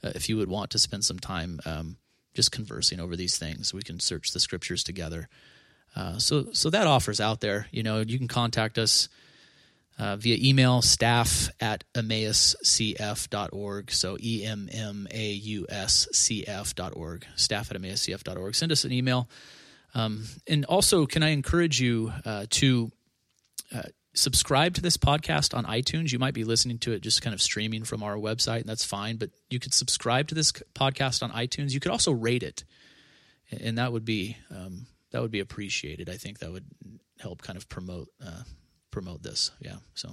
uh, 0.03 0.13
if 0.15 0.29
you 0.29 0.37
would 0.39 0.49
want 0.49 0.71
to 0.71 0.79
spend 0.79 1.05
some 1.05 1.19
time 1.19 1.61
um, 1.67 1.97
just 2.35 2.51
conversing 2.51 2.99
over 2.99 3.15
these 3.15 3.39
things. 3.39 3.75
We 3.75 3.83
can 3.83 4.01
search 4.01 4.33
the 4.33 4.41
scriptures 4.41 4.83
together. 4.83 5.29
Uh, 5.95 6.19
so 6.19 6.53
so 6.53 6.71
that 6.71 6.87
offers 6.87 7.21
out 7.21 7.41
there. 7.41 7.69
You 7.71 7.83
know 7.83 8.01
you 8.01 8.19
can 8.19 8.29
contact 8.29 8.79
us 8.79 9.09
uh, 9.99 10.17
via 10.17 10.37
email 10.41 10.83
staff 10.83 11.51
at 11.61 11.85
emmauscf.org. 11.95 13.91
So 13.91 14.17
E 14.21 14.45
M 14.45 14.69
M 14.73 15.07
A 15.11 15.31
U 15.33 15.67
S 15.69 16.09
C 16.13 16.45
F.org. 16.47 17.27
Staff 17.37 17.71
at 17.71 17.81
emmauscf.org. 17.81 18.55
Send 18.55 18.73
us 18.73 18.85
an 18.85 18.93
email. 18.93 19.29
Um, 19.95 20.25
and 20.47 20.65
also, 20.65 21.07
can 21.07 21.23
I 21.23 21.29
encourage 21.31 21.81
you 21.81 22.13
uh, 22.25 22.47
to 22.51 22.91
uh, 23.75 23.83
subscribe 24.15 24.75
to 24.75 24.81
this 24.81 24.97
podcast 24.97 25.57
on 25.57 25.65
iTunes? 25.65 26.13
You 26.13 26.19
might 26.19 26.35
be 26.35 26.45
listening 26.45 26.79
to 26.81 26.93
it 26.93 27.03
just 27.03 27.23
kind 27.23 27.35
of 27.35 27.43
streaming 27.43 27.85
from 27.85 28.03
our 28.03 28.17
website, 28.17 28.61
and 28.61 28.69
that's 28.69 28.85
fine. 28.85 29.17
But 29.17 29.31
you 29.51 29.59
could 29.59 29.75
subscribe 29.75 30.29
to 30.29 30.35
this 30.35 30.53
podcast 30.75 31.23
on 31.23 31.31
iTunes. 31.31 31.73
You 31.73 31.81
could 31.81 31.93
also 31.93 32.13
rate 32.13 32.43
it, 32.43 32.65
and 33.51 33.77
that 33.79 33.93
would 33.93 34.05
be 34.05 34.39
um, 34.51 34.87
that 35.11 35.21
would 35.21 35.31
be 35.31 35.41
appreciated. 35.41 36.09
I 36.09 36.17
think 36.17 36.39
that 36.39 36.51
would 36.51 36.65
help 37.21 37.43
kind 37.43 37.59
of 37.59 37.69
promote 37.69 38.09
uh, 38.25 38.43
promote 38.93 39.25
this. 39.25 39.51
Yeah. 39.61 39.77
So, 39.95 40.11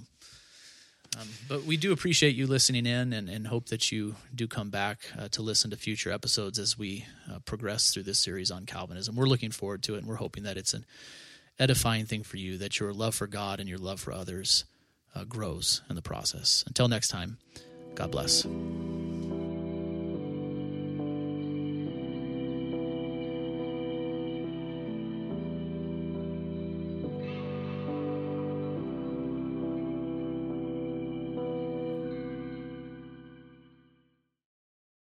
um, 1.20 1.28
but 1.48 1.64
we 1.66 1.78
do 1.78 1.92
appreciate 1.92 2.36
you 2.36 2.48
listening 2.48 2.88
in 2.88 3.14
and, 3.14 3.30
and 3.30 3.46
hope 3.46 3.68
that 3.68 3.92
you 3.92 4.16
do 4.34 4.48
come 4.48 4.72
back 4.72 5.00
uh, 5.18 5.28
to 5.30 5.44
listen 5.44 5.70
to 5.70 5.78
future 5.78 6.12
episodes 6.12 6.58
as 6.58 6.78
we 6.78 7.06
uh, 7.32 7.40
progress 7.46 7.94
through 7.94 8.04
this 8.04 8.20
series 8.20 8.50
on 8.50 8.66
Calvinism. 8.66 9.16
We're 9.16 9.28
looking 9.28 9.52
forward 9.52 9.84
to 9.84 9.96
it 9.96 10.00
and 10.00 10.08
we're 10.08 10.16
hoping 10.16 10.44
that 10.44 10.58
it's 10.58 10.74
an 10.74 10.86
edifying 11.60 12.06
thing 12.06 12.24
for 12.24 12.38
you, 12.38 12.58
that 12.58 12.80
your 12.80 12.94
love 12.94 13.14
for 13.14 13.28
God 13.28 13.60
and 13.60 13.70
your 13.70 13.80
love 13.80 14.00
for 14.00 14.14
others 14.14 14.66
uh, 15.16 15.26
grows 15.26 15.82
in 15.90 15.96
the 15.96 16.02
process. 16.02 16.64
Until 16.68 16.88
next 16.88 17.10
time, 17.10 17.38
God 17.96 18.12
bless. 18.12 18.46